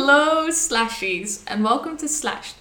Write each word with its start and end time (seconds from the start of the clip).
Hello, 0.00 0.46
slashies, 0.46 1.42
and 1.48 1.64
welcome 1.64 1.96
to 1.96 2.06
Slashed, 2.06 2.54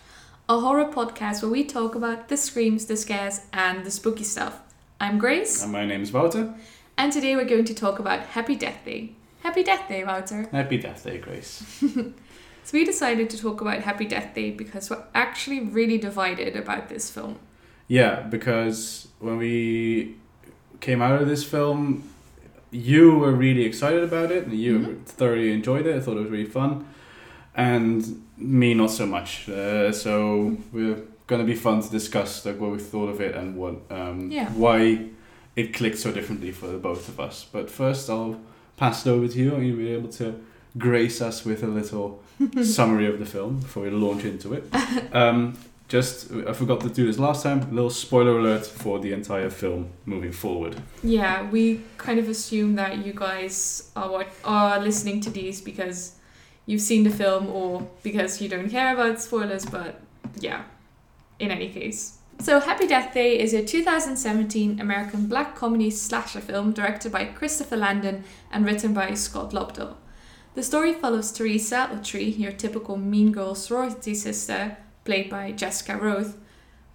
a 0.50 0.60
horror 0.60 0.86
podcast 0.92 1.44
where 1.44 1.52
we 1.52 1.64
talk 1.64 1.94
about 1.94 2.30
the 2.30 2.36
screams, 2.36 2.88
the 2.88 2.98
scares, 2.98 3.42
and 3.54 3.86
the 3.86 3.92
spooky 3.92 4.24
stuff. 4.24 4.60
I'm 5.00 5.20
Grace, 5.20 5.62
And 5.62 5.72
my 5.72 5.86
name 5.86 6.02
is 6.02 6.12
Wouter. 6.12 6.56
and 6.98 7.14
today 7.14 7.36
we're 7.36 7.46
going 7.46 7.66
to 7.66 7.76
talk 7.76 8.00
about 8.00 8.22
Happy 8.22 8.56
Death 8.56 8.80
Day. 8.84 9.12
Happy 9.44 9.62
Death 9.64 9.88
Day, 9.88 10.04
Wouter. 10.04 10.50
Happy 10.52 10.80
Death 10.80 11.04
Day, 11.04 11.20
Grace. 11.20 11.64
So 12.64 12.72
we 12.74 12.84
decided 12.84 13.30
to 13.30 13.38
talk 13.38 13.62
about 13.62 13.82
Happy 13.84 14.06
Death 14.06 14.34
Day 14.34 14.50
because 14.50 14.90
we're 14.90 15.04
actually 15.14 15.60
really 15.60 16.00
divided 16.00 16.56
about 16.56 16.90
this 16.90 17.12
film. 17.12 17.38
Yeah, 17.88 18.22
because 18.22 19.10
when 19.20 19.38
we 19.38 20.16
came 20.82 21.04
out 21.04 21.22
of 21.22 21.28
this 21.28 21.44
film, 21.44 22.10
you 22.72 23.16
were 23.20 23.32
really 23.32 23.64
excited 23.64 24.04
about 24.04 24.32
it, 24.32 24.46
and 24.48 24.54
you 24.58 24.80
Mhm. 24.80 25.06
thoroughly 25.06 25.52
enjoyed 25.54 25.86
it. 25.86 25.96
I 25.96 26.00
thought 26.00 26.18
it 26.18 26.22
was 26.22 26.32
really 26.32 26.46
fun, 26.50 26.88
and 27.58 28.24
me 28.38 28.74
not 28.74 28.92
so 28.92 29.06
much. 29.06 29.50
Uh, 29.50 29.92
so 29.92 30.56
we're 30.72 31.02
gonna 31.26 31.44
be 31.44 31.56
fun 31.56 31.82
to 31.82 31.90
discuss 31.90 32.46
like 32.46 32.60
what 32.60 32.72
we 32.72 32.78
thought 32.80 33.10
of 33.10 33.20
it 33.20 33.36
and 33.36 33.58
what 33.58 33.76
um, 33.90 34.32
Yeah. 34.32 34.50
why 34.52 35.08
it 35.56 35.74
clicked 35.74 35.98
so 35.98 36.12
differently 36.12 36.52
for 36.52 36.68
the 36.68 36.78
both 36.78 37.10
of 37.10 37.20
us. 37.20 37.46
But 37.52 37.70
first, 37.70 38.10
I'll 38.10 38.40
pass 38.78 39.06
it 39.06 39.10
over 39.10 39.28
to 39.28 39.38
you, 39.38 39.56
and 39.56 39.66
you'll 39.68 39.78
be 39.78 39.90
able 39.90 40.10
to 40.10 40.40
grace 40.78 41.20
us 41.22 41.44
with 41.44 41.64
a 41.64 41.68
little 41.68 42.22
summary 42.64 43.08
of 43.08 43.18
the 43.20 43.26
film 43.26 43.60
before 43.60 43.84
we 43.84 43.90
launch 43.90 44.24
into 44.24 44.54
it. 44.54 44.64
Um, 45.14 45.58
just, 45.88 46.32
I 46.32 46.54
forgot 46.54 46.82
to 46.82 46.90
do 46.90 47.08
this 47.08 47.18
last 47.18 47.42
time. 47.44 47.62
A 47.64 47.74
little 47.74 47.90
spoiler 47.90 48.38
alert 48.38 48.66
for 48.68 49.00
the 49.00 49.14
entire 49.14 49.50
film 49.50 49.90
moving 50.06 50.32
forward. 50.34 50.76
Yeah, 51.02 51.50
we 51.50 51.82
kind 51.98 52.20
of 52.20 52.30
assume 52.30 52.76
that 52.76 53.04
you 53.04 53.14
guys 53.16 53.90
are 53.96 54.12
what 54.12 54.28
are 54.44 54.80
listening 54.80 55.22
to 55.22 55.30
these 55.32 55.60
because 55.62 56.17
you've 56.68 56.82
seen 56.82 57.04
the 57.04 57.10
film 57.10 57.48
or 57.48 57.90
because 58.04 58.40
you 58.40 58.48
don't 58.48 58.70
care 58.70 58.94
about 58.94 59.20
spoilers, 59.20 59.66
but 59.66 60.00
yeah, 60.40 60.66
in 61.40 61.50
any 61.50 61.70
case. 61.70 62.20
So 62.40 62.60
Happy 62.60 62.86
Death 62.86 63.16
Day 63.16 63.40
is 63.40 63.54
a 63.54 63.66
2017 63.66 64.80
American 64.80 65.26
black 65.26 65.56
comedy 65.56 65.90
slasher 65.90 66.40
film 66.40 66.72
directed 66.72 67.12
by 67.12 67.26
Christopher 67.26 67.78
Landon 67.78 68.24
and 68.52 68.64
written 68.64 68.94
by 68.94 69.16
Scott 69.16 69.52
Lobdell. 69.52 69.96
The 70.54 70.62
story 70.62 70.94
follows 70.94 71.32
Teresa, 71.32 71.90
or 71.92 72.04
Tree, 72.04 72.30
your 72.30 72.52
typical 72.52 72.98
mean 72.98 73.32
girl 73.32 73.56
sorority 73.56 74.14
sister, 74.14 74.78
played 75.04 75.30
by 75.30 75.52
Jessica 75.52 75.94
Rothe, 75.94 76.36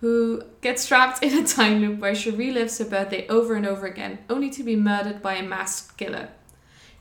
who 0.01 0.43
gets 0.61 0.87
trapped 0.87 1.23
in 1.23 1.37
a 1.37 1.47
time 1.47 1.81
loop 1.81 1.99
where 2.01 2.15
she 2.15 2.31
relives 2.31 2.79
her 2.79 2.85
birthday 2.85 3.27
over 3.29 3.55
and 3.55 3.67
over 3.67 3.87
again, 3.87 4.19
only 4.29 4.51
to 4.51 4.63
be 4.63 4.77
murdered 4.77 5.23
by 5.23 5.35
a 5.35 5.43
masked 5.43 5.97
killer. 5.97 6.29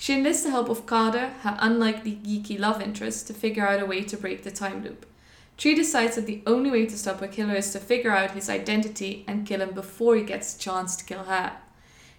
She 0.02 0.16
enlists 0.16 0.41
the 0.41 0.49
help 0.49 0.67
of 0.67 0.88
Carter, 0.88 1.27
her 1.44 1.55
unlikely 1.59 2.19
geeky 2.25 2.57
love 2.57 2.81
interest, 2.81 3.27
to 3.27 3.35
figure 3.35 3.67
out 3.67 3.83
a 3.83 3.85
way 3.85 4.02
to 4.05 4.17
break 4.17 4.41
the 4.41 4.49
time 4.49 4.83
loop. 4.83 5.05
Tree 5.57 5.75
decides 5.75 6.16
that 6.16 6.25
the 6.25 6.41
only 6.47 6.71
way 6.71 6.88
to 6.88 6.97
stop 6.97 7.19
her 7.19 7.27
killer 7.27 7.53
is 7.53 7.71
to 7.73 7.80
figure 7.80 8.09
out 8.09 8.31
his 8.31 8.49
identity 8.49 9.23
and 9.27 9.45
kill 9.45 9.61
him 9.61 9.75
before 9.75 10.16
he 10.16 10.23
gets 10.23 10.55
a 10.55 10.59
chance 10.59 10.95
to 10.95 11.05
kill 11.05 11.25
her. 11.25 11.55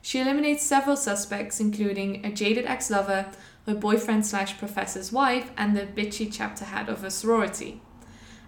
She 0.01 0.21
eliminates 0.21 0.63
several 0.63 0.95
suspects, 0.95 1.59
including 1.59 2.25
a 2.25 2.31
jaded 2.31 2.67
ex 2.67 2.89
lover, 2.89 3.33
her 3.67 3.75
boyfriend 3.75 4.27
slash 4.27 4.59
professor's 4.59 5.11
wife, 5.11 5.51
and 5.57 5.77
the 5.77 5.81
bitchy 5.81 6.33
chapter 6.33 6.67
head 6.67 6.89
of 6.89 7.03
a 7.03 7.11
sorority. 7.11 7.81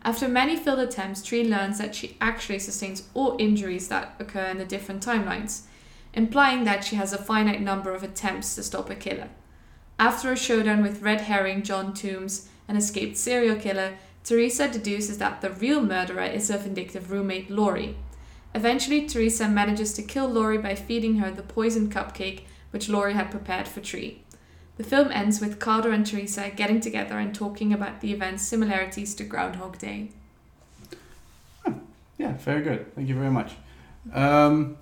After 0.04 0.28
many 0.28 0.54
failed 0.54 0.78
attempts, 0.78 1.22
Tree 1.22 1.42
learns 1.42 1.78
that 1.78 1.96
she 1.96 2.16
actually 2.20 2.60
sustains 2.60 3.08
all 3.14 3.34
injuries 3.40 3.88
that 3.88 4.14
occur 4.20 4.46
in 4.46 4.58
the 4.58 4.64
different 4.64 5.04
timelines, 5.04 5.62
implying 6.14 6.64
that 6.64 6.84
she 6.84 6.96
has 6.96 7.12
a 7.12 7.18
finite 7.18 7.60
number 7.60 7.94
of 7.94 8.02
attempts 8.02 8.54
to 8.54 8.62
stop 8.62 8.88
a 8.88 8.94
killer. 8.94 9.28
After 9.98 10.32
a 10.32 10.36
showdown 10.36 10.82
with 10.82 11.02
red 11.02 11.22
herring 11.22 11.62
John 11.62 11.92
Toombs, 11.92 12.48
an 12.66 12.76
escaped 12.76 13.16
serial 13.16 13.56
killer, 13.56 13.94
Teresa 14.24 14.68
deduces 14.68 15.18
that 15.18 15.42
the 15.42 15.50
real 15.50 15.82
murderer 15.82 16.24
is 16.24 16.48
her 16.48 16.56
vindictive 16.56 17.10
roommate 17.10 17.50
Laurie. 17.50 17.96
Eventually, 18.54 19.06
Teresa 19.06 19.48
manages 19.48 19.92
to 19.94 20.02
kill 20.02 20.28
Laurie 20.28 20.58
by 20.58 20.74
feeding 20.74 21.16
her 21.16 21.30
the 21.30 21.42
poisoned 21.42 21.92
cupcake 21.92 22.42
which 22.70 22.88
Laurie 22.88 23.14
had 23.14 23.30
prepared 23.30 23.68
for 23.68 23.80
Tree. 23.80 24.22
The 24.76 24.84
film 24.84 25.12
ends 25.12 25.40
with 25.40 25.60
Carter 25.60 25.92
and 25.92 26.04
Teresa 26.04 26.50
getting 26.50 26.80
together 26.80 27.18
and 27.18 27.32
talking 27.32 27.72
about 27.72 28.00
the 28.00 28.12
event's 28.12 28.42
similarities 28.42 29.14
to 29.16 29.24
Groundhog 29.24 29.78
Day. 29.78 30.08
Yeah, 32.18 32.32
very 32.38 32.62
good. 32.62 32.94
Thank 32.94 33.08
you 33.08 33.14
very 33.14 33.30
much. 33.30 33.52
Um, 34.12 34.76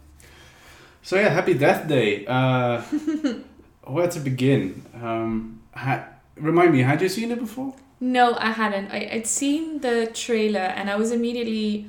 so 1.03 1.17
yeah, 1.17 1.29
Happy 1.29 1.55
Death 1.55 1.89
Day. 1.89 2.25
Uh, 2.27 2.81
where 3.85 4.09
to 4.09 4.21
begin? 4.21 4.85
Um, 4.95 5.63
ha- 5.75 6.07
remind 6.37 6.73
me, 6.73 6.83
had 6.83 7.03
you 7.03 7.09
seen 7.09 7.31
it 7.31 7.39
before? 7.39 7.75
No, 8.01 8.35
I 8.35 8.51
hadn't. 8.51 8.91
I, 8.91 9.09
I'd 9.13 9.27
seen 9.27 9.81
the 9.81 10.11
trailer 10.13 10.61
and 10.61 10.91
I 10.91 10.97
was 10.97 11.13
immediately 11.13 11.89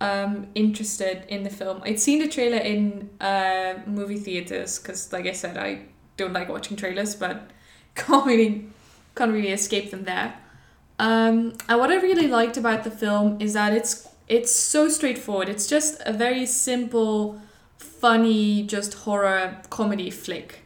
um, 0.00 0.48
interested 0.54 1.24
in 1.28 1.42
the 1.42 1.50
film. 1.50 1.82
I'd 1.84 2.00
seen 2.00 2.18
the 2.18 2.28
trailer 2.28 2.58
in 2.58 3.10
uh, 3.20 3.74
movie 3.86 4.18
theaters 4.18 4.78
because, 4.78 5.12
like 5.12 5.26
I 5.26 5.32
said, 5.32 5.56
I 5.56 5.82
don't 6.16 6.32
like 6.32 6.48
watching 6.48 6.76
trailers, 6.76 7.14
but 7.14 7.50
can't 7.94 8.26
really 8.26 8.66
can't 9.14 9.32
really 9.32 9.50
escape 9.52 9.90
them 9.90 10.04
there. 10.04 10.34
Um, 10.98 11.54
and 11.68 11.78
what 11.78 11.90
I 11.90 11.96
really 11.96 12.28
liked 12.28 12.56
about 12.56 12.84
the 12.84 12.90
film 12.90 13.40
is 13.40 13.52
that 13.54 13.72
it's 13.72 14.08
it's 14.28 14.52
so 14.54 14.88
straightforward. 14.88 15.48
It's 15.48 15.66
just 15.66 16.00
a 16.06 16.12
very 16.12 16.46
simple, 16.46 17.40
funny, 17.84 18.62
just 18.62 18.94
horror 18.94 19.60
comedy 19.70 20.10
flick. 20.10 20.60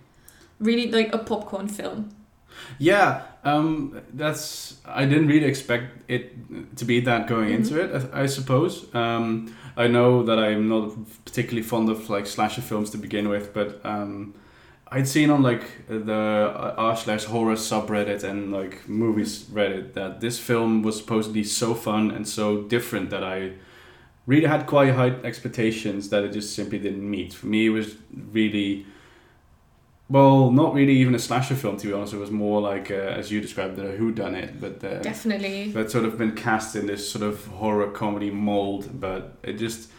Really 0.59 0.91
like 0.91 1.15
a 1.15 1.19
popcorn 1.19 1.69
film. 1.69 2.11
Yeah, 2.79 3.23
um, 3.45 4.01
that's. 4.13 4.79
I 4.85 5.05
didn't 5.05 5.29
really 5.29 5.47
expect 5.47 6.11
it 6.11 6.77
to 6.77 6.85
be 6.85 7.01
that 7.01 7.27
going 7.27 7.51
into 7.51 7.81
it. 7.81 8.11
I, 8.13 8.23
I 8.23 8.27
suppose. 8.27 8.93
Um, 8.95 9.55
I 9.77 9.87
know 9.87 10.25
that 10.25 10.39
I'm 10.39 10.69
not 10.69 10.93
particularly 11.25 11.63
fond 11.63 11.89
of 11.89 12.11
like 12.11 12.27
slasher 12.27 12.63
films 12.63 12.91
to 12.91 12.99
begin 12.99 13.29
with, 13.29 13.55
but 13.55 13.81
um, 13.85 14.35
I'd 14.91 15.07
seen 15.07 15.31
on 15.31 15.43
like 15.43 15.87
the 15.89 16.75
r 16.77 16.97
slash 16.97 17.25
horror 17.25 17.55
subreddit 17.55 18.25
and 18.25 18.53
like 18.53 18.89
movies 18.89 19.45
Reddit 19.45 19.95
that 19.95 20.21
this 20.21 20.39
film 20.39 20.83
was 20.83 20.97
supposedly 20.97 21.45
so 21.45 21.75
fun 21.75 22.11
and 22.11 22.27
so 22.27 22.63
different 22.63 23.11
that 23.11 23.23
I 23.23 23.53
really 24.29 24.47
had 24.47 24.67
quite 24.67 24.93
high 24.95 25.13
expectations 25.25 26.11
that 26.11 26.23
it 26.23 26.33
just 26.35 26.55
simply 26.55 26.79
didn't 26.79 27.09
meet. 27.17 27.33
For 27.33 27.47
me, 27.47 27.67
it 27.67 27.71
was 27.71 27.97
really 28.33 28.85
well, 30.11 30.51
not 30.51 30.75
really 30.75 30.93
even 31.03 31.15
a 31.15 31.19
slasher 31.19 31.55
film 31.55 31.77
to 31.79 31.87
be 31.87 31.93
honest. 31.93 32.13
It 32.15 32.19
was 32.19 32.31
more 32.31 32.61
like, 32.61 32.91
uh, 32.91 32.95
as 33.21 33.31
you 33.33 33.41
described, 33.41 33.79
a 33.79 33.93
who 33.97 34.13
done 34.13 34.35
it, 34.35 34.61
but 34.61 34.83
uh, 34.85 35.01
Definitely. 35.01 35.71
but 35.73 35.91
sort 35.91 36.05
of 36.05 36.17
been 36.19 36.33
cast 36.33 36.77
in 36.77 36.87
this 36.87 37.11
sort 37.11 37.25
of 37.25 37.45
horror 37.47 37.91
comedy 37.91 38.31
mold. 38.31 39.01
But 39.01 39.39
it 39.43 39.55
just, 39.55 39.91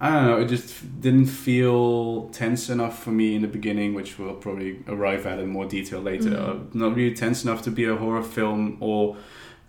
I 0.00 0.10
don't 0.10 0.26
know, 0.26 0.38
it 0.38 0.48
just 0.48 1.00
didn't 1.00 1.26
feel 1.26 2.28
tense 2.30 2.68
enough 2.70 3.02
for 3.02 3.10
me 3.10 3.34
in 3.36 3.42
the 3.42 3.48
beginning, 3.48 3.94
which 3.94 4.18
we'll 4.18 4.34
probably 4.34 4.80
arrive 4.88 5.24
at 5.26 5.38
in 5.40 5.48
more 5.48 5.66
detail 5.66 6.00
later. 6.00 6.30
Mhm. 6.30 6.48
Uh, 6.48 6.64
not 6.74 6.96
really 6.96 7.14
tense 7.14 7.44
enough 7.44 7.62
to 7.62 7.70
be 7.70 7.84
a 7.84 7.96
horror 7.96 8.22
film, 8.22 8.76
or 8.80 9.16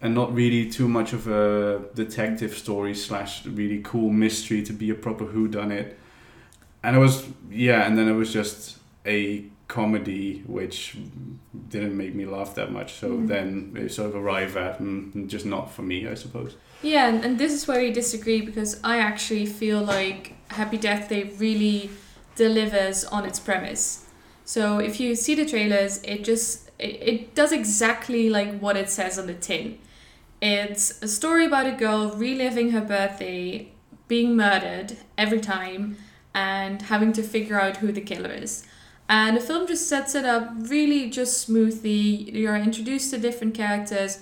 and 0.01 0.15
not 0.15 0.33
really 0.33 0.69
too 0.69 0.87
much 0.87 1.13
of 1.13 1.27
a 1.27 1.81
detective 1.95 2.57
story 2.57 2.95
slash 2.95 3.45
really 3.45 3.81
cool 3.83 4.09
mystery 4.09 4.63
to 4.63 4.73
be 4.73 4.89
a 4.89 4.95
proper 4.95 5.25
who 5.25 5.47
done 5.47 5.71
it. 5.71 5.97
And 6.83 6.95
it 6.95 6.99
was 6.99 7.27
yeah, 7.51 7.85
and 7.85 7.97
then 7.97 8.07
it 8.07 8.13
was 8.13 8.31
just 8.31 8.77
a 9.05 9.45
comedy 9.67 10.41
which 10.47 10.97
didn't 11.69 11.95
make 11.95 12.15
me 12.15 12.25
laugh 12.25 12.55
that 12.55 12.71
much. 12.71 12.93
So 12.93 13.09
Mhm. 13.11 13.27
then 13.27 13.73
it 13.75 13.91
sort 13.91 14.09
of 14.09 14.15
arrive 14.15 14.57
at 14.57 14.79
mm, 14.81 15.27
just 15.27 15.45
not 15.45 15.71
for 15.71 15.81
me, 15.83 16.07
I 16.07 16.15
suppose. 16.15 16.55
Yeah, 16.81 17.07
and, 17.09 17.23
and 17.25 17.37
this 17.37 17.51
is 17.53 17.67
where 17.67 17.81
we 17.81 17.91
disagree 17.91 18.41
because 18.41 18.79
I 18.83 18.97
actually 18.99 19.45
feel 19.45 19.81
like 19.81 20.33
Happy 20.47 20.77
Death 20.77 21.09
Day 21.09 21.23
really 21.37 21.89
delivers 22.35 23.03
on 23.05 23.25
its 23.25 23.39
premise. 23.39 24.05
So 24.45 24.79
if 24.79 24.99
you 24.99 25.13
see 25.15 25.35
the 25.35 25.45
trailers, 25.45 26.01
it 26.03 26.23
just 26.23 26.71
it, 26.79 26.95
it 27.11 27.35
does 27.35 27.51
exactly 27.51 28.29
like 28.29 28.57
what 28.59 28.77
it 28.77 28.89
says 28.89 29.19
on 29.19 29.27
the 29.27 29.33
tin. 29.33 29.77
It's 30.41 31.01
a 31.01 31.07
story 31.07 31.45
about 31.45 31.67
a 31.67 31.71
girl 31.71 32.11
reliving 32.11 32.71
her 32.71 32.81
birthday, 32.81 33.71
being 34.07 34.35
murdered 34.35 34.97
every 35.17 35.41
time, 35.41 35.97
and 36.33 36.81
having 36.83 37.11
to 37.13 37.23
figure 37.23 37.59
out 37.59 37.77
who 37.77 37.91
the 37.91 38.01
killer 38.01 38.31
is. 38.31 38.65
And 39.09 39.35
the 39.35 39.41
film 39.41 39.67
just 39.67 39.89
sets 39.89 40.13
it 40.15 40.23
up 40.23 40.51
really 40.57 41.09
just 41.09 41.41
smoothly. 41.41 42.31
You're 42.31 42.55
introduced 42.55 43.11
to 43.11 43.17
different 43.17 43.55
characters. 43.55 44.19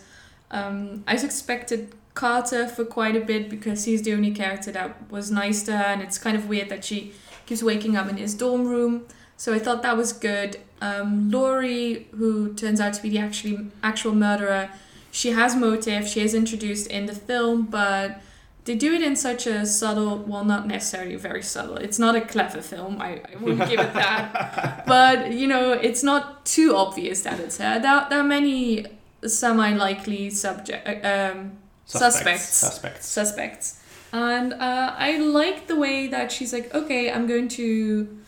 Um, 0.50 1.04
I 1.08 1.16
expected 1.16 1.94
Carter 2.14 2.68
for 2.68 2.86
quite 2.86 3.16
a 3.16 3.20
bit 3.20 3.50
because 3.50 3.84
he's 3.84 4.02
the 4.02 4.14
only 4.14 4.32
character 4.32 4.72
that 4.72 5.12
was 5.12 5.30
nice 5.30 5.62
to 5.64 5.78
her, 5.78 5.84
and 5.84 6.02
it's 6.02 6.18
kind 6.18 6.36
of 6.36 6.48
weird 6.48 6.70
that 6.70 6.84
she 6.86 7.12
keeps 7.46 7.62
waking 7.62 7.96
up 7.96 8.10
in 8.10 8.18
his 8.18 8.34
dorm 8.34 8.66
room. 8.66 9.06
So 9.36 9.54
I 9.54 9.60
thought 9.60 9.84
that 9.84 9.96
was 9.96 10.14
good. 10.14 10.60
Um, 10.82 11.30
Laurie, 11.30 12.08
who 12.16 12.54
turns 12.56 12.80
out 12.80 12.94
to 12.96 13.02
be 13.04 13.10
the 13.10 13.20
actually 13.20 13.68
actual 13.84 14.16
murderer, 14.16 14.70
she 15.18 15.32
has 15.32 15.56
motive. 15.56 16.08
She 16.08 16.22
is 16.22 16.36
introduced 16.36 16.86
in 16.88 17.08
the 17.08 17.16
film, 17.16 17.64
but 17.64 18.22
they 18.66 18.76
do 18.76 18.94
it 18.94 19.02
in 19.02 19.16
such 19.16 19.48
a 19.48 19.66
subtle, 19.66 20.20
well, 20.20 20.44
not 20.44 20.68
necessarily 20.68 21.16
very 21.16 21.42
subtle. 21.42 21.78
It's 21.78 21.98
not 21.98 22.16
a 22.16 22.22
clever 22.22 22.62
film. 22.62 23.02
I, 23.02 23.22
I 23.32 23.36
wouldn't 23.42 23.68
give 23.68 23.80
it 23.80 23.94
that. 23.96 24.84
But 24.86 25.34
you 25.34 25.48
know, 25.48 25.72
it's 25.72 26.04
not 26.04 26.46
too 26.46 26.76
obvious 26.76 27.24
that 27.24 27.40
it's 27.40 27.58
her. 27.58 27.80
There, 27.80 28.06
there 28.10 28.20
are 28.20 28.30
many 28.40 28.86
semi 29.26 29.74
likely 29.74 30.30
subject 30.30 30.88
uh, 30.88 31.32
um, 31.34 31.58
Suspects. 31.86 32.44
Suspects. 32.44 33.08
suspects. 33.08 33.84
And 34.14 34.54
uh, 34.54 34.94
I 34.98 35.18
like 35.18 35.66
the 35.66 35.78
way 35.78 36.08
that 36.08 36.32
she's 36.32 36.54
like, 36.54 36.76
okay, 36.76 37.12
I'm 37.12 37.26
going 37.26 37.48
to 37.62 38.20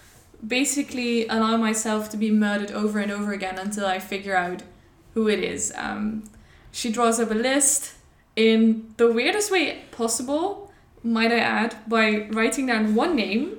basically 0.45 1.27
allow 1.27 1.55
myself 1.57 2.09
to 2.11 2.17
be 2.17 2.31
murdered 2.31 2.71
over 2.71 2.97
and 2.97 3.11
over 3.11 3.31
again 3.31 3.59
until 3.59 3.85
I 3.85 3.99
figure 3.99 4.35
out 4.35 4.63
who 5.13 5.27
it 5.27 5.39
is. 5.39 5.71
Um, 5.75 6.23
she 6.71 6.91
draws 6.91 7.19
up 7.19 7.31
a 7.31 7.35
list 7.35 7.93
in 8.35 8.93
the 8.97 9.11
weirdest 9.11 9.51
way 9.51 9.83
possible, 9.91 10.71
might 11.03 11.31
I 11.31 11.39
add, 11.39 11.75
by 11.87 12.27
writing 12.31 12.67
down 12.67 12.95
one 12.95 13.15
name, 13.15 13.57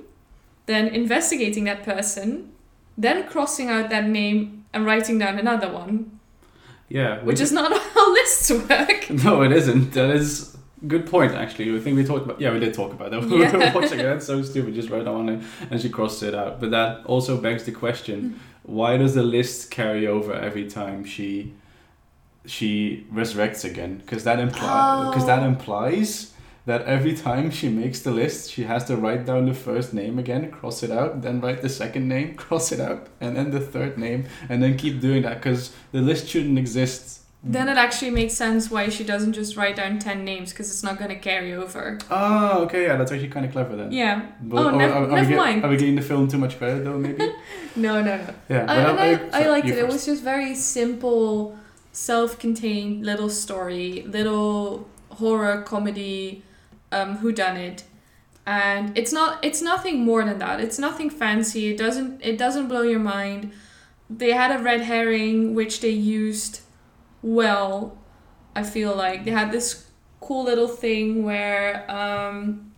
then 0.65 0.87
investigating 0.87 1.65
that 1.65 1.83
person, 1.83 2.51
then 2.97 3.27
crossing 3.27 3.69
out 3.69 3.89
that 3.89 4.07
name 4.07 4.65
and 4.73 4.85
writing 4.85 5.17
down 5.19 5.37
another 5.39 5.71
one, 5.71 6.19
Yeah. 6.89 7.19
which 7.23 7.39
is 7.41 7.51
not 7.51 7.71
how 7.93 8.13
lists 8.13 8.49
work. 8.51 9.09
No, 9.23 9.41
it 9.43 9.51
isn't. 9.51 9.91
That 9.93 10.09
is 10.11 10.55
a 10.81 10.85
good 10.85 11.05
point, 11.05 11.33
actually. 11.33 11.75
I 11.75 11.79
think 11.79 11.97
we 11.97 12.03
talked 12.05 12.25
about. 12.25 12.39
Yeah, 12.39 12.53
we 12.53 12.59
did 12.59 12.73
talk 12.73 12.91
about 12.93 13.11
that. 13.11 13.21
We 13.29 13.39
were 13.39 13.71
watching 13.75 13.99
it. 13.99 14.03
That's 14.03 14.25
so 14.25 14.41
stupid. 14.41 14.73
Just 14.73 14.89
wrote 14.89 15.05
down 15.05 15.27
it 15.29 15.41
and 15.69 15.81
she 15.81 15.89
crossed 15.89 16.23
it 16.23 16.33
out. 16.33 16.59
But 16.61 16.71
that 16.71 17.05
also 17.05 17.37
begs 17.37 17.63
the 17.65 17.71
Hmm. 17.71 17.79
question: 17.79 18.39
Why 18.63 18.97
does 18.97 19.13
the 19.15 19.23
list 19.23 19.69
carry 19.71 20.07
over 20.07 20.33
every 20.33 20.69
time 20.69 21.03
she 21.03 21.53
she 22.45 23.05
resurrects 23.13 23.63
again? 23.63 23.97
Because 23.97 24.23
that 24.23 24.39
implies 24.39 25.09
because 25.09 25.25
that 25.27 25.41
Oh. 25.43 25.45
implies 25.47 26.33
that 26.65 26.83
every 26.85 27.15
time 27.15 27.49
she 27.49 27.69
makes 27.69 27.99
the 28.01 28.11
list, 28.11 28.51
she 28.51 28.63
has 28.63 28.85
to 28.85 28.95
write 28.95 29.25
down 29.25 29.45
the 29.47 29.53
first 29.53 29.93
name 29.93 30.19
again, 30.19 30.51
cross 30.51 30.83
it 30.83 30.91
out, 30.91 31.21
then 31.23 31.41
write 31.41 31.61
the 31.63 31.69
second 31.69 32.07
name, 32.07 32.35
cross 32.43 32.71
it 32.71 32.79
out, 32.79 33.07
and 33.19 33.35
then 33.35 33.49
the 33.51 33.59
third 33.59 33.97
name, 33.97 34.25
and 34.49 34.61
then 34.61 34.77
keep 34.77 35.01
doing 35.01 35.23
that 35.23 35.41
because 35.41 35.71
the 35.91 36.01
list 36.01 36.27
shouldn't 36.27 36.59
exist. 36.59 37.17
Then 37.43 37.67
it 37.67 37.75
actually 37.75 38.11
makes 38.11 38.35
sense 38.35 38.69
why 38.69 38.89
she 38.89 39.03
doesn't 39.03 39.33
just 39.33 39.57
write 39.57 39.75
down 39.77 39.97
10 39.97 40.23
names 40.23 40.51
because 40.51 40.69
it's 40.69 40.83
not 40.83 40.99
going 40.99 41.09
to 41.09 41.15
carry 41.15 41.53
over. 41.53 41.97
Oh, 42.11 42.65
okay, 42.65 42.83
yeah, 42.83 42.97
that's 42.97 43.11
actually 43.11 43.29
kind 43.29 43.47
of 43.47 43.51
clever 43.51 43.75
then. 43.75 43.91
Yeah. 43.91 44.27
But 44.43 44.57
Oh, 44.67 44.69
nev- 44.77 44.91
are, 44.91 45.05
are 45.05 45.15
never 45.15 45.29
get- 45.29 45.37
mind. 45.37 45.65
Are 45.65 45.69
we 45.69 45.77
giving 45.77 45.95
the 45.95 46.03
film 46.03 46.27
too 46.27 46.37
much 46.37 46.59
credit 46.59 46.83
though? 46.83 46.99
Maybe. 46.99 47.27
No, 47.75 47.99
no, 48.03 48.17
no. 48.17 48.33
Yeah. 48.49 48.65
I, 48.69 48.75
I, 48.75 49.07
I 49.13 49.29
sorry, 49.31 49.47
liked 49.47 49.65
you 49.67 49.73
it. 49.73 49.79
It 49.79 49.87
was 49.87 50.05
just 50.05 50.21
very 50.21 50.53
simple, 50.53 51.57
self 51.91 52.39
contained 52.39 53.05
little 53.05 53.29
story, 53.29 54.03
little 54.07 54.87
horror 55.09 55.61
comedy, 55.61 56.43
um, 56.91 57.17
whodunit. 57.19 57.83
And 58.45 58.97
it's 58.97 59.13
not 59.13 59.43
it's 59.43 59.61
nothing 59.61 60.03
more 60.03 60.23
than 60.23 60.39
that. 60.39 60.59
It's 60.59 60.79
nothing 60.79 61.09
fancy. 61.09 61.69
It 61.69 61.77
doesn't 61.77 62.21
it 62.23 62.37
doesn't 62.37 62.67
blow 62.67 62.81
your 62.81 62.99
mind. 62.99 63.51
They 64.09 64.31
had 64.31 64.59
a 64.59 64.63
red 64.63 64.81
herring 64.81 65.53
which 65.53 65.81
they 65.81 65.89
used 65.89 66.61
well, 67.21 67.97
I 68.55 68.63
feel 68.63 68.95
like. 68.95 69.25
They 69.25 69.31
had 69.31 69.51
this 69.51 69.87
cool 70.19 70.43
little 70.45 70.67
thing 70.67 71.23
where 71.23 71.89
um 71.89 72.71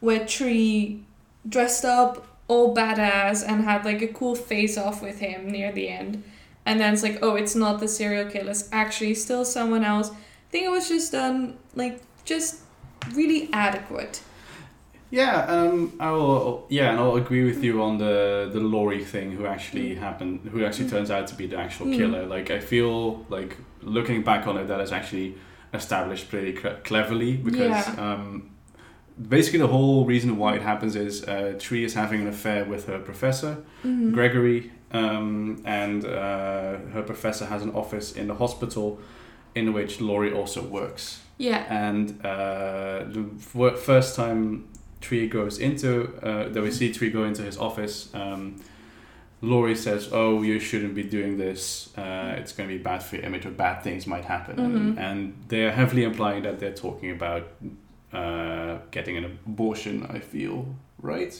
where 0.00 0.26
Tree 0.26 1.02
dressed 1.48 1.84
up 1.84 2.26
all 2.48 2.74
badass 2.74 3.44
and 3.46 3.64
had 3.64 3.84
like 3.84 4.02
a 4.02 4.08
cool 4.08 4.34
face 4.34 4.76
off 4.76 5.02
with 5.02 5.20
him 5.20 5.50
near 5.50 5.72
the 5.72 5.88
end. 5.88 6.22
And 6.66 6.80
then 6.80 6.92
it's 6.94 7.02
like, 7.02 7.18
oh, 7.22 7.36
it's 7.36 7.54
not 7.54 7.80
the 7.80 7.88
serial 7.88 8.28
killer, 8.30 8.50
it's 8.50 8.68
actually 8.72 9.14
still 9.14 9.44
someone 9.44 9.84
else. 9.84 10.10
I 10.10 10.50
think 10.50 10.64
it 10.66 10.70
was 10.70 10.88
just 10.88 11.12
done 11.12 11.56
like 11.74 12.00
just 12.24 12.60
really 13.14 13.48
adequate. 13.52 14.20
Yeah, 15.10 15.46
um, 15.46 15.92
I'll 16.00 16.64
yeah, 16.68 16.90
and 16.90 16.98
I'll 16.98 17.14
agree 17.16 17.44
with 17.44 17.62
you 17.62 17.80
on 17.82 17.98
the 17.98 18.50
the 18.52 18.58
Laurie 18.60 19.04
thing. 19.04 19.30
Who 19.32 19.46
actually 19.46 19.94
happened? 19.94 20.40
Who 20.52 20.64
actually 20.64 20.86
Mm. 20.88 20.90
turns 20.90 21.10
out 21.10 21.26
to 21.28 21.34
be 21.36 21.46
the 21.46 21.56
actual 21.56 21.86
Mm. 21.86 21.96
killer? 21.96 22.26
Like 22.26 22.50
I 22.50 22.58
feel 22.58 23.24
like 23.28 23.56
looking 23.82 24.22
back 24.22 24.46
on 24.48 24.56
it, 24.58 24.66
that 24.66 24.80
is 24.80 24.90
actually 24.92 25.36
established 25.72 26.28
pretty 26.28 26.52
cre- 26.52 26.80
cleverly 26.82 27.32
because 27.36 27.86
Yeah. 27.86 28.04
um, 28.04 28.50
basically 29.28 29.60
the 29.60 29.68
whole 29.76 30.04
reason 30.04 30.36
why 30.38 30.56
it 30.56 30.62
happens 30.62 30.96
is 30.96 31.22
uh, 31.28 31.54
Tree 31.58 31.84
is 31.84 31.94
having 31.94 32.20
an 32.22 32.28
affair 32.28 32.64
with 32.64 32.86
her 32.88 32.98
professor 32.98 33.58
Mhm. 33.84 34.12
Gregory, 34.12 34.72
um, 34.92 35.62
and 35.64 36.04
uh, 36.04 36.76
her 36.92 37.02
professor 37.06 37.46
has 37.46 37.62
an 37.62 37.72
office 37.72 38.12
in 38.12 38.26
the 38.28 38.34
hospital, 38.34 38.98
in 39.54 39.72
which 39.72 40.00
Laurie 40.00 40.32
also 40.32 40.62
works 40.62 41.20
Yeah. 41.38 41.64
and 41.68 42.10
uh, 42.24 43.04
the 43.08 43.24
first 43.76 44.16
time 44.16 44.64
Tree 45.00 45.28
goes 45.28 45.58
into 45.58 45.88
uh, 46.22 46.48
that 46.48 46.62
we 46.62 46.70
see 46.70 46.92
Tree 46.92 47.10
go 47.10 47.24
into 47.24 47.42
his 47.42 47.58
office, 47.58 48.08
um, 48.14 48.56
Laurie 49.42 49.76
says, 49.76 50.08
"Oh, 50.12 50.42
you 50.42 50.58
shouldn't 50.58 50.94
be 50.94 51.02
doing 51.02 51.36
this. 51.36 51.92
Uh, 51.96 52.36
it's 52.38 52.52
going 52.52 52.68
to 52.70 52.76
be 52.78 52.82
bad 52.82 53.02
for 53.02 53.16
your 53.16 53.24
image, 53.26 53.44
or 53.46 53.50
bad 53.50 53.82
things 53.82 54.06
might 54.06 54.24
happen." 54.24 54.58
And, 54.58 54.74
Mhm. 54.96 54.98
and 54.98 55.34
they're 55.48 55.72
heavily 55.72 56.04
implying 56.04 56.42
that 56.44 56.58
they're 56.58 56.74
talking 56.74 57.10
about 57.10 57.42
uh, 58.12 58.78
getting 58.90 59.16
an 59.18 59.24
abortion. 59.46 60.06
I 60.08 60.20
feel 60.20 60.74
right 61.02 61.34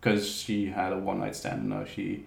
because 0.00 0.26
she 0.30 0.66
had 0.66 0.92
a 0.92 0.98
one 0.98 1.20
night 1.20 1.36
stand. 1.36 1.60
and 1.60 1.68
Now 1.70 1.84
she 1.84 2.24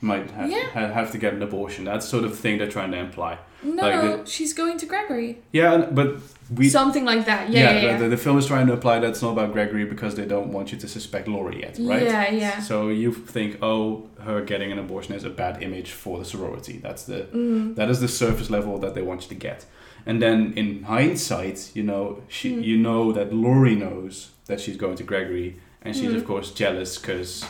might 0.00 0.30
have, 0.30 0.50
Yeah. 0.50 0.64
ha- 0.72 0.92
have 0.92 1.12
to 1.12 1.18
get 1.18 1.34
an 1.34 1.42
abortion. 1.42 1.84
That's 1.84 2.06
sort 2.08 2.24
of 2.24 2.38
thing 2.38 2.58
they're 2.58 2.70
trying 2.70 2.90
to 2.92 2.98
imply. 2.98 3.38
No, 3.62 3.82
Like 3.82 3.94
no, 4.02 4.24
she's 4.24 4.54
going 4.54 4.78
to 4.78 4.86
Gregory. 4.86 5.38
Yeah, 5.52 5.86
but 5.92 6.16
we 6.56 6.70
Something 6.70 7.04
like 7.04 7.26
that. 7.26 7.50
Yeah, 7.50 7.72
yeah, 7.72 7.80
yeah. 7.82 7.96
The, 7.98 8.08
the 8.08 8.16
film 8.16 8.38
is 8.38 8.46
trying 8.46 8.66
to 8.68 8.72
imply 8.72 8.98
that 9.00 9.10
it's 9.10 9.20
not 9.20 9.32
about 9.32 9.52
Gregory 9.52 9.84
because 9.84 10.14
they 10.14 10.24
don't 10.24 10.50
want 10.52 10.72
you 10.72 10.78
to 10.78 10.88
suspect 10.88 11.28
Laurie 11.28 11.60
yet, 11.60 11.76
right? 11.78 12.02
Yeah, 12.02 12.30
yeah. 12.30 12.58
So 12.60 12.88
you 12.88 13.12
think, 13.12 13.58
oh, 13.62 14.08
her 14.20 14.40
getting 14.40 14.72
an 14.72 14.78
abortion 14.78 15.14
is 15.14 15.24
a 15.24 15.30
bad 15.30 15.62
image 15.62 15.90
for 15.92 16.18
the 16.18 16.24
sorority. 16.24 16.78
That's 16.82 17.04
the 17.04 17.26
Mm. 17.34 17.74
that 17.76 17.90
is 17.90 18.00
the 18.00 18.08
surface 18.08 18.48
level 18.50 18.78
that 18.78 18.94
they 18.94 19.02
want 19.02 19.22
you 19.24 19.28
to 19.28 19.34
get. 19.34 19.66
And 20.06 20.22
then 20.22 20.54
in 20.56 20.84
hindsight, 20.84 21.70
you 21.74 21.82
know, 21.82 22.22
she 22.28 22.52
Mm. 22.56 22.64
you 22.64 22.76
know 22.78 23.12
that 23.12 23.34
Laurie 23.34 23.76
knows 23.76 24.30
that 24.46 24.58
she's 24.60 24.78
going 24.78 24.96
to 24.96 25.02
Gregory, 25.04 25.56
and 25.82 25.94
she's 25.94 26.10
Mm. 26.12 26.16
of 26.16 26.24
course 26.26 26.50
jealous 26.52 26.96
because 26.98 27.44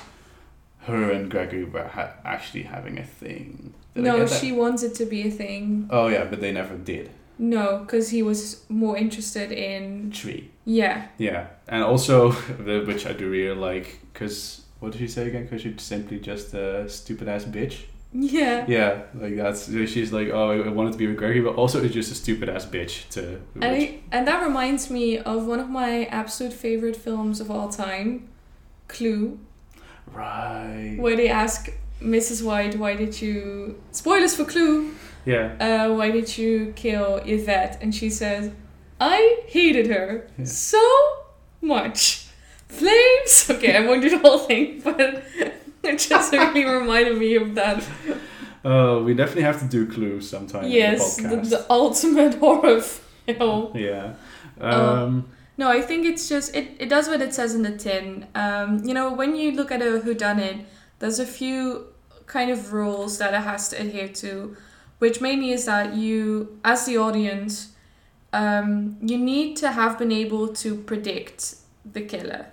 her 0.82 1.10
and 1.10 1.30
Gregory 1.30 1.64
were 1.64 1.86
ha- 1.86 2.14
actually 2.24 2.62
having 2.62 2.98
a 2.98 3.04
thing. 3.04 3.74
Did 3.94 4.04
no, 4.04 4.26
she 4.26 4.52
wants 4.52 4.82
it 4.82 4.94
to 4.96 5.04
be 5.04 5.26
a 5.26 5.30
thing. 5.30 5.88
Oh 5.90 6.08
yeah, 6.08 6.24
but 6.24 6.40
they 6.40 6.52
never 6.52 6.76
did. 6.76 7.10
No, 7.38 7.78
because 7.78 8.10
he 8.10 8.22
was 8.22 8.64
more 8.68 8.96
interested 8.96 9.50
in. 9.50 10.10
Tree. 10.10 10.50
Yeah. 10.64 11.08
Yeah, 11.18 11.48
and 11.68 11.82
also 11.82 12.32
the, 12.64 12.84
which 12.86 13.06
I 13.06 13.12
do 13.12 13.28
really 13.30 13.56
like 13.56 14.00
because 14.12 14.62
what 14.78 14.92
did 14.92 14.98
she 14.98 15.08
say 15.08 15.26
again? 15.28 15.44
Because 15.44 15.62
she's 15.62 15.82
simply 15.82 16.18
just 16.18 16.54
a 16.54 16.88
stupid 16.88 17.28
ass 17.28 17.44
bitch. 17.44 17.84
Yeah. 18.12 18.64
Yeah, 18.66 19.02
like 19.14 19.36
that's 19.36 19.70
she's 19.70 20.12
like 20.12 20.28
oh 20.28 20.62
I 20.62 20.68
wanted 20.68 20.92
to 20.92 20.98
be 20.98 21.06
with 21.06 21.16
Gregory, 21.16 21.40
but 21.40 21.54
also 21.54 21.82
it's 21.82 21.94
just 21.94 22.10
a 22.10 22.14
stupid 22.14 22.48
ass 22.48 22.66
bitch 22.66 23.08
to. 23.10 23.40
And, 23.54 23.64
I, 23.64 24.00
and 24.12 24.26
that 24.26 24.44
reminds 24.44 24.90
me 24.90 25.18
of 25.18 25.46
one 25.46 25.60
of 25.60 25.68
my 25.68 26.06
absolute 26.06 26.52
favorite 26.52 26.96
films 26.96 27.40
of 27.40 27.50
all 27.50 27.68
time, 27.68 28.28
Clue, 28.88 29.38
right. 30.12 30.96
where 30.98 31.16
they 31.16 31.28
ask 31.28 31.70
Mrs. 32.00 32.44
White, 32.44 32.76
why 32.78 32.94
did 32.96 33.20
you. 33.20 33.80
Spoilers 33.92 34.34
for 34.36 34.44
Clue! 34.44 34.94
Yeah. 35.26 35.52
Uh, 35.60 35.94
why 35.94 36.10
did 36.10 36.36
you 36.38 36.72
kill 36.76 37.16
Yvette? 37.26 37.78
And 37.82 37.94
she 37.94 38.08
says, 38.10 38.50
I 39.00 39.42
hated 39.46 39.86
her 39.88 40.26
Yeah. 40.38 40.44
so 40.46 40.82
much. 41.60 42.26
Flames! 42.68 43.50
Okay, 43.50 43.76
I 43.76 43.86
won't 43.86 44.00
do 44.02 44.10
the 44.10 44.18
whole 44.18 44.38
thing, 44.38 44.80
but 44.84 45.00
it 45.82 45.98
just 45.98 46.32
really 46.32 46.64
reminded 46.78 47.18
me 47.18 47.34
of 47.36 47.54
that. 47.56 47.82
Uh, 48.64 49.00
we 49.04 49.12
definitely 49.14 49.42
have 49.42 49.58
to 49.60 49.66
do 49.66 49.86
Clue 49.86 50.20
sometime. 50.20 50.68
yes, 50.70 51.16
the, 51.16 51.22
the, 51.22 51.36
podcast. 51.36 51.50
the 51.50 51.66
ultimate 51.70 52.34
horror 52.38 52.80
film. 52.80 53.76
yeah. 53.76 54.14
Uh, 54.60 55.04
Um, 55.04 55.28
No, 55.60 55.68
I 55.68 55.82
think 55.82 56.06
it's 56.06 56.26
just 56.26 56.56
it, 56.56 56.74
it 56.78 56.88
does 56.88 57.06
what 57.06 57.20
it 57.20 57.34
says 57.34 57.54
in 57.54 57.60
the 57.60 57.76
tin. 57.76 58.26
Um, 58.34 58.82
you 58.82 58.94
know, 58.94 59.12
when 59.12 59.36
you 59.36 59.52
look 59.52 59.70
at 59.70 59.82
a 59.82 60.00
whodunit, 60.00 60.64
there's 61.00 61.18
a 61.18 61.26
few 61.26 61.88
kind 62.24 62.50
of 62.50 62.72
rules 62.72 63.18
that 63.18 63.34
it 63.34 63.42
has 63.42 63.68
to 63.68 63.76
adhere 63.78 64.08
to, 64.08 64.56
which 65.00 65.20
mainly 65.20 65.50
is 65.52 65.66
that 65.66 65.94
you, 65.94 66.58
as 66.64 66.86
the 66.86 66.96
audience, 66.96 67.72
um, 68.32 68.96
you 69.02 69.18
need 69.18 69.58
to 69.58 69.72
have 69.72 69.98
been 69.98 70.10
able 70.10 70.48
to 70.48 70.76
predict 70.76 71.56
the 71.84 72.00
killer. 72.00 72.46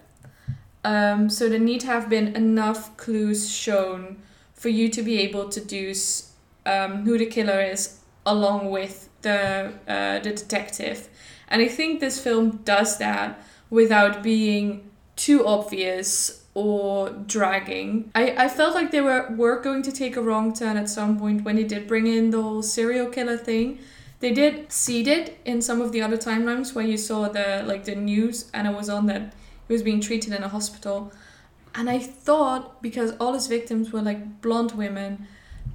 Um, 0.83 1.29
so 1.29 1.47
there 1.47 1.59
need 1.59 1.79
to 1.81 1.87
have 1.87 2.09
been 2.09 2.35
enough 2.35 2.97
clues 2.97 3.49
shown 3.49 4.17
for 4.53 4.67
you 4.67 4.89
to 4.89 5.01
be 5.01 5.17
able 5.21 5.47
to 5.47 5.61
deduce 5.61 6.33
um, 6.65 7.05
who 7.05 7.17
the 7.17 7.27
killer 7.27 7.61
is 7.61 7.99
along 8.25 8.69
with 8.69 9.07
the 9.21 9.71
uh, 9.87 10.19
the 10.19 10.31
detective. 10.31 11.07
And 11.47 11.61
I 11.61 11.67
think 11.67 11.99
this 11.99 12.19
film 12.19 12.61
does 12.63 12.97
that 12.97 13.39
without 13.69 14.23
being 14.23 14.89
too 15.15 15.45
obvious 15.45 16.45
or 16.53 17.09
dragging. 17.09 18.11
I, 18.15 18.45
I 18.45 18.47
felt 18.47 18.73
like 18.73 18.91
they 18.91 19.01
were, 19.01 19.33
were 19.35 19.59
going 19.59 19.83
to 19.83 19.91
take 19.91 20.15
a 20.15 20.21
wrong 20.21 20.53
turn 20.53 20.77
at 20.77 20.89
some 20.89 21.19
point 21.19 21.43
when 21.43 21.55
they 21.55 21.63
did 21.63 21.87
bring 21.87 22.07
in 22.07 22.31
the 22.31 22.41
whole 22.41 22.63
serial 22.63 23.07
killer 23.07 23.37
thing. 23.37 23.79
They 24.19 24.31
did 24.31 24.71
seed 24.71 25.07
it 25.07 25.39
in 25.45 25.61
some 25.61 25.81
of 25.81 25.91
the 25.91 26.01
other 26.01 26.17
timelines 26.17 26.73
where 26.73 26.85
you 26.85 26.97
saw 26.97 27.29
the 27.29 27.63
like 27.65 27.85
the 27.85 27.93
news 27.95 28.49
and 28.51 28.67
it 28.67 28.75
was 28.75 28.89
on 28.89 29.05
that 29.05 29.33
he 29.67 29.73
was 29.73 29.83
being 29.83 30.01
treated 30.01 30.33
in 30.33 30.41
a 30.43 30.49
hospital. 30.49 31.11
And 31.75 31.87
I 31.87 31.99
thought 31.99 32.81
because 32.81 33.13
all 33.19 33.33
his 33.33 33.45
victims 33.45 33.91
were 33.91 34.01
like 34.01 34.41
blonde 34.41 34.71
women 34.71 35.27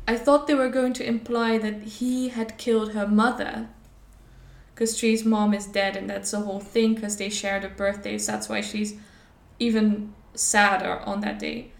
I 0.06 0.16
thought 0.16 0.46
they 0.46 0.54
were 0.54 0.68
going 0.68 0.92
to 0.94 1.06
imply 1.06 1.58
that 1.58 1.82
he 1.82 2.30
had 2.30 2.58
killed 2.58 2.92
her 2.92 3.06
mother. 3.06 3.68
Because 4.82 4.98
Tree's 4.98 5.24
mom 5.24 5.54
is 5.54 5.66
dead, 5.66 5.94
and 5.94 6.10
that's 6.10 6.32
the 6.32 6.40
whole 6.40 6.58
thing, 6.58 6.96
because 6.96 7.16
they 7.16 7.28
shared 7.28 7.64
a 7.64 7.68
birthday, 7.68 8.18
so 8.18 8.32
that's 8.32 8.48
why 8.48 8.60
she's 8.60 8.96
even 9.60 10.12
sadder 10.34 10.98
on 11.06 11.20
that 11.20 11.38
day. 11.38 11.70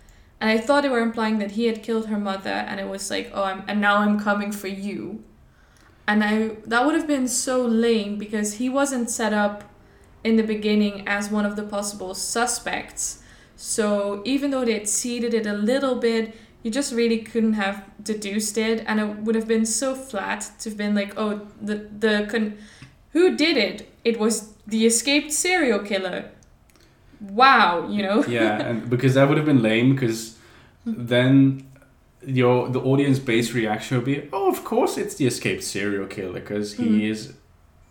And 0.41 0.49
I 0.49 0.59
thought 0.59 0.85
they 0.85 0.89
were 0.89 1.01
implying 1.01 1.41
that 1.41 1.51
he 1.53 1.67
had 1.67 1.83
killed 1.83 2.07
her 2.07 2.17
mother, 2.17 2.51
and 2.51 2.79
it 2.79 2.87
was 2.87 3.11
like, 3.11 3.33
oh, 3.35 3.43
I'm, 3.43 3.65
and 3.67 3.81
now 3.81 3.97
I'm 3.97 4.21
coming 4.21 4.53
for 4.53 4.69
you. 4.69 5.25
And 6.07 6.23
I 6.23 6.59
that 6.65 6.87
would 6.87 6.95
have 6.95 7.09
been 7.09 7.27
so 7.27 7.67
lame 7.67 8.19
because 8.19 8.55
he 8.55 8.69
wasn't 8.69 9.11
set 9.11 9.33
up 9.33 9.65
in 10.23 10.37
the 10.37 10.45
beginning 10.45 11.03
as 11.09 11.29
one 11.29 11.45
of 11.45 11.57
the 11.57 11.65
possible 11.65 12.15
suspects. 12.15 13.21
So 13.57 14.23
even 14.25 14.53
though 14.53 14.65
they'd 14.65 14.89
seeded 14.89 15.35
it 15.35 15.45
a 15.45 15.55
little 15.55 15.97
bit, 15.97 16.37
you 16.63 16.71
just 16.71 16.93
really 16.95 17.19
couldn't 17.19 17.55
have 17.55 17.83
deduced 18.01 18.57
it, 18.57 18.85
and 18.87 19.01
it 19.01 19.17
would 19.25 19.35
have 19.35 19.49
been 19.49 19.67
so 19.67 19.97
flat 19.97 20.53
to 20.61 20.69
have 20.71 20.79
been 20.79 20.95
like, 20.95 21.15
oh, 21.17 21.49
the 21.61 21.89
the 21.99 22.29
con- 22.31 22.59
who 23.13 23.37
did 23.37 23.57
it? 23.57 23.89
It 24.05 24.19
was 24.19 24.53
the 24.67 24.87
escaped 24.87 25.33
serial 25.33 25.81
killer. 25.81 26.31
Wow, 27.21 27.89
you 27.89 28.03
know. 28.03 28.25
yeah, 28.29 28.61
and 28.63 28.91
because 28.91 29.15
that 29.15 29.29
would 29.29 29.37
have 29.37 29.47
been 29.47 29.63
lame 29.63 29.95
because 29.95 30.39
then 30.85 31.69
your 32.25 32.69
the 32.69 32.81
audience 32.81 33.19
based 33.19 33.53
reaction 33.55 33.97
would 33.97 34.07
be, 34.07 34.29
oh, 34.33 34.51
of 34.51 34.65
course 34.65 34.97
it's 34.99 35.15
the 35.17 35.27
escaped 35.27 35.63
serial 35.65 36.07
killer 36.07 36.41
because 36.41 36.75
he 36.75 36.85
Mm. 36.85 37.11
is 37.11 37.33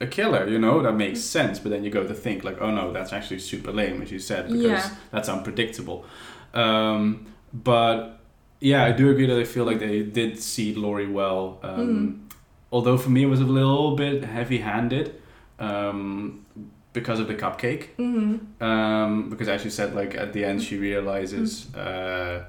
a 0.01 0.07
killer. 0.07 0.47
You 0.47 0.59
know 0.59 0.81
that 0.81 0.93
makes 0.93 1.21
sense. 1.21 1.59
But 1.59 1.69
then 1.71 1.83
you 1.83 1.89
go 1.91 2.05
to 2.05 2.13
think 2.13 2.43
like, 2.43 2.59
oh 2.61 2.71
no, 2.71 2.91
that's 2.91 3.13
actually 3.13 3.39
super 3.39 3.71
lame, 3.71 4.01
as 4.01 4.11
you 4.11 4.19
said, 4.19 4.47
because 4.47 4.63
Yeah. 4.63 4.89
that's 5.11 5.29
unpredictable. 5.29 6.05
Um, 6.53 7.27
but 7.53 8.19
yeah, 8.59 8.83
I 8.83 8.91
do 8.91 9.09
agree 9.09 9.25
that 9.27 9.39
I 9.39 9.43
feel 9.45 9.63
like 9.65 9.79
they 9.79 10.01
did 10.03 10.39
see 10.39 10.73
Laurie 10.75 11.07
well. 11.07 11.59
Um, 11.63 12.27
Although 12.71 12.97
for 12.97 13.09
me 13.09 13.23
it 13.23 13.27
was 13.27 13.41
a 13.41 13.45
little 13.45 13.95
bit 13.95 14.23
heavy 14.23 14.59
handed. 14.59 15.21
Um, 15.59 16.45
because 16.93 17.19
of 17.19 17.27
the 17.27 17.35
cupcake. 17.35 17.87
Hmm 17.97 18.37
um, 18.59 19.29
because 19.29 19.47
as 19.47 19.63
you 19.63 19.69
said 19.71 19.95
like 19.95 20.15
at 20.15 20.33
the 20.33 20.43
end 20.43 20.61
she 20.61 20.77
realizes 20.77 21.73
uh, 21.75 22.45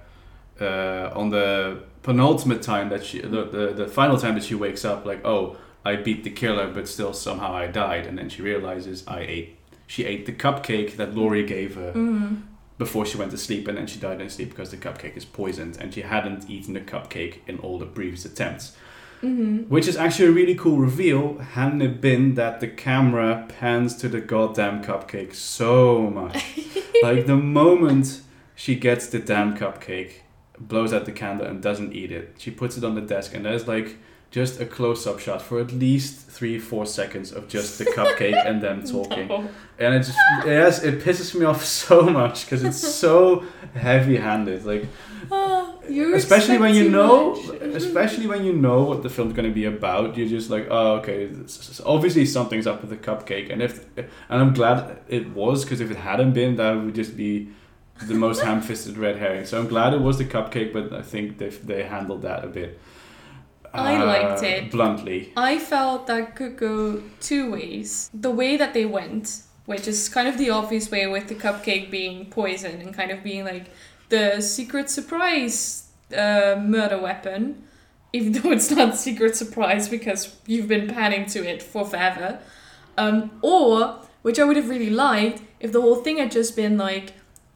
uh, 0.60 1.10
on 1.14 1.30
the 1.30 1.82
penultimate 2.02 2.62
time 2.62 2.88
that 2.88 3.04
she 3.04 3.20
the, 3.20 3.44
the, 3.44 3.72
the 3.74 3.86
final 3.86 4.16
time 4.18 4.34
that 4.34 4.44
she 4.44 4.54
wakes 4.54 4.84
up 4.84 5.06
like 5.06 5.24
oh 5.24 5.56
i 5.84 5.94
beat 5.96 6.24
the 6.24 6.30
killer 6.30 6.68
but 6.72 6.88
still 6.88 7.12
somehow 7.12 7.54
i 7.54 7.66
died. 7.66 8.06
And 8.06 8.18
then 8.18 8.28
she 8.28 8.42
realizes 8.42 9.04
i 9.06 9.20
ate 9.20 9.56
she 9.86 10.04
ate 10.04 10.26
the 10.26 10.32
cupcake 10.32 10.96
that 10.96 11.14
Laurie 11.14 11.46
gave 11.46 11.74
her 11.76 11.92
hmm 11.92 12.34
before 12.78 13.06
she 13.06 13.16
went 13.16 13.30
to 13.30 13.38
sleep. 13.38 13.68
And 13.68 13.78
then 13.78 13.86
she 13.86 14.00
died 14.00 14.20
in 14.20 14.28
sleep 14.28 14.48
because 14.48 14.70
the 14.70 14.76
cupcake 14.76 15.16
is 15.16 15.24
poisoned. 15.24 15.76
And 15.78 15.94
she 15.94 16.00
hadn't 16.00 16.50
eaten 16.50 16.74
the 16.74 16.80
cupcake 16.80 17.36
in 17.46 17.58
all 17.58 17.78
the 17.78 17.86
previous 17.86 18.24
attempts 18.24 18.74
hmm 19.22 19.58
which 19.74 19.86
is 19.88 19.96
actually 19.96 20.28
a 20.28 20.32
really 20.32 20.54
cool 20.54 20.76
reveal 20.78 21.38
hadn't 21.38 21.80
it 21.80 22.00
been 22.00 22.34
that 22.34 22.60
the 22.60 22.68
camera 22.68 23.46
pans 23.48 23.96
to 23.96 24.08
the 24.08 24.20
goddamn 24.20 24.82
cupcake 24.82 25.34
so 25.34 26.10
much? 26.10 26.44
Like 27.02 27.26
the 27.26 27.36
moment 27.36 28.20
she 28.54 28.76
gets 28.76 29.08
the 29.08 29.18
damn 29.18 29.56
cupcake 29.56 30.12
blows 30.56 30.92
out 30.92 31.04
the 31.04 31.12
candle 31.12 31.46
and 31.46 31.60
doesn't 31.60 31.92
eat 31.92 32.12
it 32.12 32.36
she 32.38 32.50
puts 32.50 32.76
it 32.76 32.84
on 32.84 32.94
the 32.94 33.00
desk 33.00 33.34
and 33.34 33.44
there's 33.44 33.66
like 33.66 33.96
just 34.32 34.60
a 34.60 34.66
close-up 34.66 35.18
shot 35.20 35.40
for 35.42 35.60
at 35.60 35.70
least 35.72 36.26
three 36.28 36.58
four 36.58 36.86
seconds 36.86 37.30
of 37.32 37.46
just 37.48 37.78
the 37.78 37.84
cupcake 37.84 38.40
and 38.48 38.60
them 38.62 38.82
talking 38.96 39.28
No. 39.28 39.46
and 39.78 39.94
it 39.94 40.00
just 40.00 40.18
yes 40.44 40.82
it 40.82 41.00
pisses 41.04 41.38
me 41.38 41.44
off 41.44 41.62
so 41.86 42.02
much 42.02 42.44
because 42.44 42.64
it's 42.64 42.80
so 43.04 43.44
heavy-handed 43.74 44.64
like 44.64 44.86
you 45.88 46.14
especially 46.14 46.58
when 46.58 46.74
you 46.74 46.88
know 46.88 47.34
much. 47.34 47.60
especially 47.82 48.26
when 48.26 48.42
you 48.44 48.52
know 48.66 48.82
what 48.84 49.02
the 49.02 49.10
film's 49.10 49.34
going 49.34 49.48
to 49.48 49.54
be 49.54 49.66
about 49.66 50.16
you're 50.16 50.28
just 50.38 50.48
like 50.50 50.66
oh 50.70 50.94
okay 50.96 51.30
obviously 51.84 52.24
something's 52.26 52.66
up 52.66 52.80
with 52.80 52.90
the 52.90 52.96
cupcake 52.96 53.52
and 53.52 53.60
if 53.62 53.86
and 53.96 54.08
i'm 54.42 54.52
glad 54.54 54.98
it 55.08 55.28
was 55.30 55.64
because 55.64 55.80
if 55.80 55.90
it 55.90 55.96
hadn't 55.98 56.32
been 56.32 56.56
that 56.56 56.72
would 56.72 56.94
just 56.94 57.16
be 57.16 57.48
the 58.06 58.14
most 58.14 58.40
ham-fisted 58.46 58.96
red 58.96 59.16
herring 59.16 59.44
so 59.44 59.58
i'm 59.60 59.68
glad 59.68 59.92
it 59.92 60.00
was 60.00 60.16
the 60.18 60.24
cupcake 60.24 60.72
but 60.72 60.92
i 60.92 61.02
think 61.02 61.38
they 61.38 61.50
they 61.50 61.82
handled 61.82 62.22
that 62.22 62.42
a 62.44 62.48
bit 62.48 62.78
I 63.74 63.96
uh, 63.96 64.06
liked 64.06 64.42
it. 64.42 64.70
bluntly 64.70 65.32
I 65.36 65.58
felt 65.58 66.06
that 66.06 66.36
could 66.36 66.56
go 66.56 67.02
two 67.20 67.52
ways. 67.52 68.10
The 68.12 68.30
way 68.30 68.56
that 68.56 68.74
they 68.74 68.84
went, 68.84 69.42
which 69.66 69.88
is 69.88 70.08
kind 70.08 70.28
of 70.28 70.38
the 70.38 70.50
obvious 70.50 70.90
way 70.90 71.06
with 71.06 71.28
the 71.28 71.34
cupcake 71.34 71.90
being 71.90 72.26
poison 72.26 72.80
and 72.80 72.94
kind 72.94 73.10
of 73.10 73.22
being 73.22 73.44
like 73.44 73.66
the 74.08 74.40
secret 74.40 74.90
surprise 74.90 75.88
uh, 76.16 76.56
murder 76.60 76.98
weapon, 76.98 77.62
even 78.12 78.32
though 78.42 78.52
it's 78.52 78.70
not 78.70 78.96
secret 78.96 79.36
surprise 79.36 79.88
because 79.88 80.36
you've 80.46 80.68
been 80.68 80.88
panning 80.88 81.26
to 81.26 81.46
it 81.48 81.62
for 81.62 81.84
forever. 81.84 82.38
Um, 82.98 83.30
or, 83.40 84.00
which 84.20 84.38
I 84.38 84.44
would 84.44 84.56
have 84.56 84.68
really 84.68 84.90
liked, 84.90 85.42
if 85.60 85.72
the 85.72 85.80
whole 85.80 85.96
thing 85.96 86.18
had 86.18 86.30
just 86.30 86.54
been 86.54 86.76
like, 86.76 87.14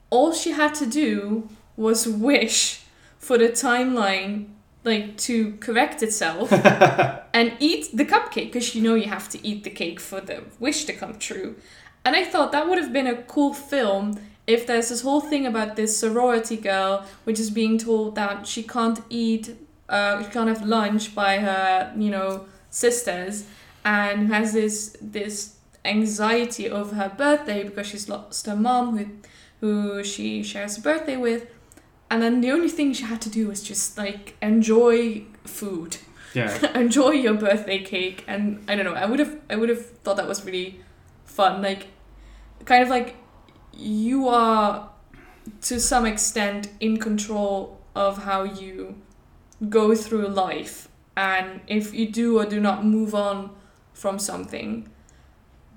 all 0.09 0.33
she 0.33 0.53
had 0.53 0.75
to 0.77 0.87
do 0.87 1.49
was 1.77 2.09
wish 2.09 2.85
for 3.19 3.37
the 3.37 3.49
timeline 3.49 4.47
like 4.87 5.17
to 5.19 5.57
correct 5.57 6.03
itself 6.03 6.53
and 7.35 7.53
eat 7.59 7.89
the 7.93 8.05
cupcake 8.05 8.53
because 8.53 8.75
you 8.75 8.83
know 8.83 8.95
you 8.95 9.09
have 9.09 9.29
to 9.29 9.47
eat 9.47 9.65
the 9.65 9.71
cake 9.71 10.01
for 10.01 10.21
the 10.21 10.45
wish 10.59 10.85
to 10.85 10.93
come 10.93 11.19
true. 11.19 11.57
And 12.05 12.15
I 12.15 12.25
thought 12.25 12.53
that 12.53 12.69
would 12.69 12.79
have 12.79 12.93
been 12.93 13.09
a 13.09 13.23
cool 13.23 13.53
film 13.53 14.19
if 14.47 14.67
there's 14.67 14.91
this 14.91 15.03
whole 15.03 15.21
thing 15.21 15.45
about 15.45 15.77
this 15.77 15.99
sorority 15.99 16.57
girl 16.57 17.05
which 17.25 17.41
is 17.41 17.51
being 17.51 17.79
told 17.79 18.15
that 18.15 18.47
she 18.47 18.63
can't 18.63 19.01
eat, 19.11 19.57
uh, 19.89 20.23
she 20.23 20.31
can't 20.31 20.49
have 20.49 20.65
lunch 20.65 21.15
by 21.15 21.39
her, 21.39 21.93
you 21.97 22.11
know, 22.11 22.47
sisters, 22.71 23.45
and 23.85 24.29
has 24.29 24.53
this 24.53 24.97
this 25.01 25.57
anxiety 25.85 26.71
over 26.71 26.95
her 26.95 27.09
birthday 27.09 27.63
because 27.63 27.87
she's 27.87 28.09
lost 28.09 28.47
her 28.47 28.57
mom 28.57 28.97
who 28.97 29.07
who 29.61 30.05
she 30.05 30.43
shares 30.43 30.79
a 30.79 30.81
birthday 30.81 31.17
with. 31.17 31.47
And 32.11 32.23
then 32.23 32.41
the 32.41 32.51
only 32.51 32.69
thing 32.69 32.93
she 32.93 33.03
had 33.05 33.21
to 33.23 33.31
do 33.31 33.49
was 33.49 33.63
just 33.63 33.99
like 33.99 34.37
enjoy 34.41 35.25
food. 35.45 35.99
Yeah. 36.35 36.55
Enjoy 36.79 37.11
your 37.11 37.35
birthday 37.35 37.83
cake. 37.83 38.25
And 38.27 38.63
i 38.69 38.75
don't 38.77 38.85
know 38.85 38.93
i 38.95 39.07
would 39.07 39.19
have 39.19 39.39
i 39.49 39.57
would 39.57 39.71
have 39.71 39.87
thought 40.03 40.17
that 40.17 40.29
was 40.29 40.45
really 40.45 40.81
fun. 41.25 41.63
Like 41.63 41.89
kind 42.65 42.83
of 42.83 42.89
like 42.91 43.17
you 43.73 44.29
are 44.29 44.91
to 45.63 45.81
some 45.81 46.07
extent 46.07 46.69
in 46.81 46.99
control 46.99 47.81
of 47.95 48.25
how 48.25 48.43
you 48.45 49.01
go 49.69 49.95
through 49.95 50.29
life. 50.29 50.89
And 51.17 51.61
if 51.67 51.95
you 51.95 52.11
do 52.11 52.39
or 52.39 52.45
do 52.45 52.61
not 52.61 52.85
move 52.85 53.15
on 53.15 53.51
from 53.95 54.19
something 54.19 54.91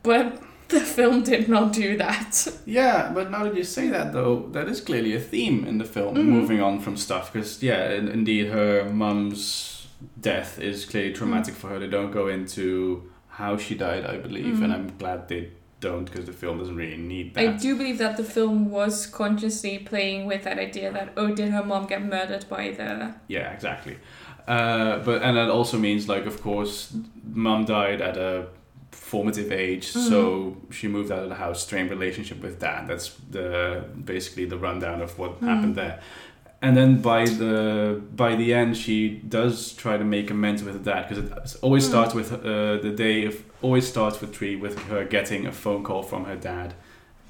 but 0.03 0.41
the 0.75 0.79
film 0.79 1.23
did 1.23 1.49
not 1.49 1.73
do 1.73 1.97
that 1.97 2.47
Yeah, 2.65 3.11
but 3.13 3.31
now 3.31 3.43
that 3.43 3.55
you 3.55 3.63
say 3.63 3.89
that, 3.89 4.13
though, 4.13 4.47
that 4.51 4.67
is 4.67 4.81
clearly 4.81 5.13
a 5.15 5.19
theme 5.19 5.65
in 5.65 5.77
the 5.79 5.85
film, 5.85 6.15
Mhm. 6.15 6.25
moving 6.25 6.61
on 6.61 6.79
from 6.79 6.95
stuff. 6.97 7.31
Because, 7.33 7.61
yeah, 7.63 7.91
in- 7.91 8.07
indeed, 8.07 8.47
her 8.47 8.89
mum's 8.89 9.87
death 10.21 10.59
is 10.59 10.85
clearly 10.85 11.13
traumatic 11.13 11.55
for 11.55 11.67
her. 11.69 11.79
They 11.79 11.87
don't 11.87 12.11
go 12.11 12.27
into 12.27 13.03
how 13.29 13.57
she 13.57 13.75
died, 13.75 14.05
I 14.05 14.17
believe, 14.17 14.55
Mhm. 14.57 14.63
and 14.63 14.73
I'm 14.73 14.91
glad 14.97 15.27
they 15.27 15.49
don't 15.81 16.05
because 16.05 16.25
the 16.25 16.33
film 16.33 16.57
doesn't 16.59 16.75
really 16.75 16.97
need 16.97 17.33
that. 17.33 17.47
i 17.47 17.51
do 17.53 17.73
believe 17.77 17.97
that 17.99 18.17
the 18.17 18.23
film 18.23 18.69
was 18.69 19.05
consciously 19.07 19.79
playing 19.79 20.25
with 20.25 20.43
that 20.43 20.59
idea 20.59 20.91
that 20.91 21.07
oh 21.15 21.29
did 21.33 21.49
her 21.51 21.63
mom 21.63 21.85
get 21.87 22.03
murdered 22.03 22.43
by 22.49 22.63
the 22.79 23.13
Yeah, 23.29 23.47
exactly. 23.53 23.95
Uh, 24.45 24.97
but 25.05 25.21
and 25.21 25.37
that 25.37 25.49
also 25.49 25.77
means 25.77 26.09
like, 26.09 26.25
of 26.25 26.41
course, 26.41 26.93
mum 27.33 27.63
died 27.65 28.01
at 28.01 28.17
a 28.17 28.47
formative 28.91 29.51
age, 29.51 29.87
so 29.87 30.57
she 30.71 30.87
moved 30.87 31.11
out 31.11 31.23
of 31.23 31.29
the 31.29 31.35
house, 31.35 31.63
strained 31.63 31.89
relationship 31.89 32.41
with 32.41 32.59
dad. 32.59 32.87
That's 32.87 33.15
the 33.31 33.83
basically 34.05 34.45
the 34.45 34.57
rundown 34.57 35.01
of 35.01 35.17
what 35.17 35.39
Mhm. 35.41 35.47
happened 35.47 35.75
there. 35.75 35.99
And 36.61 36.75
then 36.75 37.01
by 37.01 37.23
the 37.25 38.01
by 38.15 38.35
the 38.35 38.53
end, 38.53 38.75
she 38.77 39.21
does 39.37 39.73
try 39.73 39.97
to 39.97 40.03
make 40.03 40.29
amends 40.29 40.61
with 40.63 40.73
her 40.73 40.83
dad 40.93 41.07
because 41.07 41.23
it 41.23 41.59
always 41.61 41.85
Mm. 41.85 41.89
starts 41.89 42.13
with 42.13 42.33
uh, 42.33 42.77
the 42.87 42.93
day 42.95 43.25
of 43.25 43.35
always 43.61 43.87
starts 43.87 44.19
with 44.21 44.31
Tree 44.33 44.55
with 44.55 44.77
her 44.89 45.05
getting 45.05 45.45
a 45.47 45.51
phone 45.51 45.83
call 45.83 46.03
from 46.03 46.25
her 46.25 46.35
dad, 46.35 46.73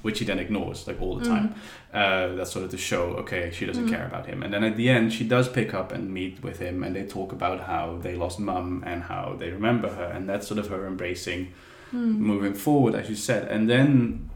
which 0.02 0.18
he 0.20 0.24
then 0.24 0.38
ignores 0.38 0.86
like 0.86 1.00
all 1.02 1.16
the 1.16 1.24
time. 1.24 1.54
Uh, 1.92 2.28
that's 2.36 2.52
sort 2.52 2.64
of 2.64 2.70
to 2.70 2.76
show 2.78 3.02
okay 3.22 3.50
she 3.52 3.66
doesn't 3.66 3.86
Mm. 3.86 3.90
care 3.90 4.06
about 4.06 4.26
him. 4.26 4.42
And 4.42 4.52
then 4.54 4.64
at 4.64 4.76
the 4.76 4.88
end, 4.88 5.12
she 5.12 5.24
does 5.24 5.48
pick 5.48 5.74
up 5.74 5.92
and 5.92 6.12
meet 6.12 6.42
with 6.42 6.58
him, 6.58 6.82
and 6.84 6.94
they 6.96 7.04
talk 7.04 7.32
about 7.32 7.60
how 7.72 7.98
they 8.02 8.14
lost 8.14 8.38
mum 8.40 8.82
and 8.86 9.02
how 9.04 9.36
they 9.38 9.50
remember 9.50 9.88
her, 9.90 10.04
and 10.14 10.28
that's 10.28 10.46
sort 10.48 10.58
of 10.60 10.68
her 10.68 10.86
embracing 10.86 11.48
Hmm. 11.90 12.22
moving 12.32 12.54
forward, 12.54 12.94
as 12.94 13.08
you 13.10 13.16
said. 13.16 13.48
And 13.50 13.68
then, 13.68 14.30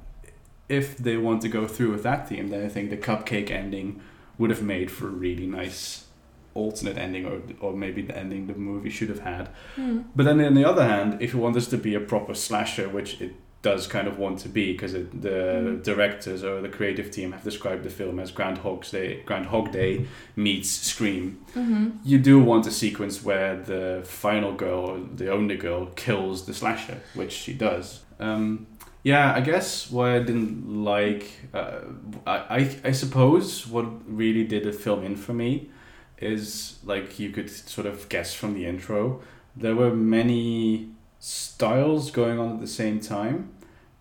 if 0.68 0.96
they 0.96 1.16
want 1.16 1.40
to 1.42 1.48
go 1.48 1.66
through 1.68 1.92
with 1.92 2.02
that 2.02 2.28
theme, 2.28 2.48
then 2.48 2.64
I 2.64 2.68
think 2.68 2.90
the 2.90 2.96
cupcake 2.96 3.50
ending 3.50 4.00
would 4.38 4.50
have 4.50 4.62
made 4.62 4.90
for 4.90 5.06
a 5.06 5.10
really 5.10 5.46
nice 5.46 6.06
alternate 6.54 6.96
ending, 6.98 7.24
or 7.26 7.40
or 7.60 7.72
maybe 7.72 8.02
the 8.02 8.16
ending 8.16 8.46
the 8.46 8.54
movie 8.54 8.90
should 8.90 9.08
have 9.08 9.20
had. 9.20 9.48
Hmm. 9.76 10.00
But 10.16 10.24
then 10.24 10.40
on 10.40 10.54
the 10.54 10.64
other 10.64 10.84
hand, 10.84 11.18
if 11.20 11.32
you 11.32 11.38
want 11.40 11.54
this 11.54 11.68
to 11.68 11.76
be 11.76 11.94
a 11.94 12.00
proper 12.00 12.34
slasher, 12.34 12.88
which 12.88 13.20
it 13.20 13.32
does 13.64 13.86
kind 13.86 14.06
of 14.06 14.18
want 14.18 14.38
to 14.38 14.48
be 14.48 14.72
because 14.72 14.92
the 14.92 15.80
directors 15.82 16.44
or 16.44 16.60
the 16.60 16.68
creative 16.68 17.10
team 17.10 17.32
have 17.32 17.42
described 17.42 17.82
the 17.82 17.88
film 17.88 18.20
as 18.20 18.30
Groundhog 18.30 18.84
Day, 18.84 19.22
Groundhog 19.24 19.72
Day 19.72 20.06
meets 20.36 20.68
Scream. 20.68 21.42
Mm-hmm. 21.54 21.90
You 22.04 22.18
do 22.18 22.38
want 22.38 22.66
a 22.66 22.70
sequence 22.70 23.24
where 23.24 23.56
the 23.56 24.02
final 24.04 24.52
girl 24.52 24.98
the 25.16 25.32
only 25.32 25.56
girl 25.56 25.86
kills 25.96 26.44
the 26.44 26.52
slasher, 26.52 27.00
which 27.14 27.32
she 27.32 27.54
does. 27.54 28.02
Um, 28.20 28.66
yeah, 29.02 29.34
I 29.34 29.40
guess 29.40 29.90
what 29.90 30.08
I 30.10 30.18
didn't 30.18 30.84
like, 30.84 31.24
uh, 31.54 31.80
I, 32.26 32.36
I 32.58 32.76
I 32.84 32.92
suppose 32.92 33.66
what 33.66 33.86
really 34.06 34.44
did 34.44 34.64
the 34.64 34.72
film 34.72 35.04
in 35.04 35.16
for 35.16 35.32
me 35.32 35.70
is 36.18 36.78
like 36.84 37.18
you 37.18 37.30
could 37.30 37.50
sort 37.50 37.86
of 37.86 38.10
guess 38.10 38.34
from 38.34 38.52
the 38.52 38.66
intro. 38.66 39.22
There 39.56 39.74
were 39.74 39.94
many 39.94 40.93
styles 41.24 42.10
going 42.10 42.38
on 42.38 42.52
at 42.52 42.60
the 42.60 42.66
same 42.66 43.00
time, 43.00 43.48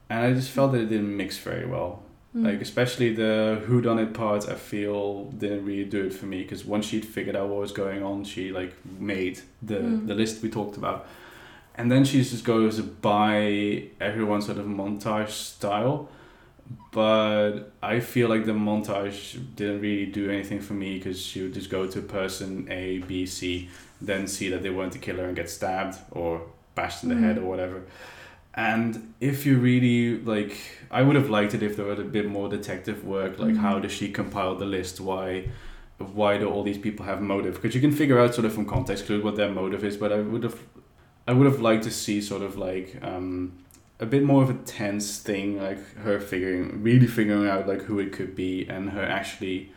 and 0.09 0.25
I 0.25 0.33
just 0.33 0.49
felt 0.49 0.73
that 0.73 0.81
it 0.81 0.89
didn't 0.89 1.15
mix 1.15 1.37
very 1.37 1.65
well. 1.65 2.03
Mm. 2.35 2.45
Like 2.47 2.61
especially 2.61 3.13
the 3.15 3.61
who 3.65 3.79
done 3.81 3.97
it 3.97 4.13
part, 4.13 4.49
I 4.49 4.55
feel 4.55 5.25
didn't 5.37 5.63
really 5.65 5.85
do 5.85 6.03
it 6.03 6.13
for 6.13 6.25
me 6.25 6.43
because 6.43 6.65
once 6.65 6.85
she'd 6.87 7.05
figured 7.05 7.37
out 7.37 7.47
what 7.47 7.61
was 7.61 7.71
going 7.71 8.03
on, 8.03 8.25
she 8.25 8.51
like 8.51 8.73
made 8.99 9.39
the 9.61 9.75
Mm. 9.75 10.07
the 10.07 10.15
list 10.15 10.43
we 10.43 10.49
talked 10.49 10.75
about, 10.75 11.07
and 11.75 11.89
then 11.89 12.03
she 12.03 12.17
just 12.21 12.43
goes 12.43 12.81
by 12.81 13.85
everyone 14.01 14.41
sort 14.41 14.57
of 14.57 14.65
montage 14.65 15.29
style. 15.29 16.09
But 16.91 17.71
I 17.81 17.99
feel 18.01 18.27
like 18.29 18.45
the 18.45 18.53
montage 18.53 19.39
didn't 19.55 19.79
really 19.81 20.05
do 20.05 20.29
anything 20.29 20.59
for 20.61 20.73
me 20.73 20.97
because 20.97 21.19
she 21.21 21.41
would 21.41 21.53
just 21.53 21.69
go 21.69 21.87
to 21.87 22.01
person 22.01 22.67
A, 22.69 22.99
B, 22.99 23.25
C, 23.25 23.69
then 24.01 24.27
see 24.27 24.49
that 24.49 24.61
they 24.63 24.69
weren't 24.69 24.91
the 24.93 24.99
killer 24.99 25.25
and 25.25 25.35
get 25.35 25.49
stabbed 25.49 25.97
or 26.11 26.41
bashed 26.75 27.03
in 27.03 27.09
the 27.09 27.15
head 27.15 27.37
Mhm. 27.37 27.43
or 27.43 27.49
whatever. 27.49 27.81
And 28.55 29.13
if 29.19 29.45
you 29.45 29.57
really 29.57 30.19
like, 30.23 30.57
I 30.91 31.01
would 31.01 31.15
have 31.15 31.29
liked 31.29 31.53
it 31.55 31.63
if 31.63 31.75
there 31.75 31.85
were 31.85 31.93
a 31.93 32.03
bit 32.03 32.27
more 32.29 32.47
detective 32.49 33.03
work. 33.03 33.39
Like, 33.39 33.53
Mhm. 33.55 33.57
how 33.57 33.79
does 33.79 33.91
she 33.91 34.09
compile 34.11 34.55
the 34.55 34.65
list? 34.65 35.01
Why, 35.01 35.45
why 35.97 36.37
do 36.37 36.47
all 36.49 36.63
these 36.63 36.77
people 36.77 37.05
have 37.05 37.21
motive? 37.21 37.55
Because 37.55 37.73
you 37.73 37.81
can 37.81 37.91
figure 37.91 38.19
out 38.19 38.35
sort 38.35 38.45
of 38.45 38.53
from 38.53 38.65
context 38.65 39.05
clues 39.07 39.23
what 39.23 39.35
their 39.35 39.49
motive 39.51 39.83
is. 39.83 39.97
But 39.97 40.11
I 40.13 40.19
would 40.21 40.43
have, 40.43 40.59
I 41.27 41.33
would 41.33 41.47
have 41.51 41.61
liked 41.61 41.83
to 41.85 41.91
see 41.91 42.21
sort 42.21 42.43
of 42.43 42.57
like 42.57 42.97
um, 43.01 43.53
a 43.99 44.05
bit 44.05 44.23
more 44.23 44.43
of 44.43 44.49
a 44.49 44.55
tense 44.65 45.19
thing, 45.19 45.59
like 45.59 45.95
her 45.97 46.19
figuring, 46.19 46.83
really 46.83 47.07
figuring 47.07 47.47
out 47.47 47.67
like 47.67 47.83
who 47.83 47.99
it 47.99 48.11
could 48.11 48.35
be, 48.35 48.67
and 48.67 48.89
her 48.91 49.03
actually 49.03 49.71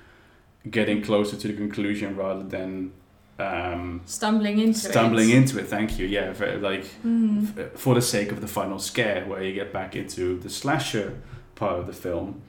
getting 0.70 1.00
closer 1.00 1.36
to 1.36 1.46
the 1.48 1.54
conclusion 1.54 2.16
rather 2.16 2.42
than 2.42 2.90
um, 3.38 4.00
Stumbling 4.06 4.58
into 4.58 4.70
it. 4.70 4.90
stumbling 4.92 5.30
it. 5.30 5.36
into 5.36 5.58
it. 5.58 5.66
Thank 5.68 5.98
you. 5.98 6.06
Yeah, 6.06 6.32
very, 6.32 6.58
like 6.58 6.84
Mm. 7.04 7.58
f- 7.58 7.72
for 7.78 7.94
the 7.94 8.02
sake 8.02 8.32
of 8.32 8.40
the 8.40 8.48
final 8.48 8.78
scare, 8.78 9.24
where 9.26 9.42
you 9.42 9.52
get 9.52 9.72
back 9.72 9.94
into 9.94 10.38
the 10.38 10.48
slasher 10.48 11.18
part 11.54 11.78
of 11.78 11.86
the 11.86 11.92
film, 11.92 12.40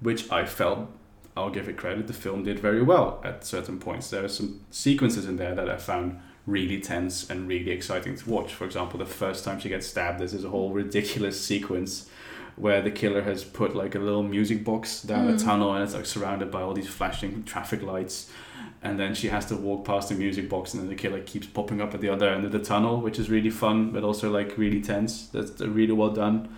which 0.00 0.30
I 0.32 0.44
felt, 0.44 0.88
I'll 1.36 1.50
give 1.50 1.68
it 1.68 1.76
credit, 1.76 2.06
the 2.08 2.12
film 2.12 2.42
did 2.42 2.58
very 2.58 2.82
well 2.82 3.20
at 3.24 3.44
certain 3.46 3.78
points. 3.78 4.10
There 4.10 4.24
are 4.24 4.28
some 4.28 4.60
sequences 4.70 5.26
in 5.26 5.36
there 5.36 5.54
that 5.54 5.68
I 5.68 5.76
found 5.76 6.18
really 6.46 6.80
tense 6.80 7.30
and 7.30 7.46
really 7.46 7.70
exciting 7.70 8.16
to 8.16 8.28
watch. 8.30 8.52
For 8.52 8.64
example, 8.64 8.98
the 8.98 9.06
first 9.06 9.44
time 9.44 9.60
she 9.60 9.68
gets 9.68 9.86
stabbed, 9.86 10.18
there's 10.18 10.32
this 10.32 10.42
whole 10.44 10.70
ridiculous 10.72 11.40
sequence 11.40 12.08
where 12.56 12.82
the 12.82 12.90
killer 12.90 13.22
has 13.22 13.44
put 13.44 13.74
like 13.76 13.94
a 13.94 13.98
little 13.98 14.22
music 14.24 14.62
box 14.64 15.02
down 15.02 15.28
a 15.28 15.32
Mm. 15.34 15.42
tunnel 15.44 15.72
and 15.72 15.82
it's 15.84 15.94
like 15.94 16.04
surrounded 16.04 16.50
by 16.50 16.60
all 16.60 16.74
these 16.74 16.88
flashing 16.88 17.44
traffic 17.44 17.80
lights 17.82 18.28
and 18.82 18.98
then 18.98 19.14
she 19.14 19.28
has 19.28 19.46
to 19.46 19.56
walk 19.56 19.84
past 19.84 20.08
the 20.08 20.14
music 20.14 20.48
box 20.48 20.74
and 20.74 20.82
then 20.82 20.88
the 20.88 20.96
killer 20.96 21.20
keeps 21.20 21.46
popping 21.46 21.80
up 21.80 21.94
at 21.94 22.00
the 22.00 22.08
other 22.08 22.28
end 22.28 22.44
of 22.44 22.50
the 22.52 22.58
tunnel 22.58 23.00
which 23.00 23.18
is 23.18 23.30
really 23.30 23.50
fun 23.50 23.90
but 23.92 24.02
also 24.02 24.30
like 24.30 24.58
really 24.58 24.80
tense. 24.80 25.28
That's 25.28 25.60
really 25.60 25.92
well 25.92 26.10
done. 26.10 26.48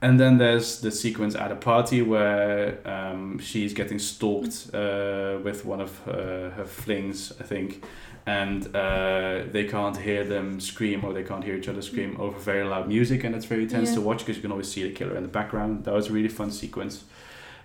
And 0.00 0.18
then 0.20 0.38
there's 0.38 0.80
the 0.80 0.92
sequence 0.92 1.34
at 1.34 1.50
a 1.50 1.56
party 1.56 2.02
where 2.02 2.78
um, 2.88 3.40
she's 3.40 3.74
getting 3.74 3.98
stalked 3.98 4.70
uh, 4.72 5.38
with 5.42 5.64
one 5.64 5.80
of 5.80 5.98
her, 6.04 6.52
her 6.56 6.64
flings 6.64 7.32
i 7.40 7.42
think. 7.42 7.82
And 8.24 8.74
uh, 8.76 9.44
they 9.50 9.64
can't 9.64 9.96
hear 9.96 10.22
them 10.24 10.60
scream 10.60 11.04
or 11.04 11.12
they 11.12 11.22
can't 11.24 11.42
hear 11.42 11.56
each 11.56 11.68
other 11.68 11.82
scream 11.82 12.16
over 12.20 12.38
very 12.38 12.62
loud 12.64 12.86
music 12.86 13.24
and 13.24 13.34
it's 13.34 13.46
very 13.46 13.66
tense 13.66 13.88
Yeah. 13.88 13.96
to 13.96 14.00
watch 14.02 14.18
because 14.20 14.36
you 14.36 14.42
can 14.42 14.52
always 14.52 14.70
see 14.70 14.82
the 14.84 14.92
killer 14.92 15.16
in 15.16 15.22
the 15.22 15.28
background. 15.28 15.84
That 15.84 15.94
was 15.94 16.08
a 16.08 16.12
really 16.12 16.28
fun 16.28 16.50
sequence 16.50 17.04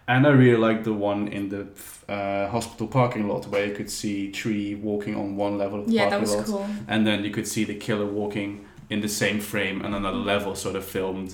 and 0.07 0.25
I 0.27 0.31
really 0.31 0.57
liked 0.57 0.83
the 0.83 0.93
one 0.93 1.27
in 1.29 1.49
the 1.49 1.67
uh, 2.11 2.49
hospital 2.49 2.87
parking 2.87 3.27
lot 3.27 3.47
where 3.47 3.65
you 3.65 3.73
could 3.73 3.89
see 3.89 4.31
Tree 4.31 4.75
walking 4.75 5.15
on 5.15 5.35
one 5.37 5.57
level 5.57 5.79
of 5.81 5.87
the 5.87 5.93
Yeah, 5.93 6.09
that 6.09 6.19
parking 6.19 6.35
lot, 6.37 6.45
cool. 6.45 6.69
and 6.87 7.05
then 7.07 7.23
you 7.23 7.31
could 7.31 7.47
see 7.47 7.63
the 7.63 7.75
killer 7.75 8.05
walking 8.05 8.65
in 8.89 9.01
the 9.01 9.07
same 9.09 9.39
frame 9.39 9.83
and 9.83 9.95
another 9.95 10.17
level, 10.17 10.55
sort 10.55 10.75
of 10.75 10.83
filmed 10.85 11.33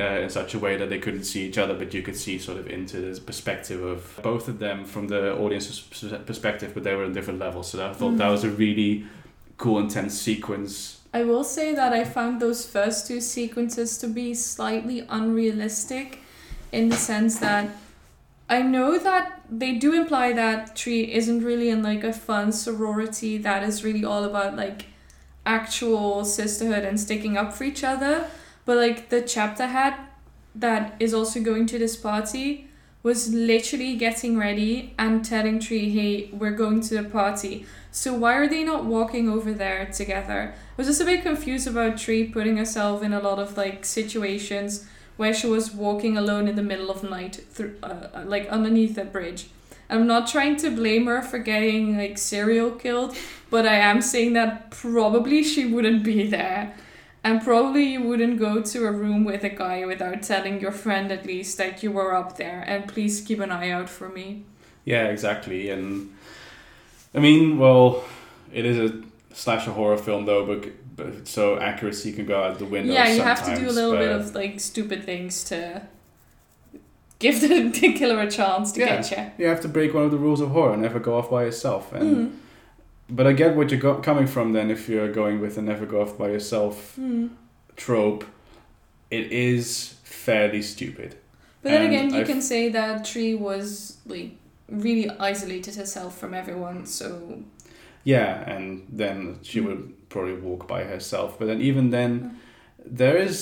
uh, 0.00 0.04
in 0.24 0.30
such 0.30 0.54
a 0.54 0.58
way 0.58 0.76
that 0.76 0.88
they 0.90 0.98
couldn't 0.98 1.24
see 1.24 1.46
each 1.46 1.56
other, 1.58 1.74
but 1.74 1.92
you 1.94 2.02
could 2.02 2.16
see 2.16 2.38
sort 2.38 2.58
of 2.58 2.66
into 2.68 3.00
the 3.00 3.20
perspective 3.20 3.82
of 3.82 4.18
both 4.22 4.48
of 4.48 4.58
them 4.58 4.84
from 4.84 5.08
the 5.08 5.34
audience's 5.38 5.80
perspective, 6.26 6.72
but 6.74 6.82
they 6.84 6.94
were 6.94 7.04
on 7.04 7.12
different 7.12 7.38
levels. 7.40 7.70
So 7.70 7.86
I 7.86 7.92
thought 7.92 8.16
that 8.18 8.28
Mhm. 8.28 8.32
was 8.32 8.44
a 8.44 8.50
really 8.50 9.04
cool, 9.58 9.78
intense 9.78 10.14
sequence. 10.20 11.00
I 11.14 11.22
will 11.24 11.44
say 11.44 11.74
that 11.74 11.92
I 11.94 12.04
found 12.04 12.40
those 12.40 12.66
first 12.66 13.06
two 13.06 13.20
sequences 13.20 13.96
to 13.98 14.06
be 14.06 14.34
slightly 14.34 15.06
unrealistic 15.08 16.18
in 16.72 16.88
the 16.90 16.96
sense 16.96 17.38
that 17.38 17.68
I 18.48 18.62
know 18.62 18.98
that 18.98 19.42
they 19.50 19.72
do 19.72 19.92
imply 19.92 20.32
that 20.32 20.76
Tree 20.76 21.12
isn't 21.12 21.42
really 21.42 21.68
in 21.68 21.82
like 21.82 22.04
a 22.04 22.12
fun 22.12 22.52
sorority 22.52 23.38
that 23.38 23.62
is 23.62 23.82
really 23.82 24.04
all 24.04 24.24
about 24.24 24.56
like 24.56 24.86
actual 25.44 26.24
sisterhood 26.24 26.84
and 26.84 26.98
sticking 26.98 27.36
up 27.36 27.52
for 27.52 27.64
each 27.64 27.82
other. 27.82 28.28
But 28.64 28.76
like 28.76 29.08
the 29.08 29.22
chapter 29.22 29.66
head 29.66 29.94
that 30.54 30.96
is 31.00 31.12
also 31.12 31.40
going 31.40 31.66
to 31.66 31.78
this 31.78 31.96
party 31.96 32.68
was 33.02 33.32
literally 33.32 33.94
getting 33.96 34.36
ready 34.36 34.94
and 34.98 35.24
telling 35.24 35.60
Tree, 35.60 35.90
hey, 35.90 36.28
we're 36.32 36.50
going 36.50 36.80
to 36.82 37.02
the 37.02 37.08
party. 37.08 37.64
So 37.92 38.12
why 38.12 38.34
are 38.34 38.48
they 38.48 38.64
not 38.64 38.84
walking 38.84 39.28
over 39.28 39.52
there 39.52 39.86
together? 39.86 40.54
I 40.56 40.74
was 40.76 40.88
just 40.88 41.00
a 41.00 41.04
bit 41.04 41.22
confused 41.22 41.68
about 41.68 41.98
Tree 41.98 42.24
putting 42.28 42.56
herself 42.56 43.02
in 43.02 43.12
a 43.12 43.20
lot 43.20 43.38
of 43.38 43.56
like 43.56 43.84
situations 43.84 44.86
where 45.16 45.34
she 45.34 45.46
was 45.46 45.72
walking 45.72 46.16
alone 46.16 46.48
in 46.48 46.56
the 46.56 46.62
middle 46.62 46.90
of 46.90 47.02
night 47.02 47.44
through 47.50 47.76
uh, 47.82 48.08
uh, 48.14 48.24
like 48.26 48.48
underneath 48.48 48.98
a 48.98 49.04
bridge. 49.04 49.48
I'm 49.88 50.06
not 50.06 50.26
trying 50.26 50.56
to 50.56 50.70
blame 50.70 51.06
her 51.06 51.22
for 51.22 51.38
getting 51.38 51.96
like 51.96 52.18
serial 52.18 52.72
killed, 52.72 53.16
but 53.50 53.66
I 53.66 53.76
am 53.76 54.02
saying 54.02 54.32
that 54.32 54.70
probably 54.70 55.42
she 55.44 55.64
wouldn't 55.64 56.02
be 56.02 56.28
there. 56.28 56.74
And 57.22 57.42
probably 57.42 57.84
you 57.84 58.02
wouldn't 58.02 58.38
go 58.38 58.62
to 58.62 58.86
a 58.86 58.92
room 58.92 59.24
with 59.24 59.42
a 59.42 59.48
guy 59.48 59.84
without 59.84 60.22
telling 60.22 60.60
your 60.60 60.70
friend 60.70 61.10
at 61.10 61.26
least 61.26 61.58
that 61.58 61.82
you 61.82 61.90
were 61.90 62.14
up 62.14 62.36
there 62.36 62.62
and 62.66 62.86
please 62.86 63.20
keep 63.20 63.40
an 63.40 63.50
eye 63.50 63.70
out 63.70 63.88
for 63.88 64.08
me. 64.08 64.44
Yeah, 64.84 65.06
exactly. 65.08 65.70
And 65.70 66.14
I 67.14 67.18
mean, 67.18 67.58
well, 67.58 68.04
it 68.52 68.64
is 68.64 68.78
a 68.78 69.02
slasher 69.34 69.72
horror 69.72 69.98
film 69.98 70.26
though, 70.26 70.46
but, 70.46 70.70
but 70.96 71.28
so 71.28 71.58
accuracy 71.58 72.12
can 72.12 72.26
go 72.26 72.42
out 72.42 72.58
the 72.58 72.64
window. 72.64 72.92
yeah, 72.92 73.08
you 73.12 73.22
have 73.22 73.40
to 73.44 73.46
do 73.46 73.52
a 73.52 73.56
sometimes, 73.56 73.74
little 73.76 73.96
bit 73.96 74.10
of 74.10 74.34
like 74.34 74.58
stupid 74.60 75.04
things 75.04 75.44
to 75.44 75.82
give 77.18 77.40
the, 77.40 77.68
the 77.80 77.92
killer 77.92 78.20
a 78.20 78.30
chance 78.30 78.72
to 78.72 78.80
Yeah. 78.80 79.00
get 79.02 79.10
you. 79.38 79.44
You 79.44 79.50
have 79.50 79.60
to 79.62 79.68
break 79.68 79.94
one 79.94 80.04
of 80.04 80.10
the 80.10 80.18
rules 80.18 80.40
of 80.40 80.50
horror, 80.50 80.76
never 80.76 80.98
go 80.98 81.16
off 81.18 81.30
by 81.30 81.44
yourself. 81.44 81.92
And 81.92 82.16
Mm. 82.16 82.32
but 83.08 83.26
I 83.26 83.32
get 83.32 83.54
what 83.56 83.70
you're 83.70 83.80
go- 83.80 84.00
coming 84.00 84.26
from. 84.26 84.52
Then, 84.52 84.70
if 84.70 84.88
you're 84.88 85.12
going 85.12 85.40
with 85.40 85.56
a 85.58 85.62
never 85.62 85.86
go 85.86 86.00
off 86.02 86.18
by 86.18 86.28
yourself 86.28 86.96
Mm. 87.00 87.30
trope, 87.76 88.24
it 89.10 89.30
is 89.32 89.94
fairly 90.04 90.62
stupid. 90.62 91.14
But 91.62 91.70
then 91.72 91.82
And 91.82 91.92
again, 91.94 92.10
you 92.14 92.20
I've- 92.20 92.32
can 92.32 92.42
say 92.42 92.68
that 92.70 93.04
Tree 93.04 93.34
was 93.34 93.98
like 94.06 94.30
really 94.68 95.08
isolated 95.20 95.74
herself 95.76 96.18
from 96.18 96.34
everyone, 96.34 96.86
so 96.86 97.42
Yeah, 98.04 98.48
and 98.48 98.86
then 98.88 99.38
she 99.42 99.60
Mm. 99.60 99.66
would 99.66 100.05
probably 100.16 100.34
walk 100.50 100.62
by 100.74 100.82
herself. 100.84 101.28
But 101.38 101.46
then 101.50 101.60
even 101.70 101.90
then, 101.90 102.12
there 103.02 103.16
is 103.28 103.38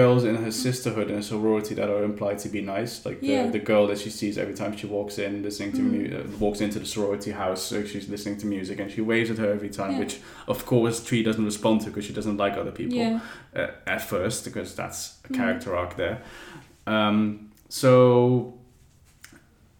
girls 0.00 0.22
in 0.30 0.36
her 0.44 0.52
sisterhood 0.52 1.08
and 1.10 1.24
sorority 1.24 1.74
that 1.74 1.88
are 1.94 2.04
implied 2.04 2.38
to 2.44 2.48
be 2.56 2.60
nice. 2.76 2.92
Like 3.06 3.18
the, 3.20 3.26
Yeah. 3.26 3.50
the 3.50 3.58
girl 3.72 3.84
that 3.90 3.98
she 4.04 4.10
sees 4.20 4.38
every 4.38 4.54
time 4.60 4.72
she 4.80 4.86
walks 4.86 5.18
in, 5.18 5.42
listening 5.42 5.72
to 5.78 5.82
Mm. 5.82 5.90
mu- 5.92 6.16
uh, 6.18 6.38
walks 6.44 6.60
into 6.60 6.78
the 6.78 6.86
sorority 6.86 7.32
house. 7.42 7.62
So 7.70 7.76
she's 7.90 8.08
listening 8.14 8.36
to 8.42 8.46
music 8.46 8.76
and 8.80 8.88
she 8.94 9.00
waves 9.12 9.30
at 9.34 9.38
her 9.38 9.50
every 9.58 9.68
time, 9.80 9.92
Yeah. 9.92 9.98
which 10.02 10.14
of 10.46 10.58
course 10.72 10.96
Tree 11.08 11.22
doesn't 11.28 11.44
respond 11.52 11.76
to 11.82 11.86
because 11.90 12.04
she 12.08 12.12
doesn't 12.20 12.36
like 12.44 12.54
other 12.62 12.70
people 12.80 12.96
yeah. 13.02 13.18
uh, 13.60 13.66
at 13.94 14.00
first 14.12 14.44
because 14.48 14.68
that's 14.80 15.00
a 15.24 15.28
Mm. 15.32 15.36
character 15.40 15.70
arc 15.80 15.92
there. 15.96 16.16
Um, 16.86 17.50
so 17.68 18.54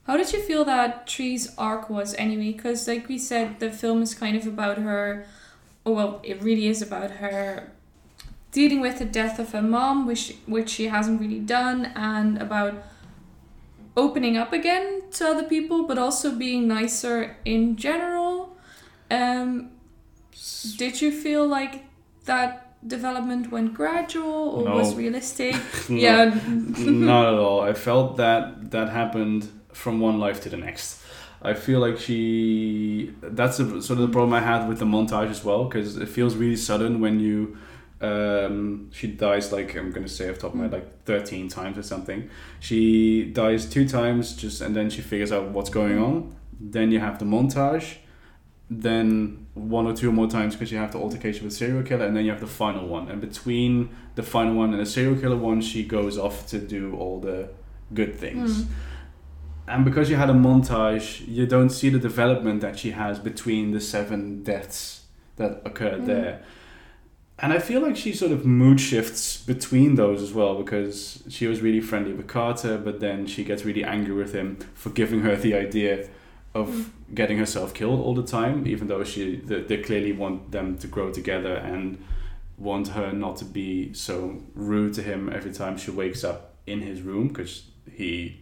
How 0.08 0.16
did 0.16 0.32
you 0.32 0.40
feel 0.50 0.64
that 0.64 1.06
Tree's 1.06 1.44
arc 1.58 1.90
was 1.90 2.14
anyway? 2.14 2.52
Because, 2.52 2.88
like 2.88 3.04
we 3.08 3.18
said, 3.18 3.60
the 3.60 3.70
film 3.70 4.00
is 4.02 4.14
kind 4.14 4.36
of 4.40 4.46
about 4.46 4.78
her. 4.78 5.26
Oh, 5.88 5.92
well, 5.92 6.20
it 6.22 6.42
really 6.42 6.66
is 6.68 6.82
about 6.82 7.10
her 7.12 7.70
dealing 8.52 8.80
with 8.82 8.98
the 8.98 9.04
death 9.20 9.38
of 9.38 9.52
her 9.52 9.62
mom, 9.62 10.06
which 10.06 10.34
which 10.46 10.68
she 10.76 10.88
hasn't 10.88 11.18
really 11.20 11.40
done, 11.40 11.86
and 11.96 12.36
about 12.46 12.74
opening 13.96 14.36
up 14.36 14.52
again 14.52 15.02
to 15.12 15.26
other 15.32 15.44
people, 15.54 15.86
but 15.88 15.96
also 15.98 16.34
being 16.46 16.68
nicer 16.68 17.36
in 17.44 17.76
general. 17.76 18.56
Um, 19.10 19.70
did 20.76 21.00
you 21.02 21.10
feel 21.10 21.46
like 21.46 21.74
that 22.26 22.50
development 22.86 23.50
went 23.50 23.72
gradual 23.74 24.36
or 24.56 24.64
No. 24.64 24.76
was 24.76 24.94
realistic? 24.94 25.54
No, 25.88 25.96
Yeah. 25.96 26.24
not 27.10 27.32
at 27.32 27.38
all. 27.46 27.60
I 27.70 27.72
felt 27.72 28.16
that 28.18 28.70
that 28.70 28.88
happened 28.90 29.48
from 29.72 30.00
one 30.00 30.18
life 30.26 30.38
to 30.42 30.48
the 30.50 30.56
next. 30.58 31.00
I 31.42 31.54
feel 31.54 31.80
like 31.80 31.98
she. 31.98 33.14
That's 33.22 33.60
a, 33.60 33.82
sort 33.82 34.00
of 34.00 34.08
the 34.08 34.12
problem 34.12 34.32
I 34.32 34.40
had 34.40 34.68
with 34.68 34.78
the 34.78 34.84
montage 34.84 35.30
as 35.30 35.44
well, 35.44 35.64
because 35.64 35.96
it 35.96 36.08
feels 36.08 36.34
really 36.36 36.56
sudden 36.56 37.00
when 37.00 37.20
you. 37.20 37.56
Um, 38.00 38.90
she 38.92 39.08
dies 39.08 39.50
like 39.52 39.74
I'm 39.74 39.90
gonna 39.90 40.08
say 40.08 40.30
off 40.30 40.38
top 40.38 40.52
of 40.52 40.54
my 40.54 40.64
head, 40.64 40.72
like 40.72 41.04
13 41.04 41.48
times 41.48 41.76
or 41.76 41.82
something. 41.82 42.30
She 42.60 43.24
dies 43.24 43.66
two 43.66 43.88
times, 43.88 44.36
just 44.36 44.60
and 44.60 44.74
then 44.74 44.88
she 44.88 45.00
figures 45.00 45.32
out 45.32 45.48
what's 45.50 45.70
going 45.70 45.98
on. 45.98 46.36
Then 46.60 46.92
you 46.92 47.00
have 47.00 47.18
the 47.18 47.24
montage, 47.24 47.96
then 48.70 49.46
one 49.54 49.86
or 49.86 49.94
two 49.94 50.12
more 50.12 50.28
times 50.28 50.54
because 50.54 50.70
you 50.70 50.78
have 50.78 50.92
the 50.92 50.98
altercation 50.98 51.44
with 51.44 51.52
serial 51.54 51.82
killer, 51.82 52.06
and 52.06 52.16
then 52.16 52.24
you 52.24 52.30
have 52.30 52.40
the 52.40 52.46
final 52.46 52.86
one. 52.86 53.08
And 53.08 53.20
between 53.20 53.90
the 54.14 54.22
final 54.22 54.54
one 54.54 54.72
and 54.72 54.80
the 54.80 54.86
serial 54.86 55.20
killer 55.20 55.36
one, 55.36 55.60
she 55.60 55.82
goes 55.84 56.18
off 56.18 56.46
to 56.48 56.58
do 56.58 56.96
all 56.96 57.20
the 57.20 57.48
good 57.94 58.14
things. 58.14 58.62
Mm. 58.62 58.68
And 59.68 59.84
because 59.84 60.08
you 60.10 60.16
had 60.16 60.30
a 60.30 60.34
montage, 60.34 61.26
you 61.28 61.46
don't 61.46 61.70
see 61.70 61.88
the 61.90 61.98
development 61.98 62.60
that 62.62 62.78
she 62.78 62.90
has 62.92 63.18
between 63.18 63.72
the 63.72 63.80
seven 63.80 64.42
deaths 64.42 65.02
that 65.36 65.60
occurred 65.64 66.02
Mm. 66.02 66.06
there. 66.06 66.40
And 67.40 67.52
I 67.52 67.58
feel 67.60 67.80
like 67.80 67.96
she 67.96 68.12
sort 68.12 68.32
of 68.32 68.44
mood 68.44 68.80
shifts 68.80 69.36
between 69.44 69.94
those 69.94 70.22
as 70.22 70.32
well 70.32 70.56
because 70.56 71.22
she 71.28 71.46
was 71.46 71.60
really 71.60 71.80
friendly 71.80 72.12
with 72.12 72.26
Carter, 72.26 72.78
but 72.78 72.98
then 72.98 73.26
she 73.26 73.44
gets 73.44 73.64
really 73.64 73.84
angry 73.84 74.14
with 74.14 74.32
him 74.34 74.56
for 74.74 74.90
giving 74.90 75.20
her 75.20 75.36
the 75.36 75.54
idea 75.54 76.08
of 76.54 76.68
Mm. 76.68 76.84
getting 77.14 77.38
herself 77.38 77.74
killed 77.74 78.00
all 78.00 78.14
the 78.14 78.24
time, 78.38 78.66
even 78.66 78.88
though 78.88 79.04
she 79.04 79.36
they, 79.36 79.60
they 79.60 79.76
clearly 79.78 80.12
want 80.12 80.50
them 80.50 80.76
to 80.78 80.86
grow 80.88 81.12
together 81.12 81.54
and 81.54 81.98
want 82.56 82.88
her 82.88 83.12
not 83.12 83.36
to 83.36 83.44
be 83.44 83.92
so 83.92 84.42
rude 84.54 84.92
to 84.94 85.02
him 85.02 85.28
every 85.32 85.52
time 85.52 85.76
she 85.76 85.90
wakes 85.92 86.24
up 86.24 86.56
in 86.66 86.80
his 86.80 87.02
room 87.02 87.28
because 87.28 87.62
he 87.92 88.40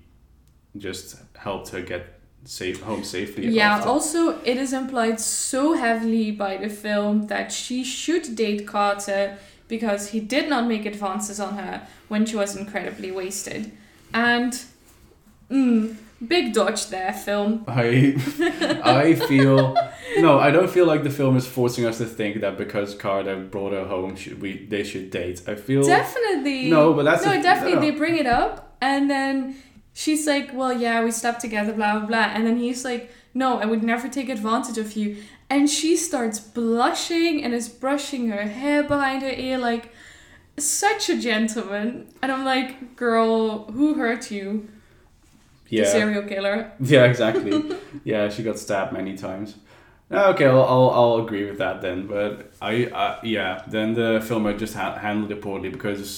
just 0.78 1.16
helped 1.36 1.70
her 1.70 1.80
get 1.80 2.20
safe 2.44 2.80
home 2.82 3.02
safely. 3.04 3.48
Yeah, 3.48 3.76
after. 3.76 3.88
also, 3.88 4.38
it 4.44 4.56
is 4.56 4.72
implied 4.72 5.20
so 5.20 5.74
heavily 5.74 6.30
by 6.30 6.56
the 6.56 6.68
film 6.68 7.26
that 7.26 7.52
she 7.52 7.82
should 7.84 8.36
date 8.36 8.66
Carter 8.66 9.38
because 9.68 10.10
he 10.10 10.20
did 10.20 10.48
not 10.48 10.66
make 10.68 10.86
advances 10.86 11.40
on 11.40 11.56
her 11.58 11.86
when 12.08 12.24
she 12.24 12.36
was 12.36 12.54
incredibly 12.56 13.10
wasted. 13.10 13.72
And, 14.14 14.52
mm, 15.50 15.96
big 16.26 16.52
dodge 16.52 16.86
there, 16.88 17.12
film. 17.12 17.64
I 17.68 18.14
I 18.84 19.14
feel 19.14 19.76
no, 20.18 20.38
I 20.38 20.50
don't 20.50 20.70
feel 20.70 20.86
like 20.86 21.02
the 21.02 21.10
film 21.10 21.36
is 21.36 21.46
forcing 21.46 21.84
us 21.84 21.98
to 21.98 22.04
think 22.06 22.40
that 22.40 22.56
because 22.56 22.94
Carter 22.94 23.36
brought 23.36 23.72
her 23.72 23.84
home, 23.86 24.14
should 24.16 24.40
we 24.40 24.66
they 24.66 24.84
should 24.84 25.10
date. 25.10 25.42
I 25.48 25.56
feel 25.56 25.82
Definitely. 25.82 26.70
No, 26.70 26.94
but 26.94 27.04
that's 27.04 27.24
no, 27.24 27.32
the- 27.36 27.42
definitely. 27.42 27.74
no. 27.74 27.80
They 27.80 27.90
bring 27.90 28.16
it 28.16 28.26
up, 28.26 28.76
and 28.80 29.10
then 29.10 29.56
she's 30.02 30.26
like, 30.26 30.48
"Well, 30.58 30.72
yeah, 30.84 31.02
we 31.04 31.10
slept 31.10 31.40
together, 31.40 31.72
blah 31.72 31.98
blah 31.98 32.06
blah," 32.06 32.28
and 32.34 32.46
then 32.46 32.56
he's 32.58 32.84
like, 32.84 33.10
"No, 33.34 33.48
I 33.62 33.64
would 33.70 33.82
never 33.82 34.08
take 34.08 34.28
advantage 34.28 34.78
of 34.84 34.92
you," 35.00 35.08
and 35.48 35.68
she 35.70 35.96
starts 35.96 36.38
blushing 36.38 37.42
and 37.42 37.54
is 37.54 37.68
brushing 37.68 38.28
her 38.28 38.44
hair 38.60 38.82
behind 38.94 39.22
her 39.22 39.34
ear, 39.46 39.58
like 39.58 39.84
such 40.58 41.08
a 41.10 41.16
gentleman. 41.18 42.06
And 42.22 42.30
I'm 42.32 42.44
like, 42.44 42.96
"Girl, 42.96 43.64
who 43.72 43.94
hurt 43.94 44.30
you? 44.30 44.68
The 45.70 45.76
yeah 45.78 45.84
serial 45.96 46.22
killer." 46.22 46.72
yeah 46.80 47.04
exactly 47.04 47.52
yeah 48.04 48.28
she 48.28 48.42
got 48.42 48.58
stabbed 48.58 48.92
many 48.92 49.16
times. 49.16 49.56
Ah, 50.10 50.28
Okay, 50.32 50.46
I'll, 50.46 50.62
I'll, 50.62 50.90
I'll 50.98 51.16
agree 51.26 51.46
with 51.50 51.58
that 51.58 51.80
then. 51.82 52.06
But 52.06 52.52
I, 52.62 52.72
I 52.94 53.18
yeah, 53.24 53.62
then 53.66 53.94
the 53.94 54.20
filmer 54.28 54.56
just 54.56 54.74
ha- 54.74 54.96
handled 55.06 55.32
it 55.32 55.40
poorly 55.42 55.68
because 55.68 56.10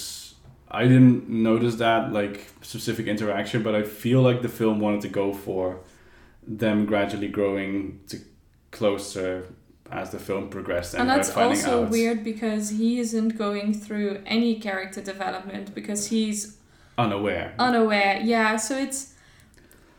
I 0.70 0.82
didn't 0.84 1.28
notice 1.28 1.76
that 1.76 2.12
like 2.12 2.46
specific 2.60 3.06
interaction, 3.06 3.62
but 3.62 3.74
I 3.74 3.82
feel 3.82 4.20
like 4.22 4.42
the 4.42 4.48
film 4.48 4.80
wanted 4.80 5.00
to 5.02 5.08
go 5.08 5.32
for 5.32 5.80
them 6.46 6.86
gradually 6.86 7.28
growing 7.28 8.00
to 8.08 8.18
closer 8.70 9.46
as 9.90 10.10
the 10.10 10.18
film 10.18 10.48
progressed 10.48 10.94
and, 10.94 11.02
And 11.02 11.10
that's 11.10 11.34
also 11.34 11.84
out 11.84 11.90
weird 11.90 12.22
because 12.22 12.70
he 12.70 12.98
isn't 12.98 13.38
going 13.38 13.72
through 13.72 14.22
any 14.26 14.58
character 14.60 15.00
development 15.00 15.74
because 15.74 16.08
he's 16.08 16.58
unaware. 16.98 17.54
unaware 17.58 18.20
yeah 18.22 18.56
so 18.56 18.76
it's 18.76 19.14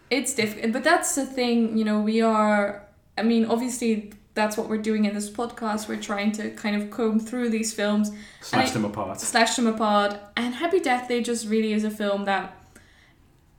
it's 0.10 0.34
difficult 0.34 0.74
but 0.74 0.84
that's 0.84 1.16
the 1.16 1.26
thing 1.26 1.78
you 1.78 1.84
know 1.84 2.00
we 2.02 2.22
are 2.22 2.86
i 3.18 3.24
mean 3.24 3.46
obviously 3.46 4.12
that's 4.42 4.56
what 4.58 4.68
we're 4.70 4.86
doing 4.92 5.04
in 5.06 5.14
this 5.14 5.30
podcast. 5.30 5.88
We're 5.90 6.02
trying 6.12 6.32
to 6.40 6.44
kind 6.64 6.76
of 6.80 6.90
comb 6.90 7.20
through 7.20 7.50
these 7.50 7.72
films. 7.80 8.12
Slash 8.42 8.70
I- 8.70 8.74
them 8.74 8.86
apart. 8.86 9.20
slash 9.20 9.56
them 9.58 9.68
apart. 9.68 10.12
And 10.38 10.56
happy 10.56 10.80
death 10.80 11.08
day 11.10 11.22
just 11.22 11.44
really 11.54 11.74
is 11.74 11.84
a 11.84 11.92
film 12.02 12.26
that 12.26 12.46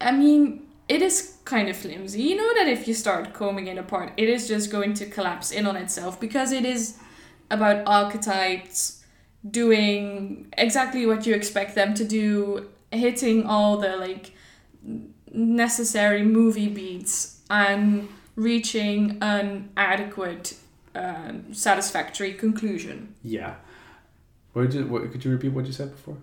i 0.01 0.11
mean 0.23 0.43
it 0.89 1.03
is 1.03 1.37
kind 1.45 1.69
of 1.69 1.77
flimsy. 1.77 2.23
You 2.23 2.37
know 2.41 2.51
that 2.59 2.67
if 2.77 2.89
you 2.89 2.95
start 2.95 3.25
combing 3.41 3.67
it 3.73 3.79
apart 3.85 4.09
it 4.17 4.29
is 4.37 4.49
just 4.49 4.67
going 4.77 4.93
to 5.01 5.05
collapse 5.17 5.49
in 5.59 5.65
on 5.71 5.77
itself 5.85 6.19
because 6.27 6.51
it 6.53 6.65
is 6.65 6.83
about 7.57 7.77
archetypes 7.87 9.05
doing 9.61 10.47
exactly 10.67 11.03
what 11.11 11.27
you 11.27 11.35
expect 11.35 11.75
them 11.75 11.91
to 12.01 12.05
do 12.21 12.69
hitting 13.05 13.39
all 13.47 13.77
the 13.85 13.93
like 14.07 14.33
necessary 15.33 16.23
movie 16.39 16.69
beats 16.69 17.41
and 17.51 18.09
reaching 18.37 19.19
an 19.21 19.69
adequate 19.77 20.55
um, 20.95 21.53
satisfactory 21.55 22.33
conclusion 22.35 23.15
Yeah. 23.23 23.55
What 24.53 24.71
did 24.71 24.75
you, 24.75 24.87
what, 24.87 25.11
could 25.13 25.25
you 25.25 25.31
repeat 25.31 25.53
what 25.53 25.67
you 25.67 25.73
said 25.73 25.91
before? 25.93 26.17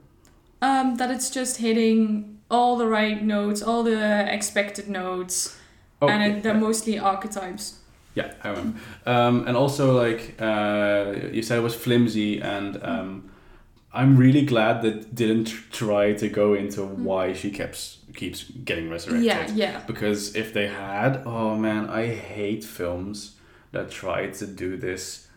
um, 0.62 0.95
that 0.97 1.12
it's 1.12 1.30
just 1.30 1.58
hitting 1.58 2.39
all 2.49 2.77
the 2.77 2.88
right 2.88 3.23
notes, 3.23 3.62
all 3.62 3.84
the 3.84 4.34
expected 4.34 4.89
notes, 4.89 5.58
Oh, 6.01 6.10
and 6.10 6.21
yeah, 6.21 6.38
it, 6.38 6.43
they're 6.43 6.53
mostly 6.53 6.99
archetypes. 6.99 7.80
Yeah, 8.15 8.34
I 8.43 8.49
remember. 8.49 8.80
Um, 9.06 9.47
and 9.47 9.56
also, 9.58 9.95
like 9.95 10.36
uh, 10.41 11.13
you 11.32 11.41
said, 11.43 11.58
it 11.60 11.62
was 11.62 11.75
flimsy, 11.75 12.39
and 12.41 12.77
um, 12.84 13.30
I'm 13.93 14.17
really 14.17 14.45
glad 14.45 14.82
that 14.82 15.15
didn't 15.15 15.47
try 15.71 16.13
to 16.13 16.27
go 16.27 16.53
into 16.53 16.84
why 16.84 17.34
she 17.34 17.49
keeps 17.51 17.99
keeps 18.15 18.43
getting 18.43 18.89
resurrected. 18.89 19.25
Yeah, 19.25 19.47
yeah. 19.53 19.82
Because 19.88 20.36
if 20.36 20.53
they 20.53 20.67
had, 20.67 21.21
oh 21.25 21.56
man, 21.56 21.89
I 21.89 22.08
hate 22.08 22.63
films 22.63 23.37
that 23.71 23.91
tried 23.91 24.34
to 24.36 24.47
do 24.47 24.77
this 24.77 25.27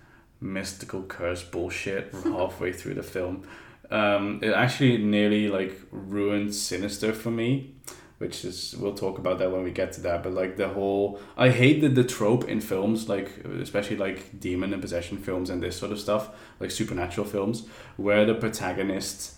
mystical 0.41 1.03
curse 1.03 1.43
bullshit 1.43 2.13
halfway 2.25 2.73
through 2.73 2.95
the 2.95 3.03
film. 3.03 3.47
Um, 3.91 4.39
it 4.43 4.53
actually 4.53 4.99
nearly 4.99 5.49
like 5.49 5.81
ruined 5.91 6.55
Sinister 6.55 7.13
for 7.13 7.31
me, 7.31 7.75
which 8.19 8.45
is 8.45 8.77
we'll 8.79 8.95
talk 8.95 9.19
about 9.19 9.39
that 9.39 9.51
when 9.51 9.65
we 9.65 9.73
get 9.73 9.93
to 9.95 10.01
that. 10.03 10.23
But 10.23 10.33
like 10.33 10.57
the 10.57 10.69
whole, 10.69 11.21
I 11.37 11.51
hated 11.51 11.95
the 11.97 12.05
trope 12.05 12.49
in 12.49 12.61
films, 12.61 13.09
like 13.09 13.45
especially 13.45 13.97
like 13.97 14.39
demon 14.39 14.73
and 14.73 14.81
possession 14.81 15.19
films 15.19 15.51
and 15.51 15.63
this 15.63 15.77
sort 15.77 15.91
of 15.91 15.99
stuff, 15.99 16.31
like 16.61 16.71
supernatural 16.71 17.27
films, 17.27 17.67
where 17.97 18.25
the 18.25 18.35
protagonist 18.35 19.35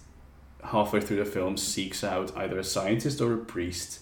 halfway 0.65 1.01
through 1.01 1.17
the 1.17 1.25
film 1.25 1.57
seeks 1.57 2.05
out 2.05 2.37
either 2.37 2.59
a 2.59 2.65
scientist 2.65 3.21
or 3.21 3.33
a 3.35 3.39
priest 3.39 4.01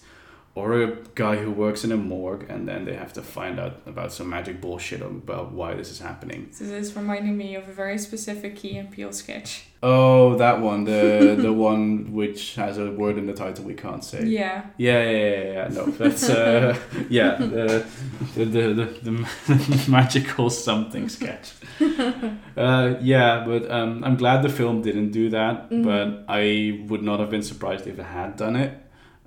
or 0.53 0.81
a 0.83 0.97
guy 1.15 1.37
who 1.37 1.49
works 1.49 1.85
in 1.85 1.91
a 1.93 1.97
morgue 1.97 2.45
and 2.49 2.67
then 2.67 2.83
they 2.83 2.93
have 2.93 3.13
to 3.13 3.21
find 3.21 3.57
out 3.57 3.81
about 3.85 4.11
some 4.11 4.29
magic 4.29 4.59
bullshit 4.59 5.01
about 5.01 5.53
why 5.53 5.73
this 5.75 5.89
is 5.89 5.99
happening. 5.99 6.49
So 6.51 6.65
This 6.65 6.89
is 6.89 6.95
reminding 6.95 7.37
me 7.37 7.55
of 7.55 7.69
a 7.69 7.71
very 7.71 7.97
specific 7.97 8.57
Key 8.57 8.77
and 8.77 8.91
Peele 8.91 9.13
sketch. 9.13 9.63
Oh, 9.81 10.35
that 10.35 10.59
one, 10.61 10.83
the 10.83 11.35
the 11.41 11.53
one 11.53 12.11
which 12.13 12.55
has 12.55 12.77
a 12.77 12.91
word 12.91 13.17
in 13.17 13.25
the 13.27 13.33
title 13.33 13.63
we 13.65 13.73
can't 13.75 14.03
say. 14.03 14.25
Yeah. 14.25 14.65
Yeah, 14.77 15.01
yeah, 15.09 15.27
yeah, 15.27 15.53
yeah. 15.53 15.67
No, 15.69 15.85
that's 15.85 16.29
uh, 16.29 16.77
yeah, 17.09 17.35
the 17.37 17.85
the 18.35 18.45
the, 18.45 18.73
the, 18.73 18.85
the 19.07 19.85
magical 19.97 20.49
something 20.49 21.07
sketch. 21.09 21.53
Uh, 22.57 22.95
yeah, 23.01 23.43
but 23.45 23.69
um, 23.71 24.03
I'm 24.03 24.17
glad 24.17 24.43
the 24.43 24.49
film 24.49 24.81
didn't 24.81 25.11
do 25.11 25.29
that. 25.29 25.69
Mhm. 25.69 25.83
But 25.83 26.25
I 26.27 26.83
would 26.89 27.03
not 27.03 27.19
have 27.19 27.29
been 27.29 27.41
surprised 27.43 27.87
if 27.87 27.97
it 27.99 28.03
had 28.05 28.35
done 28.37 28.55
it. 28.55 28.71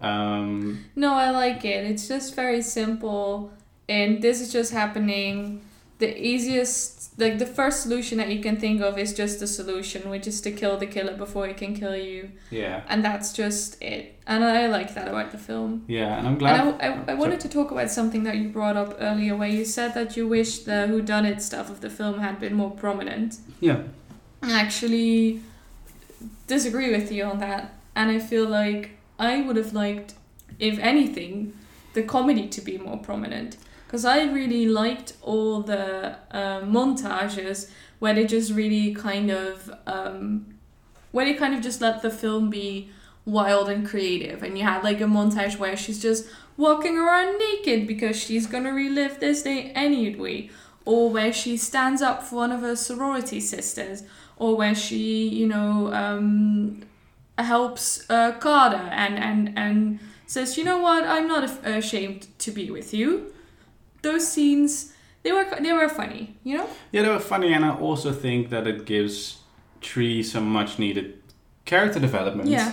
Um, 0.04 0.84
No, 0.96 1.14
I 1.14 1.30
like 1.30 1.64
it. 1.64 1.84
It's 1.90 2.06
just 2.08 2.34
very 2.34 2.62
simple, 2.62 3.52
and 3.88 4.22
this 4.22 4.40
is 4.40 4.52
just 4.52 4.72
happening. 4.72 5.62
The 5.98 6.10
easiest, 6.32 7.18
like 7.20 7.38
the 7.38 7.46
first 7.46 7.82
solution 7.84 8.18
that 8.18 8.28
you 8.28 8.40
can 8.42 8.56
think 8.56 8.80
of 8.82 8.98
is 8.98 9.14
just 9.14 9.38
the 9.38 9.46
solution, 9.46 10.10
which 10.10 10.26
is 10.26 10.40
to 10.40 10.50
kill 10.50 10.76
the 10.76 10.86
killer 10.86 11.16
before 11.16 11.46
it 11.46 11.56
can 11.56 11.72
kill 11.74 11.96
you, 11.96 12.30
yeah, 12.50 12.82
and 12.88 13.04
that's 13.04 13.32
just 13.32 13.80
it. 13.80 14.04
And 14.26 14.42
I 14.44 14.66
like 14.66 14.90
that 14.96 15.06
about 15.08 15.30
the 15.30 15.38
film. 15.38 15.84
yeah, 15.86 16.18
and 16.18 16.26
I'm 16.28 16.36
glad. 16.38 16.60
And 16.60 16.82
I, 16.82 16.86
I, 16.86 17.12
I 17.12 17.14
wanted 17.14 17.40
to 17.40 17.48
talk 17.48 17.70
about 17.70 17.90
something 17.90 18.24
that 18.24 18.36
you 18.36 18.48
brought 18.48 18.76
up 18.76 18.96
earlier, 18.98 19.36
where 19.36 19.48
you 19.48 19.64
said 19.64 19.94
that 19.94 20.16
you 20.16 20.26
wish 20.26 20.58
the 20.70 20.78
whodunit 20.90 21.40
stuff 21.40 21.70
of 21.70 21.80
the 21.80 21.90
film 21.90 22.18
had 22.18 22.40
been 22.40 22.54
more 22.54 22.72
prominent. 22.72 23.38
yeah, 23.60 23.82
I 24.42 24.52
actually 24.60 25.40
disagree 26.48 26.90
with 26.90 27.12
you 27.12 27.24
on 27.24 27.38
that, 27.38 27.72
and 27.94 28.10
I 28.10 28.18
feel 28.18 28.46
like 28.48 28.90
I 29.24 29.40
would 29.42 29.56
have 29.56 29.72
liked, 29.72 30.14
if 30.58 30.78
anything, 30.78 31.54
the 31.94 32.02
comedy 32.02 32.48
to 32.48 32.60
be 32.60 32.78
more 32.78 32.98
prominent. 32.98 33.56
Because 33.86 34.04
I 34.04 34.24
really 34.24 34.66
liked 34.66 35.14
all 35.22 35.62
the 35.62 36.16
uh, 36.30 36.60
montages 36.62 37.70
where 38.00 38.14
they 38.14 38.26
just 38.26 38.52
really 38.52 38.94
kind 38.94 39.30
of 39.30 39.72
um, 39.86 40.54
where 41.12 41.24
they 41.24 41.34
kind 41.34 41.54
of 41.54 41.62
just 41.62 41.80
let 41.80 42.02
the 42.02 42.10
film 42.10 42.50
be 42.50 42.90
wild 43.24 43.68
and 43.68 43.86
creative. 43.86 44.42
And 44.42 44.58
you 44.58 44.64
had 44.64 44.82
like 44.82 45.00
a 45.00 45.04
montage 45.04 45.58
where 45.58 45.76
she's 45.76 46.02
just 46.02 46.26
walking 46.56 46.98
around 46.98 47.38
naked 47.38 47.86
because 47.86 48.16
she's 48.16 48.46
gonna 48.46 48.72
relive 48.72 49.20
this 49.20 49.42
day 49.42 49.70
anyway 49.76 50.50
or 50.84 51.08
where 51.08 51.32
she 51.32 51.56
stands 51.56 52.02
up 52.02 52.22
for 52.22 52.36
one 52.36 52.52
of 52.52 52.60
her 52.60 52.76
sorority 52.76 53.40
sisters. 53.40 54.02
Or 54.36 54.56
where 54.56 54.74
she 54.74 55.28
you 55.28 55.46
know 55.46 55.92
um, 55.94 56.82
helps 57.38 58.08
uh, 58.10 58.32
Carter 58.38 58.88
and 58.92 59.18
and 59.18 59.58
and 59.58 59.98
says 60.26 60.56
you 60.58 60.64
know 60.64 60.78
what 60.78 61.04
I'm 61.04 61.26
not 61.28 61.44
af- 61.44 61.64
ashamed 61.66 62.26
to 62.38 62.50
be 62.52 62.70
with 62.70 62.94
you 62.94 63.32
those 64.02 64.26
scenes 64.32 64.92
they 65.22 65.32
were 65.32 65.46
they 65.60 65.72
were 65.72 65.88
funny 65.88 66.36
you 66.44 66.56
know 66.58 66.68
Yeah, 66.92 67.02
they 67.02 67.08
were 67.08 67.20
funny, 67.20 67.52
and 67.54 67.64
I 67.64 67.70
also 67.70 68.12
think 68.12 68.50
that 68.50 68.66
it 68.66 68.84
gives 68.86 69.38
Tree 69.80 70.22
some 70.22 70.46
much 70.52 70.78
needed 70.78 71.14
character 71.64 72.00
development. 72.00 72.48
yeah 72.50 72.72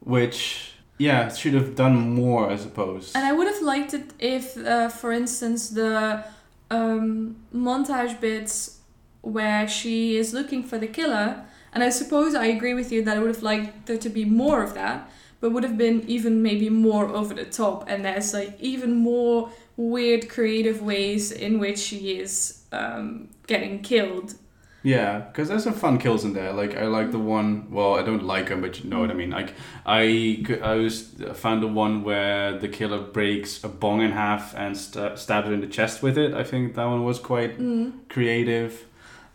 Which, 0.00 0.72
yeah, 0.98 1.28
should 1.34 1.54
have 1.54 1.74
done 1.74 2.14
more, 2.14 2.50
I 2.52 2.56
suppose. 2.56 3.12
And 3.14 3.24
I 3.24 3.32
would 3.32 3.46
have 3.46 3.62
liked 3.62 3.94
it 3.94 4.12
if, 4.18 4.56
uh, 4.56 4.88
for 4.88 5.12
instance, 5.12 5.70
the 5.70 6.24
um, 6.70 7.36
montage 7.54 8.18
bits 8.20 8.78
where 9.22 9.68
she 9.68 10.16
is 10.16 10.32
looking 10.32 10.62
for 10.62 10.78
the 10.78 10.86
killer, 10.86 11.44
and 11.72 11.82
I 11.82 11.90
suppose 11.90 12.34
I 12.34 12.46
agree 12.46 12.74
with 12.74 12.90
you 12.92 13.02
that 13.04 13.16
I 13.16 13.20
would 13.20 13.34
have 13.34 13.42
liked 13.42 13.86
there 13.86 13.98
to 13.98 14.08
be 14.08 14.24
more 14.24 14.62
of 14.62 14.74
that, 14.74 15.10
but 15.40 15.52
would 15.52 15.64
have 15.64 15.78
been 15.78 16.04
even 16.08 16.42
maybe 16.42 16.68
more 16.70 17.06
over 17.08 17.34
the 17.34 17.44
top, 17.44 17.88
and 17.88 18.04
there's 18.04 18.34
like 18.34 18.58
even 18.60 18.94
more 18.94 19.50
weird 19.76 20.28
creative 20.28 20.82
ways 20.82 21.32
in 21.32 21.58
which 21.58 21.78
she 21.78 22.18
is 22.18 22.62
um, 22.72 23.28
getting 23.46 23.80
killed. 23.82 24.34
Yeah, 24.82 25.18
because 25.18 25.48
there's 25.50 25.64
some 25.64 25.74
fun 25.74 25.98
kills 25.98 26.24
in 26.24 26.32
there. 26.32 26.54
Like 26.54 26.74
I 26.74 26.84
like 26.86 27.10
the 27.12 27.18
one. 27.18 27.70
Well, 27.70 27.96
I 27.96 28.02
don't 28.02 28.22
like 28.24 28.48
them, 28.48 28.62
but 28.62 28.82
you 28.82 28.88
know 28.88 29.00
what 29.00 29.10
I 29.10 29.14
mean. 29.14 29.28
Like 29.30 29.52
I, 29.84 30.42
I 30.62 30.74
was 30.76 31.20
I 31.20 31.34
found 31.34 31.62
the 31.62 31.66
one 31.68 32.02
where 32.02 32.56
the 32.58 32.66
killer 32.68 32.98
breaks 33.00 33.62
a 33.62 33.68
bong 33.68 34.00
in 34.00 34.12
half 34.12 34.54
and 34.56 34.74
st- 34.76 35.18
stabs 35.18 35.48
her 35.48 35.52
in 35.52 35.60
the 35.60 35.66
chest 35.66 36.02
with 36.02 36.16
it. 36.16 36.32
I 36.32 36.44
think 36.44 36.76
that 36.76 36.84
one 36.86 37.04
was 37.04 37.18
quite 37.18 37.58
Mm. 37.58 37.92
creative. 38.08 38.86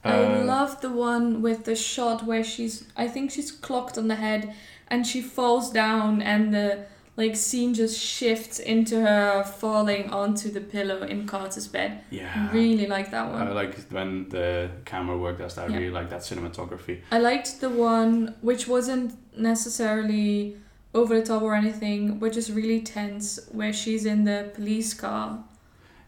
I 0.06 0.24
Uh, 0.24 0.44
love 0.46 0.82
the 0.82 0.90
one 0.90 1.42
with 1.42 1.64
the 1.66 1.76
shot 1.76 2.26
where 2.26 2.44
she's 2.44 2.84
I 2.96 3.08
think 3.08 3.32
she's 3.32 3.52
clocked 3.52 3.98
on 3.98 4.08
the 4.08 4.16
head 4.16 4.54
and 4.88 5.06
she 5.08 5.22
falls 5.22 5.72
down 5.72 6.22
and 6.22 6.54
the 6.54 6.86
like 7.18 7.36
scene 7.38 7.74
just 7.74 7.98
shifts 8.00 8.60
into 8.60 8.96
her 9.00 9.44
falling 9.44 10.10
onto 10.12 10.52
the 10.52 10.60
pillow 10.60 11.02
in 11.14 11.26
Carter's 11.26 11.68
bed. 11.68 11.92
Yeah. 12.12 12.52
Really 12.52 12.88
like 12.88 13.10
that 13.12 13.32
one. 13.32 13.48
I 13.48 13.52
like 13.52 13.74
when 13.90 14.28
the 14.30 14.70
camera 14.84 15.18
work 15.18 15.38
does 15.38 15.56
that. 15.56 15.70
I 15.70 15.74
Yeah. 15.74 15.78
really 15.80 15.92
like 16.00 16.10
that 16.10 16.22
cinematography. 16.22 16.96
I 17.12 17.20
liked 17.20 17.62
the 17.62 17.70
one 17.70 18.36
which 18.42 18.68
wasn't 18.68 19.14
necessarily 19.38 20.58
over 20.94 21.20
the 21.20 21.26
top 21.26 21.42
or 21.42 21.56
anything, 21.56 22.20
but 22.20 22.34
just 22.34 22.50
really 22.50 22.82
tense 22.82 23.40
where 23.52 23.74
she's 23.74 24.06
in 24.06 24.26
the 24.26 24.52
police 24.54 24.94
car 24.94 25.44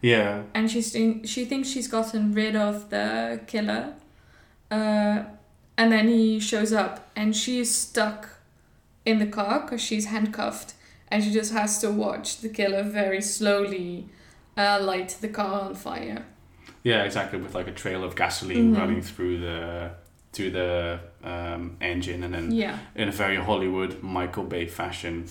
Yeah. 0.00 0.42
and 0.54 0.70
she's 0.70 0.92
think, 0.92 1.26
she 1.26 1.44
thinks 1.44 1.68
she's 1.68 1.88
gotten 1.88 2.32
rid 2.32 2.54
of 2.56 2.90
the 2.90 3.40
killer 3.46 3.94
uh, 4.70 5.24
and 5.76 5.92
then 5.92 6.08
he 6.08 6.38
shows 6.40 6.72
up 6.72 7.08
and 7.16 7.34
she 7.34 7.58
is 7.60 7.74
stuck 7.74 8.28
in 9.04 9.18
the 9.18 9.26
car 9.26 9.60
because 9.60 9.80
she's 9.80 10.06
handcuffed 10.06 10.74
and 11.08 11.24
she 11.24 11.32
just 11.32 11.52
has 11.52 11.80
to 11.80 11.90
watch 11.90 12.40
the 12.42 12.48
killer 12.48 12.82
very 12.82 13.20
slowly 13.20 14.06
uh, 14.56 14.78
light 14.80 15.16
the 15.20 15.28
car 15.28 15.62
on 15.62 15.74
fire 15.74 16.24
Yeah, 16.84 17.02
exactly. 17.04 17.40
With 17.40 17.54
like 17.54 17.66
a 17.68 17.72
trail 17.72 18.04
of 18.04 18.14
gasoline 18.14 18.72
Mhm. 18.74 18.78
running 18.78 19.02
through 19.02 19.40
the 19.40 19.90
to 20.32 20.50
the 20.50 21.00
um, 21.24 21.76
engine, 21.80 22.22
and 22.22 22.32
then 22.34 22.52
yeah 22.52 22.78
in 22.94 23.08
a 23.08 23.12
very 23.12 23.36
Hollywood 23.36 24.02
Michael 24.02 24.44
Bay 24.44 24.66
fashion, 24.66 25.24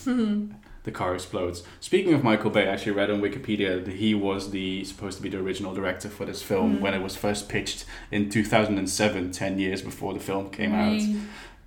the 0.87 0.91
car 1.01 1.13
explodes. 1.13 1.57
Speaking 1.89 2.13
of 2.15 2.23
Michael 2.23 2.49
Bay, 2.55 2.63
I 2.67 2.71
actually 2.73 2.93
read 3.01 3.09
on 3.11 3.19
Wikipedia 3.21 3.71
that 3.85 3.95
he 4.03 4.11
was 4.27 4.41
the 4.57 4.83
supposed 4.91 5.15
to 5.17 5.23
be 5.25 5.29
the 5.29 5.37
original 5.45 5.73
director 5.79 6.09
for 6.17 6.25
this 6.25 6.41
film 6.41 6.69
Mm. 6.77 6.81
when 6.83 6.93
it 6.97 7.01
was 7.07 7.15
first 7.15 7.41
pitched 7.53 7.85
in 8.11 8.21
2007, 8.29 9.31
10 9.31 9.59
years 9.59 9.81
before 9.81 10.13
the 10.13 10.19
film 10.29 10.49
came 10.49 10.73
out. 10.73 11.01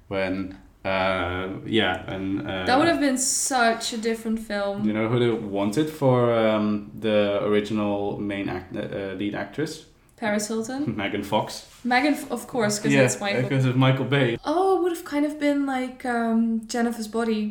When 0.08 0.56
uh, 0.84 1.48
yeah, 1.66 1.94
and 2.14 2.40
uh, 2.48 2.64
that 2.64 2.78
would 2.78 2.88
have 2.88 3.00
been 3.00 3.18
such 3.18 3.92
a 3.92 3.98
different 3.98 4.38
film 4.50 4.86
you 4.86 4.94
know 4.94 5.06
who 5.10 5.18
they 5.18 5.30
wanted 5.30 5.88
for 5.90 6.32
um, 6.44 6.90
the 6.98 7.18
original 7.44 8.18
main 8.18 8.48
act, 8.48 8.74
uh, 8.74 9.12
lead 9.20 9.34
actress? 9.34 9.72
paris 10.16 10.48
hilton 10.48 10.94
Megan 11.02 11.22
Fox. 11.22 11.66
megan 11.84 12.14
of 12.30 12.46
course 12.46 12.78
because 12.78 12.92
yeah, 12.94 13.02
it's 13.08 13.18
michael 13.20 13.42
because 13.42 13.64
of 13.70 13.74
Michael 13.76 14.04
Bay. 14.16 14.38
oh 14.44 14.76
it 14.76 14.82
would 14.82 14.92
have 14.96 15.04
kind 15.14 15.24
of 15.24 15.38
been 15.46 15.60
like 15.76 16.04
um, 16.06 16.66
jennifer's 16.66 17.08
body 17.08 17.42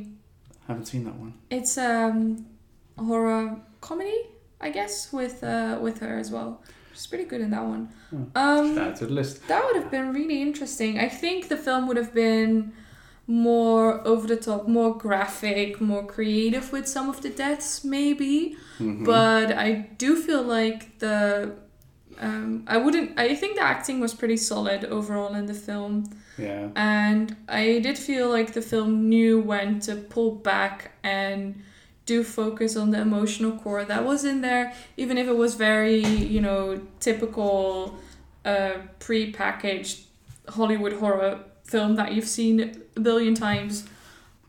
I 0.69 0.73
haven't 0.73 0.86
seen 0.86 1.03
that 1.05 1.15
one. 1.15 1.34
It's 1.49 1.77
um, 1.79 2.45
a 2.97 3.03
horror 3.03 3.60
comedy, 3.82 4.19
I 4.62 4.69
guess, 4.69 5.12
with 5.12 5.43
uh, 5.43 5.79
with 5.82 5.99
her 5.99 6.17
as 6.19 6.29
well. 6.29 6.62
She's 6.93 7.08
pretty 7.08 7.25
good 7.25 7.41
in 7.41 7.49
that 7.51 7.63
one. 7.65 7.89
Hmm. 8.12 8.23
Um, 8.36 8.77
Add 8.77 8.95
to 8.97 9.08
the 9.08 9.13
list. 9.13 9.47
that 9.47 9.65
would 9.65 9.75
have 9.82 9.89
been 9.89 10.13
really 10.13 10.41
interesting. 10.43 10.99
I 10.99 11.10
think 11.10 11.47
the 11.47 11.58
film 11.58 11.88
would 11.88 11.97
have 11.97 12.13
been 12.13 12.73
more 13.25 14.05
over 14.08 14.27
the 14.27 14.36
top, 14.36 14.67
more 14.67 14.95
graphic, 14.95 15.82
more 15.82 16.05
creative 16.05 16.71
with 16.71 16.88
some 16.88 17.10
of 17.10 17.21
the 17.21 17.29
deaths, 17.29 17.84
maybe. 17.84 18.55
Mhm. 18.79 19.05
But 19.05 19.51
I 19.51 19.89
do 19.97 20.15
feel 20.15 20.43
like 20.43 20.99
the 20.99 21.55
um, 22.19 22.63
I 22.67 22.77
wouldn't. 22.77 23.17
I 23.17 23.36
think 23.36 23.55
the 23.55 23.63
acting 23.63 23.99
was 23.99 24.13
pretty 24.13 24.38
solid 24.38 24.86
overall 24.86 25.36
in 25.36 25.45
the 25.45 25.53
film. 25.53 26.10
yeah, 26.38 26.69
And 26.75 27.36
I 27.47 27.79
did 27.79 27.97
feel 27.97 28.29
like 28.29 28.53
the 28.53 28.62
film 28.62 29.10
knew 29.10 29.39
when 29.39 29.79
to 29.82 29.95
pull 29.95 30.32
back 30.32 30.91
and 31.03 31.62
do 32.05 32.23
focus 32.23 32.75
on 32.75 32.91
the 32.91 32.99
emotional 32.99 33.51
core 33.51 33.86
that 33.86 34.03
was 34.03 34.25
in 34.25 34.41
there, 34.41 34.73
even 34.97 35.17
if 35.17 35.27
it 35.27 35.38
was 35.38 35.55
very, 35.55 36.03
you 36.03 36.41
know, 36.41 36.82
typical 36.99 37.97
uh, 38.43 38.73
pre-packaged 38.99 40.01
Hollywood 40.49 40.93
horror 40.93 41.39
film 41.63 41.95
that 41.95 42.13
you've 42.13 42.27
seen 42.27 42.84
a 42.95 42.99
billion 42.99 43.36
times. 43.36 43.88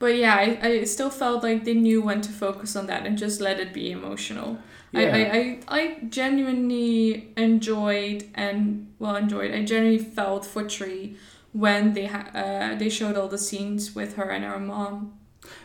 But 0.01 0.17
yeah, 0.17 0.35
I, 0.35 0.59
I 0.67 0.85
still 0.85 1.11
felt 1.11 1.43
like 1.45 1.65
they 1.65 1.75
knew 1.75 2.01
when 2.03 2.21
to 2.23 2.33
focus 2.33 2.75
on 2.75 2.87
that 2.89 3.07
and 3.07 3.17
just 3.17 3.41
let 3.41 3.61
it 3.61 3.73
be 3.73 3.93
emotional. 3.93 4.59
I, 4.95 5.03
Yeah. 5.03 5.15
I, 5.17 5.39
I, 5.77 5.81
I 5.81 5.97
genuinely 6.09 7.29
enjoyed 7.37 8.25
and 8.35 8.93
well 8.99 9.17
enjoyed. 9.17 9.53
I 9.53 9.65
genuinely 9.65 10.03
felt 10.03 10.45
for 10.47 10.65
Tree 10.65 11.17
when 11.53 11.93
they 11.95 12.07
ha- 12.07 12.31
uh, 12.35 12.75
they 12.77 12.89
showed 12.89 13.17
all 13.17 13.29
the 13.29 13.39
scenes 13.39 13.95
with 13.95 14.15
her 14.17 14.31
and 14.31 14.45
her 14.45 14.59
mom. 14.59 15.13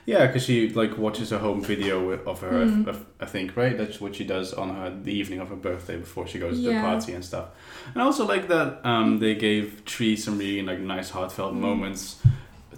yeah, 0.06 0.26
because 0.28 0.44
she 0.44 0.70
like 0.70 0.98
watches 0.98 1.32
a 1.32 1.40
home 1.40 1.62
video 1.62 2.10
of 2.10 2.42
her. 2.42 2.62
Of- 2.90 3.06
I 3.20 3.26
think 3.26 3.56
right. 3.56 3.78
That's 3.78 4.00
what 4.02 4.16
she 4.16 4.24
does 4.26 4.54
on 4.54 4.70
her 4.76 4.90
the 5.04 5.14
evening 5.14 5.40
of 5.40 5.50
her 5.50 5.56
birthday 5.56 5.98
before 5.98 6.28
she 6.28 6.40
goes 6.40 6.60
to 6.60 6.66
the 6.74 6.80
party 6.80 7.14
and 7.14 7.24
stuff. 7.24 7.48
And 7.94 8.02
I 8.02 8.06
also 8.06 8.26
like 8.28 8.48
that 8.50 8.86
um, 8.86 9.20
they 9.20 9.36
gave 9.36 9.86
Tree 9.86 10.16
some 10.18 10.38
really 10.38 10.62
like 10.62 10.80
nice 10.80 11.10
heartfelt 11.12 11.54
Mm. 11.54 11.60
moments 11.60 12.22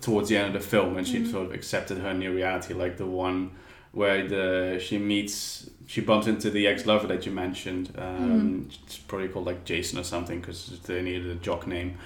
towards 0.01 0.29
the 0.29 0.37
end 0.37 0.47
of 0.55 0.61
the 0.61 0.67
film 0.67 0.95
when 0.95 1.05
she 1.05 1.19
Mm. 1.19 1.31
sort 1.31 1.45
of 1.47 1.53
accepted 1.53 1.97
her 1.99 2.13
new 2.13 2.33
reality, 2.33 2.73
like 2.73 2.97
the 2.97 3.05
one 3.05 3.51
where 3.91 4.27
the 4.27 4.79
she 4.79 4.97
meets 4.97 5.69
she 5.87 6.01
bumps 6.01 6.27
into 6.27 6.49
the 6.49 6.67
ex 6.67 6.85
lover 6.85 7.07
that 7.07 7.25
you 7.25 7.31
mentioned. 7.31 7.93
Um, 7.97 8.67
It's 8.85 8.97
probably 8.97 9.29
called 9.29 9.45
like 9.45 9.63
Jason 9.65 9.97
or 9.99 10.03
something 10.03 10.39
because 10.41 10.79
they 10.85 11.01
needed 11.01 11.27
a 11.27 11.35
jock 11.35 11.65
name. 11.67 11.97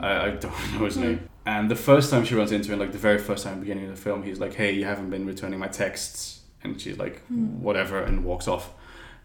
I, 0.00 0.26
I 0.26 0.30
don't 0.30 0.52
know 0.74 0.84
his 0.86 0.96
Mm. 0.96 1.02
name. 1.02 1.20
And 1.44 1.70
the 1.70 1.76
first 1.76 2.10
time 2.10 2.24
she 2.24 2.34
runs 2.34 2.52
into 2.52 2.72
him, 2.72 2.78
like 2.78 2.92
the 2.92 2.98
very 2.98 3.18
first 3.18 3.44
time 3.44 3.54
at 3.54 3.56
the 3.60 3.66
beginning 3.66 3.84
of 3.90 3.96
the 3.96 4.02
film, 4.02 4.22
he's 4.22 4.38
like, 4.40 4.54
"Hey, 4.54 4.72
you 4.72 4.84
haven't 4.84 5.10
been 5.10 5.26
returning 5.26 5.58
my 5.58 5.68
texts," 5.68 6.40
and 6.62 6.80
she's 6.80 6.98
like, 6.98 7.22
Mm. 7.32 7.58
"Whatever," 7.60 7.98
and 8.02 8.24
walks 8.24 8.48
off. 8.48 8.72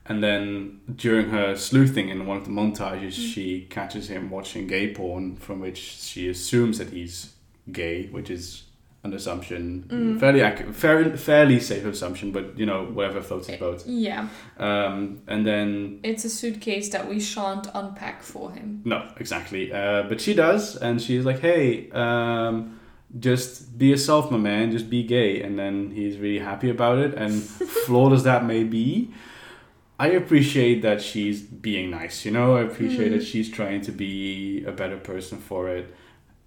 And 0.05 0.21
then 0.21 0.79
during 0.93 1.29
her 1.29 1.55
sleuthing 1.55 2.09
in 2.09 2.25
one 2.25 2.37
of 2.37 2.43
the 2.45 2.51
montages, 2.51 3.15
Mm. 3.17 3.33
she 3.33 3.67
catches 3.69 4.09
him 4.09 4.29
watching 4.29 4.67
gay 4.67 4.93
porn, 4.93 5.35
from 5.37 5.59
which 5.61 5.77
she 5.77 6.27
assumes 6.27 6.77
that 6.79 6.89
he's 6.91 7.33
gay, 7.71 8.07
which 8.07 8.29
is 8.29 8.63
an 9.05 9.13
assumption, 9.13 9.83
Mm. 9.89 10.19
fairly 10.19 10.39
ac- 10.39 10.63
fair, 10.71 11.17
fairly 11.17 11.59
safe 11.59 11.83
assumption, 11.85 12.31
but 12.31 12.57
you 12.57 12.65
know 12.65 12.85
whatever 12.85 13.19
floats 13.21 13.47
his 13.47 13.59
boat. 13.59 13.83
Yeah, 13.85 14.27
Um, 14.57 15.19
and 15.27 15.45
then 15.45 15.99
it's 16.03 16.23
a 16.23 16.29
suitcase 16.29 16.87
that 16.89 17.09
we 17.09 17.19
shan't 17.19 17.67
unpack 17.73 18.23
for 18.23 18.51
him. 18.51 18.81
no, 18.85 19.03
exactly. 19.19 19.73
Uh, 19.73 20.03
but 20.07 20.21
she 20.21 20.33
does, 20.33 20.77
and 20.77 21.01
she's 21.01 21.25
like, 21.25 21.39
"Hey, 21.41 21.89
um, 21.91 22.79
just 23.19 23.77
be 23.77 23.87
yourself, 23.87 24.31
my 24.31 24.37
man. 24.37 24.71
Just 24.71 24.89
be 24.89 25.03
gay." 25.03 25.41
And 25.41 25.59
then 25.59 25.91
he's 25.91 26.17
really 26.17 26.39
happy 26.39 26.69
about 26.69 26.97
it. 26.99 27.13
And 27.15 27.33
flawed 27.85 28.13
as 28.13 28.23
that 28.23 28.45
may 28.45 28.63
be, 28.63 29.11
I 29.99 30.07
appreciate 30.07 30.81
that 30.81 31.01
she's 31.01 31.41
being 31.41 31.91
nice. 31.91 32.23
You 32.25 32.31
know, 32.31 32.55
I 32.55 32.61
appreciate 32.61 33.09
Mm. 33.11 33.17
that 33.17 33.23
she's 33.25 33.49
trying 33.49 33.81
to 33.81 33.91
be 33.91 34.63
a 34.65 34.71
better 34.71 34.97
person 34.97 35.37
for 35.39 35.67
it. 35.69 35.93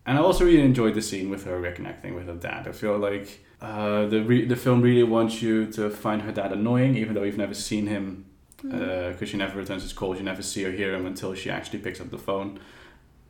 And 0.06 0.16
I 0.18 0.20
also 0.22 0.44
really 0.44 0.62
enjoyed 0.62 0.94
the 0.94 1.02
scene 1.02 1.30
with 1.30 1.44
her 1.44 1.60
reconnecting 1.60 2.14
with 2.14 2.26
her 2.28 2.34
dad. 2.34 2.68
I 2.68 2.72
feel 2.72 2.96
like 2.98 3.44
uh, 3.60 4.06
the 4.06 4.22
re- 4.22 4.44
the 4.44 4.56
film 4.56 4.80
really 4.82 5.02
wants 5.02 5.42
you 5.42 5.66
to 5.72 5.90
find 5.90 6.22
her 6.22 6.32
dad 6.32 6.52
annoying, 6.52 6.96
even 6.96 7.14
though 7.14 7.24
you've 7.24 7.38
never 7.38 7.54
seen 7.54 7.86
him 7.88 8.24
Mm. 8.64 9.12
because 9.12 9.28
she 9.28 9.36
never 9.36 9.58
returns 9.58 9.82
his 9.82 9.92
calls. 9.92 10.16
You 10.16 10.24
never 10.24 10.40
see 10.42 10.64
or 10.64 10.72
hear 10.72 10.94
him 10.94 11.04
until 11.04 11.34
she 11.34 11.50
actually 11.50 11.78
picks 11.80 12.00
up 12.00 12.10
the 12.10 12.18
phone. 12.18 12.58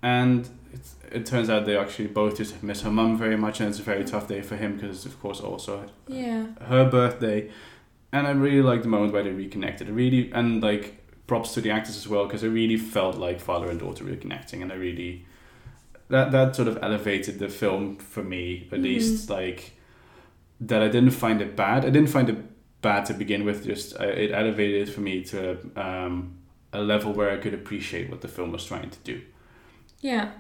and 0.03 0.49
it, 0.73 0.81
it 1.11 1.27
turns 1.27 1.51
out 1.51 1.67
they 1.67 1.77
actually 1.77 2.07
both 2.07 2.37
just 2.37 2.63
miss 2.63 2.83
her 2.83 2.91
mum 2.91 3.19
very 3.19 3.37
much, 3.37 3.59
and 3.61 3.69
it's 3.71 3.81
a 3.81 3.83
very 3.83 4.05
tough 4.05 4.29
day 4.29 4.41
for 4.41 4.55
him 4.57 4.75
because 4.77 5.05
of 5.05 5.19
course 5.21 5.41
also 5.41 5.85
Yeah. 6.07 6.47
her 6.69 6.89
birthday. 6.89 7.51
And 8.13 8.27
I 8.29 8.31
really 8.33 8.63
liked 8.63 8.83
the 8.85 8.89
moment 8.89 9.13
where 9.13 9.25
they 9.25 9.31
reconnected. 9.33 9.89
Really 9.89 10.31
and 10.33 10.63
like 10.63 11.03
props 11.27 11.55
to 11.55 11.61
the 11.61 11.71
actors 11.73 11.97
as 11.97 12.07
well 12.07 12.27
because 12.27 12.45
I 12.45 12.47
really 12.49 12.77
felt 12.77 13.17
like 13.17 13.41
father 13.41 13.69
and 13.69 13.81
daughter 13.81 14.05
reconnecting, 14.05 14.63
and 14.63 14.71
I 14.71 14.77
really 14.77 15.25
that 16.09 16.31
that 16.33 16.55
sort 16.57 16.69
of 16.69 16.79
elevated 16.83 17.39
the 17.39 17.49
film 17.49 17.97
for 17.97 18.23
me 18.23 18.69
at 18.73 18.79
Mhm. 18.79 18.83
least 18.83 19.31
like 19.31 19.73
that 20.61 20.83
I 20.83 20.89
didn't 20.89 21.11
find 21.11 21.41
it 21.43 21.55
bad. 21.57 21.85
I 21.85 21.91
didn't 21.91 22.09
find 22.09 22.29
it 22.31 22.39
bad 22.81 23.05
to 23.07 23.15
begin 23.15 23.45
with. 23.45 23.65
Just 23.67 23.99
uh, 24.01 24.05
it 24.05 24.31
elevated 24.33 24.89
it 24.89 24.93
for 24.93 25.01
me 25.01 25.23
to 25.25 25.59
um, 25.77 26.39
a 26.73 26.81
level 26.81 27.13
where 27.13 27.31
I 27.31 27.37
could 27.37 27.55
appreciate 27.55 28.09
what 28.11 28.21
the 28.21 28.29
film 28.29 28.53
was 28.53 28.65
trying 28.65 28.91
to 28.91 28.99
do. 29.05 29.21
Yeah. 30.01 30.31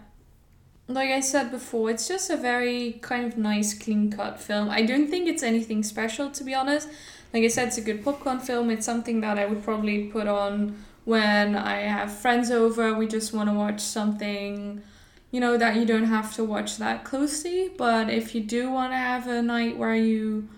Like 0.89 1.11
I 1.11 1.21
said 1.21 1.51
before, 1.51 1.91
it's 1.91 2.07
just 2.07 2.31
a 2.31 2.37
very 2.37 2.99
kind 3.03 3.25
of 3.27 3.37
nice, 3.37 3.75
clean 3.77 4.11
cut 4.11 4.39
film. 4.41 4.71
I 4.71 4.83
don't 4.83 5.09
think 5.09 5.29
it's 5.29 5.43
anything 5.43 5.83
special, 5.83 6.31
to 6.31 6.45
be 6.45 6.55
honest. 6.55 6.89
Like 7.35 7.43
I 7.43 7.49
said, 7.49 7.69
it's 7.69 7.79
a 7.79 7.81
good 7.83 8.05
popcorn 8.05 8.39
film. 8.39 8.71
It's 8.71 8.87
something 8.87 9.21
that 9.23 9.37
I 9.39 9.47
would 9.47 9.65
probably 9.65 10.05
put 10.05 10.29
on 10.29 10.77
when 11.05 11.57
I 11.57 11.79
have 11.81 12.13
friends 12.17 12.51
over. 12.53 12.95
We 12.95 13.09
just 13.09 13.33
want 13.33 13.49
to 13.51 13.55
watch 13.55 13.81
something, 13.81 14.81
you 15.31 15.41
know, 15.41 15.57
that 15.59 15.77
you 15.77 15.85
don't 15.85 16.05
have 16.05 16.35
to 16.37 16.45
watch 16.45 16.77
that 16.79 17.05
closely. 17.05 17.71
But 17.77 18.09
if 18.11 18.35
you 18.35 18.43
do 18.43 18.71
want 18.71 18.93
to 18.93 18.97
have 18.97 19.27
a 19.27 19.43
night 19.43 19.77
where 19.77 19.95
you 19.97 20.49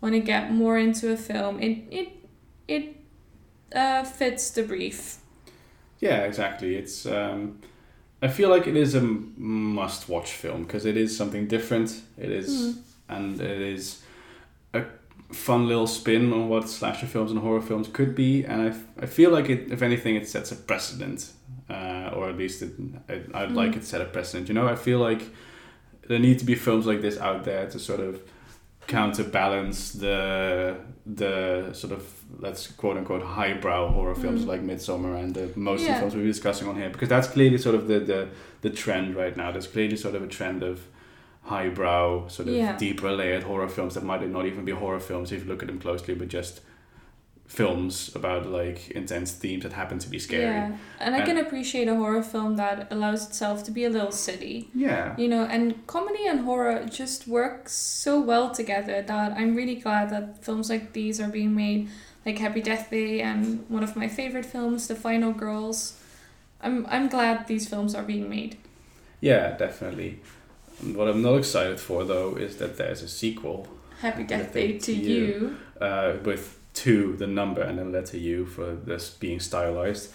want 0.00 0.14
to 0.14 0.20
get 0.20 0.52
more 0.52 0.78
into 0.78 1.12
a 1.12 1.16
film, 1.16 1.60
it 1.60 1.78
it 1.90 2.08
it 2.68 2.96
uh, 3.74 4.04
fits 4.04 4.50
the 4.50 4.62
brief. 4.62 5.18
Yeah, 6.00 6.24
exactly. 6.24 6.76
It's 6.76 7.06
um, 7.06 7.60
I 8.22 8.28
feel 8.28 8.48
like 8.50 8.66
it 8.66 8.76
is 8.76 8.94
a 8.94 9.00
must-watch 9.00 10.32
film 10.32 10.64
because 10.64 10.84
it 10.86 10.96
is 10.96 11.16
something 11.16 11.46
different. 11.46 12.02
It 12.18 12.30
is, 12.30 12.48
Mm. 12.50 12.76
and 13.08 13.40
it 13.40 13.60
is 13.60 14.02
a 14.74 14.82
fun 15.32 15.66
little 15.68 15.86
spin 15.86 16.32
on 16.32 16.48
what 16.48 16.68
slasher 16.68 17.06
films 17.06 17.30
and 17.30 17.40
horror 17.40 17.60
films 17.62 17.88
could 17.88 18.14
be. 18.14 18.44
And 18.44 18.62
I, 18.62 18.66
f- 18.68 18.84
I 19.00 19.06
feel 19.06 19.30
like 19.30 19.48
it, 19.50 19.70
if 19.72 19.82
anything, 19.82 20.16
it 20.16 20.28
sets 20.28 20.52
a 20.52 20.56
precedent, 20.56 21.30
uh, 21.70 22.10
or 22.14 22.28
at 22.28 22.36
least 22.36 22.62
it, 22.62 22.72
I, 23.08 23.14
I'd 23.42 23.52
like 23.52 23.72
Mm. 23.72 23.76
it 23.78 23.84
set 23.84 24.00
a 24.00 24.04
precedent. 24.04 24.48
You 24.48 24.54
know, 24.54 24.68
I 24.68 24.76
feel 24.76 24.98
like 24.98 25.22
there 26.08 26.18
need 26.18 26.38
to 26.38 26.44
be 26.44 26.54
films 26.54 26.86
like 26.86 27.00
this 27.02 27.18
out 27.18 27.44
there 27.44 27.68
to 27.70 27.78
sort 27.78 28.00
of 28.00 28.20
counterbalance 28.86 29.92
the 29.92 30.76
the 31.04 31.70
sort 31.72 31.92
of 31.92 32.02
let's 32.38 32.68
quote 32.68 32.96
unquote 32.96 33.22
highbrow 33.22 33.88
horror 33.92 34.14
films 34.14 34.42
Mm. 34.44 34.46
like 34.52 34.62
Midsommar 34.62 35.18
and 35.22 35.34
the 35.34 35.46
most 35.56 35.80
of 35.80 35.86
the 35.86 35.92
Yeah. 35.92 35.98
films 36.00 36.14
we'll 36.14 36.24
be 36.24 36.30
discussing 36.30 36.68
on 36.68 36.76
here 36.76 36.90
because 36.90 37.08
that's 37.08 37.28
clearly 37.28 37.58
sort 37.58 37.74
of 37.74 37.86
the, 37.88 37.98
the 38.00 38.28
the 38.62 38.70
trend 38.70 39.14
right 39.16 39.36
now. 39.36 39.50
There's 39.52 39.66
clearly 39.66 39.96
sort 39.96 40.14
of 40.14 40.22
a 40.22 40.26
trend 40.38 40.62
of 40.62 40.80
highbrow, 41.42 42.26
sort 42.28 42.48
of 42.48 42.54
Yeah. 42.54 42.76
deeper 42.76 43.10
layered 43.12 43.44
horror 43.44 43.68
films 43.68 43.94
that 43.94 44.04
might 44.04 44.28
not 44.28 44.46
even 44.46 44.64
be 44.64 44.72
horror 44.72 45.00
films 45.00 45.30
if 45.32 45.42
you 45.44 45.48
look 45.48 45.62
at 45.62 45.68
them 45.68 45.78
closely, 45.78 46.14
but 46.14 46.28
just 46.28 46.60
films 47.46 48.14
about 48.14 48.46
like 48.46 48.90
intense 48.90 49.32
themes 49.32 49.62
that 49.62 49.72
happen 49.72 49.98
to 49.98 50.08
be 50.08 50.18
scary. 50.18 50.42
Yeah, 50.44 50.76
and 51.00 51.14
I 51.14 51.18
And- 51.18 51.26
can 51.26 51.38
appreciate 51.38 51.88
a 51.88 51.94
horror 51.94 52.22
film 52.22 52.56
that 52.56 52.88
allows 52.90 53.26
itself 53.28 53.62
to 53.64 53.70
be 53.70 53.84
a 53.84 53.90
little 53.90 54.12
silly. 54.12 54.68
Yeah. 54.74 55.14
You 55.16 55.28
know, 55.28 55.44
and 55.44 55.86
comedy 55.86 56.26
and 56.26 56.40
horror 56.40 56.84
just 56.90 57.28
work 57.28 57.68
so 57.68 58.20
well 58.20 58.50
together 58.50 59.02
that 59.02 59.32
I'm 59.38 59.54
really 59.54 59.76
glad 59.76 60.10
that 60.10 60.42
films 60.44 60.68
like 60.70 60.92
these 60.92 61.20
are 61.20 61.28
being 61.28 61.54
made, 61.54 61.88
like 62.26 62.38
Happy 62.38 62.60
Death 62.60 62.90
Day 62.90 63.20
and 63.20 63.64
one 63.68 63.84
of 63.84 63.94
my 63.96 64.08
favorite 64.08 64.46
films, 64.46 64.88
The 64.88 64.96
Final 64.96 65.32
Girls. 65.32 65.94
I'm 66.60 66.86
I'm 66.88 67.08
glad 67.08 67.46
these 67.46 67.68
films 67.68 67.94
are 67.94 68.02
being 68.02 68.28
made. 68.28 68.56
Yeah, 69.20 69.56
definitely. 69.56 70.20
What 70.94 71.08
I'm 71.08 71.22
not 71.22 71.36
excited 71.38 71.78
for 71.80 72.04
though 72.04 72.34
is 72.36 72.56
that 72.56 72.76
there's 72.76 73.02
a 73.02 73.08
sequel 73.08 73.68
Happy 74.00 74.24
Death 74.24 74.52
Day 74.52 74.72
to 74.72 74.78
to 74.78 74.92
you. 74.92 75.56
uh, 75.80 76.14
with 76.24 76.58
two, 76.76 77.16
the 77.16 77.26
number 77.26 77.62
and 77.62 77.78
then 77.78 77.90
letter 77.90 78.18
U 78.18 78.46
for 78.46 78.74
this 78.74 79.10
being 79.10 79.40
stylized. 79.40 80.12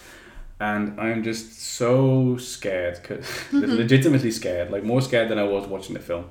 And 0.60 0.98
I'm 1.00 1.24
just 1.24 1.60
so 1.60 2.36
scared, 2.36 3.02
'cause- 3.02 3.18
mm-hmm. 3.50 3.74
legitimately 3.82 4.30
scared, 4.30 4.70
like 4.70 4.84
more 4.84 5.02
scared 5.02 5.28
than 5.28 5.38
I 5.38 5.44
was 5.44 5.66
watching 5.66 5.94
the 5.94 6.00
film. 6.00 6.26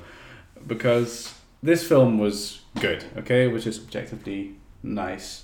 Because 0.65 1.33
this 1.61 1.85
film 1.85 2.17
was 2.17 2.61
good, 2.79 3.03
okay, 3.17 3.47
which 3.47 3.67
is 3.67 3.77
objectively 3.77 4.55
nice. 4.83 5.43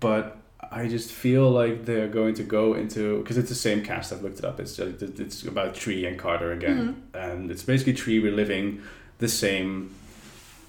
But 0.00 0.38
I 0.70 0.88
just 0.88 1.10
feel 1.10 1.50
like 1.50 1.84
they're 1.84 2.08
going 2.08 2.34
to 2.34 2.42
go 2.42 2.74
into 2.74 3.18
because 3.18 3.38
it's 3.38 3.48
the 3.48 3.54
same 3.56 3.84
cast. 3.84 4.12
I've 4.12 4.22
looked 4.22 4.38
it 4.38 4.44
up. 4.44 4.60
It's 4.60 4.76
just, 4.76 5.02
it's 5.02 5.42
about 5.44 5.74
Tree 5.74 6.06
and 6.06 6.18
Carter 6.18 6.52
again, 6.52 6.78
mm-hmm. 6.78 7.16
and 7.16 7.50
it's 7.50 7.62
basically 7.62 7.94
Tree 7.94 8.18
reliving 8.18 8.82
the 9.18 9.28
same 9.28 9.94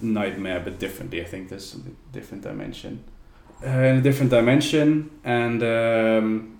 nightmare 0.01 0.59
but 0.59 0.79
differently. 0.79 1.21
I 1.21 1.25
think 1.25 1.49
there's 1.49 1.75
a 1.75 1.79
different 2.11 2.43
dimension, 2.43 3.03
uh, 3.65 3.69
in 3.69 3.97
a 3.97 4.01
different 4.01 4.31
dimension, 4.31 5.09
and 5.23 5.63
um, 5.63 6.59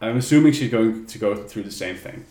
I'm 0.00 0.16
assuming 0.16 0.52
she's 0.52 0.70
going 0.70 1.06
to 1.06 1.18
go 1.18 1.34
through 1.34 1.64
the 1.64 1.72
same 1.72 1.96
thing. 1.96 2.24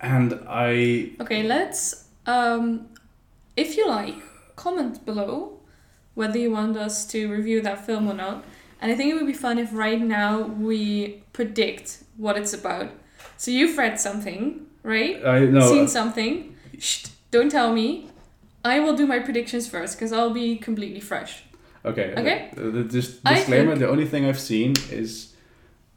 And 0.00 0.40
I 0.48 1.12
Okay, 1.20 1.42
let's 1.42 2.08
um 2.26 2.88
if 3.56 3.76
you 3.76 3.88
like, 3.88 4.16
comment 4.56 5.04
below 5.04 5.58
whether 6.14 6.38
you 6.38 6.50
want 6.50 6.76
us 6.76 7.06
to 7.06 7.30
review 7.30 7.60
that 7.62 7.86
film 7.86 8.08
or 8.08 8.14
not. 8.14 8.44
And 8.80 8.90
I 8.90 8.96
think 8.96 9.12
it 9.12 9.14
would 9.14 9.26
be 9.26 9.32
fun 9.32 9.56
if 9.58 9.72
right 9.72 10.00
now 10.00 10.42
we 10.42 11.22
predict 11.32 12.02
what 12.16 12.36
it's 12.36 12.52
about. 12.52 12.90
So 13.36 13.52
you've 13.52 13.78
read 13.78 14.00
something, 14.00 14.66
right? 14.82 15.24
I 15.24 15.40
know 15.44 15.68
Seen 15.68 15.86
something. 15.86 16.56
Shh, 16.76 17.06
don't 17.30 17.50
tell 17.50 17.72
me. 17.72 18.10
I 18.64 18.80
will 18.80 18.96
do 18.96 19.06
my 19.06 19.20
predictions 19.20 19.68
first 19.68 19.96
because 19.96 20.12
I'll 20.12 20.34
be 20.34 20.56
completely 20.56 21.00
fresh. 21.00 21.44
Okay. 21.84 22.14
Okay. 22.16 22.50
Uh, 22.56 22.70
the 22.70 22.84
dis- 22.84 23.18
disclaimer: 23.18 23.70
think- 23.72 23.80
the 23.80 23.88
only 23.88 24.04
thing 24.06 24.24
I've 24.26 24.40
seen 24.40 24.74
is 24.90 25.34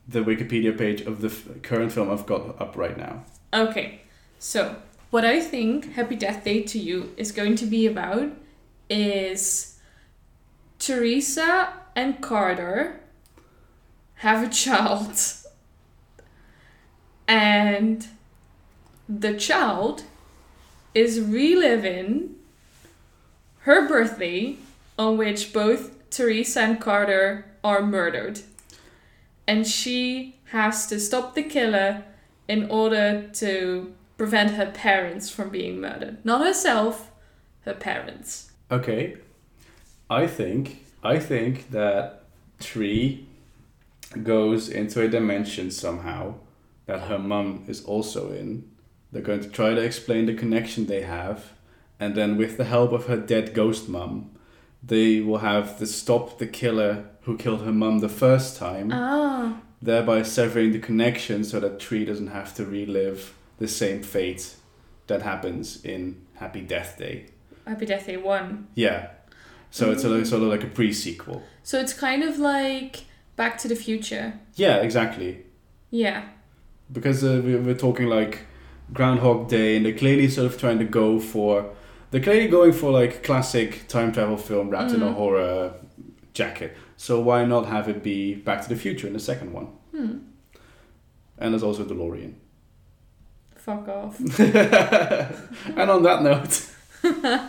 the 0.07 0.19
Wikipedia 0.21 0.77
page 0.77 1.01
of 1.01 1.21
the 1.21 1.27
f- 1.27 1.61
current 1.63 1.91
film 1.91 2.09
I've 2.11 2.25
got 2.25 2.59
up 2.61 2.75
right 2.75 2.97
now. 2.97 3.23
Okay, 3.53 4.01
so 4.39 4.75
what 5.09 5.25
I 5.25 5.39
think 5.41 5.93
Happy 5.93 6.15
Death 6.15 6.43
Day 6.43 6.63
to 6.63 6.79
You 6.79 7.13
is 7.17 7.31
going 7.31 7.55
to 7.57 7.65
be 7.65 7.85
about 7.87 8.31
is 8.89 9.77
Teresa 10.79 11.73
and 11.95 12.21
Carter 12.21 13.01
have 14.15 14.43
a 14.43 14.49
child, 14.49 15.13
and 17.27 18.07
the 19.07 19.35
child 19.35 20.03
is 20.93 21.19
reliving 21.21 22.35
her 23.59 23.87
birthday 23.87 24.57
on 25.01 25.17
which 25.17 25.51
both 25.51 26.09
Teresa 26.11 26.61
and 26.61 26.79
Carter 26.79 27.45
are 27.63 27.81
murdered. 27.81 28.39
And 29.47 29.65
she 29.65 30.35
has 30.51 30.85
to 30.87 30.99
stop 30.99 31.33
the 31.33 31.41
killer 31.41 32.03
in 32.47 32.69
order 32.69 33.27
to 33.33 33.93
prevent 34.17 34.51
her 34.51 34.67
parents 34.67 35.27
from 35.29 35.49
being 35.49 35.81
murdered. 35.81 36.23
Not 36.23 36.45
herself, 36.45 37.11
her 37.61 37.73
parents. 37.73 38.51
Okay, 38.69 39.17
I 40.07 40.27
think 40.27 40.85
I 41.03 41.17
think 41.17 41.71
that 41.71 42.25
Tree 42.59 43.25
goes 44.21 44.69
into 44.69 45.01
a 45.01 45.07
dimension 45.07 45.71
somehow 45.71 46.35
that 46.85 47.07
her 47.09 47.17
mum 47.17 47.63
is 47.67 47.83
also 47.85 48.31
in. 48.31 48.69
They're 49.11 49.23
going 49.23 49.41
to 49.41 49.49
try 49.49 49.73
to 49.73 49.81
explain 49.81 50.27
the 50.27 50.35
connection 50.35 50.85
they 50.85 51.01
have, 51.01 51.53
and 51.99 52.13
then 52.13 52.37
with 52.37 52.57
the 52.57 52.65
help 52.65 52.91
of 52.91 53.07
her 53.07 53.17
dead 53.17 53.55
ghost 53.55 53.89
mum, 53.89 54.31
they 54.83 55.19
will 55.21 55.39
have 55.39 55.77
to 55.79 55.85
stop 55.85 56.37
the 56.39 56.47
killer 56.47 57.05
who 57.21 57.37
killed 57.37 57.61
her 57.63 57.71
mum 57.71 57.99
the 57.99 58.09
first 58.09 58.57
time, 58.57 58.91
Ah. 58.91 59.61
thereby 59.81 60.23
severing 60.23 60.71
the 60.71 60.79
connection 60.79 61.43
so 61.43 61.59
that 61.59 61.79
Tree 61.79 62.05
doesn't 62.05 62.27
have 62.27 62.53
to 62.55 62.65
relive 62.65 63.33
the 63.59 63.67
same 63.67 64.01
fate 64.01 64.55
that 65.07 65.21
happens 65.21 65.83
in 65.85 66.15
Happy 66.35 66.61
Death 66.61 66.97
Day. 66.97 67.25
Happy 67.67 67.85
Death 67.85 68.07
Day 68.07 68.17
1. 68.17 68.67
Yeah. 68.75 69.09
So 69.69 69.91
it's 69.91 70.03
a, 70.03 70.25
sort 70.25 70.41
of 70.43 70.49
like 70.49 70.63
a 70.63 70.67
pre 70.67 70.91
sequel. 70.91 71.43
So 71.63 71.79
it's 71.79 71.93
kind 71.93 72.23
of 72.23 72.39
like 72.39 73.05
Back 73.35 73.57
to 73.59 73.67
the 73.67 73.75
Future. 73.75 74.33
Yeah, 74.55 74.77
exactly. 74.77 75.45
Yeah. 75.91 76.25
Because 76.91 77.23
uh, 77.23 77.41
we, 77.45 77.55
we're 77.55 77.75
talking 77.75 78.07
like 78.07 78.39
Groundhog 78.93 79.47
Day, 79.47 79.77
and 79.77 79.85
they're 79.85 79.93
clearly 79.97 80.27
sort 80.27 80.51
of 80.51 80.59
trying 80.59 80.79
to 80.79 80.85
go 80.85 81.19
for. 81.19 81.69
They're 82.11 82.21
clearly 82.21 82.47
going 82.49 82.73
for 82.73 82.91
like 82.91 83.23
classic 83.23 83.87
time 83.87 84.11
travel 84.11 84.37
film 84.37 84.69
wrapped 84.69 84.91
in 84.91 85.01
a 85.01 85.07
Mm. 85.07 85.13
horror 85.15 85.73
jacket. 86.33 86.75
So 86.97 87.19
why 87.19 87.45
not 87.45 87.65
have 87.67 87.89
it 87.89 88.03
be 88.03 88.35
Back 88.35 88.61
to 88.63 88.69
the 88.69 88.75
Future 88.75 89.07
in 89.07 89.13
the 89.13 89.19
second 89.19 89.53
one? 89.53 89.67
Hmm. 89.95 90.17
And 91.37 91.53
there's 91.53 91.63
also 91.63 91.83
DeLorean. 91.83 92.33
Fuck 93.55 93.87
off. 93.87 94.19
and 94.39 95.89
on 95.89 96.03
that 96.03 96.21
note, 96.21 96.67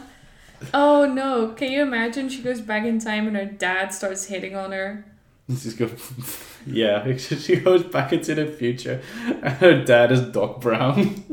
oh 0.74 1.06
no. 1.06 1.48
Can 1.56 1.72
you 1.72 1.82
imagine 1.82 2.28
she 2.28 2.42
goes 2.42 2.60
back 2.60 2.84
in 2.84 2.98
time 2.98 3.26
and 3.26 3.36
her 3.36 3.44
dad 3.46 3.92
starts 3.92 4.26
hitting 4.26 4.54
on 4.56 4.72
her? 4.72 5.04
this 5.48 5.66
is 5.66 5.74
good. 5.74 5.98
yeah, 6.66 7.16
she 7.16 7.56
goes 7.56 7.82
back 7.82 8.12
into 8.12 8.34
the 8.34 8.46
future, 8.46 9.02
and 9.42 9.54
her 9.54 9.84
dad 9.84 10.12
is 10.12 10.20
Doc 10.20 10.60
Brown. 10.60 11.24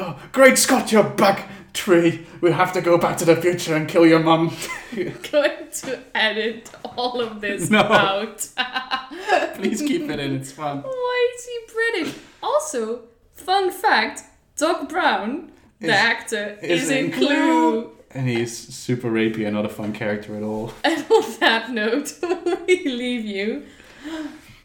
Oh, 0.00 0.18
great 0.32 0.58
Scott, 0.58 0.92
you're 0.92 1.02
back! 1.04 1.50
Tree, 1.74 2.26
we 2.40 2.50
have 2.50 2.72
to 2.72 2.80
go 2.80 2.98
back 2.98 3.18
to 3.18 3.24
the 3.24 3.36
future 3.36 3.76
and 3.76 3.86
kill 3.88 4.06
your 4.06 4.18
mum. 4.20 4.54
going 4.94 5.70
to 5.70 5.98
edit 6.14 6.70
all 6.96 7.20
of 7.20 7.40
this 7.40 7.70
No. 7.70 7.80
out. 7.80 8.48
Please 9.54 9.80
keep 9.82 10.02
it 10.10 10.18
in, 10.18 10.34
it's 10.36 10.50
fun. 10.50 10.82
Why 10.82 11.28
is 11.36 11.44
he 11.46 11.58
British? 11.72 12.14
Also, 12.42 13.02
fun 13.32 13.70
fact: 13.70 14.22
Doc 14.56 14.88
Brown, 14.88 15.52
the 15.80 15.88
Is- 15.88 15.92
actor, 15.92 16.58
is 16.62 16.90
in 16.90 17.06
in 17.06 17.12
Clue. 17.12 17.92
And 18.10 18.26
he's 18.28 18.56
super 18.74 19.10
rapey 19.10 19.44
and 19.46 19.54
not 19.54 19.66
a 19.66 19.68
fun 19.68 19.92
character 19.92 20.34
at 20.36 20.42
all. 20.42 20.72
And 20.84 21.04
on 21.10 21.38
that 21.40 21.70
note, 21.70 22.14
we 22.66 22.82
leave 22.86 23.24
you. 23.24 23.64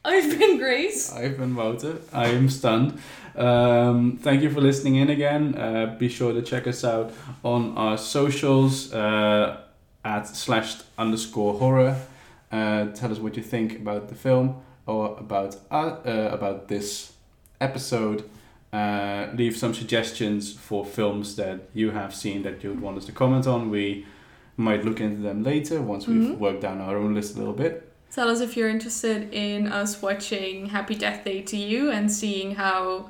I've 0.05 0.37
been 0.39 0.57
Grace. 0.57 1.11
I've 1.11 1.37
been 1.37 1.53
Wouter. 1.55 1.97
I 2.11 2.27
am 2.27 2.49
stunned. 2.49 2.99
Um, 3.35 4.17
thank 4.21 4.41
you 4.43 4.49
for 4.49 4.61
listening 4.61 4.95
in 4.95 5.09
again. 5.09 5.55
Uh, 5.55 5.95
be 5.97 6.07
sure 6.09 6.33
to 6.33 6.41
check 6.41 6.67
us 6.67 6.83
out 6.83 7.11
on 7.43 7.75
our 7.77 7.97
socials 7.97 8.93
uh, 8.93 9.61
at 10.05 10.27
slash 10.27 10.75
underscore 10.97 11.55
horror. 11.55 11.95
Uh, 12.51 12.85
tell 12.93 13.11
us 13.11 13.19
what 13.19 13.35
you 13.35 13.43
think 13.43 13.77
about 13.79 14.09
the 14.09 14.15
film 14.15 14.61
or 14.85 15.17
about 15.17 15.55
uh, 15.71 15.75
uh, 16.05 16.29
about 16.31 16.67
this 16.67 17.13
episode. 17.59 18.29
Uh, 18.71 19.27
leave 19.35 19.55
some 19.55 19.73
suggestions 19.73 20.51
for 20.53 20.83
films 20.85 21.35
that 21.35 21.69
you 21.73 21.91
have 21.91 22.13
seen 22.13 22.41
that 22.43 22.63
you 22.63 22.69
would 22.71 22.81
want 22.81 22.97
us 22.97 23.05
to 23.05 23.11
comment 23.11 23.45
on. 23.47 23.69
We 23.69 24.05
might 24.57 24.83
look 24.85 24.99
into 24.99 25.21
them 25.21 25.43
later 25.43 25.81
once 25.81 26.07
we've 26.07 26.29
Mhm. 26.29 26.37
worked 26.37 26.61
down 26.61 26.81
our 26.81 26.97
own 26.97 27.13
list 27.15 27.35
a 27.35 27.39
little 27.39 27.53
bit. 27.53 27.89
Tell 28.11 28.29
us 28.29 28.41
if 28.41 28.55
you're 28.55 28.69
interested 28.69 29.33
in 29.33 29.67
us 29.67 30.01
watching 30.01 30.67
Happy 30.67 30.93
Death 30.95 31.23
Day 31.23 31.41
to 31.41 31.57
you 31.57 31.89
and 31.91 32.11
seeing 32.11 32.55
how 32.55 33.09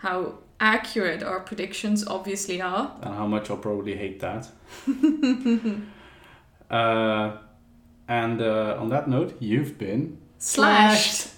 how 0.00 0.38
accurate 0.58 1.22
our 1.22 1.40
predictions 1.40 2.06
obviously 2.06 2.60
are. 2.60 2.96
and 3.02 3.14
how 3.14 3.26
much 3.26 3.50
I'll 3.50 3.58
probably 3.58 3.96
hate 3.96 4.20
that. 4.20 4.48
uh, 6.70 7.36
and 8.08 8.42
uh, 8.42 8.76
on 8.78 8.88
that 8.88 9.08
note, 9.08 9.36
you've 9.40 9.76
been 9.78 10.18
Slashed. 10.38 11.28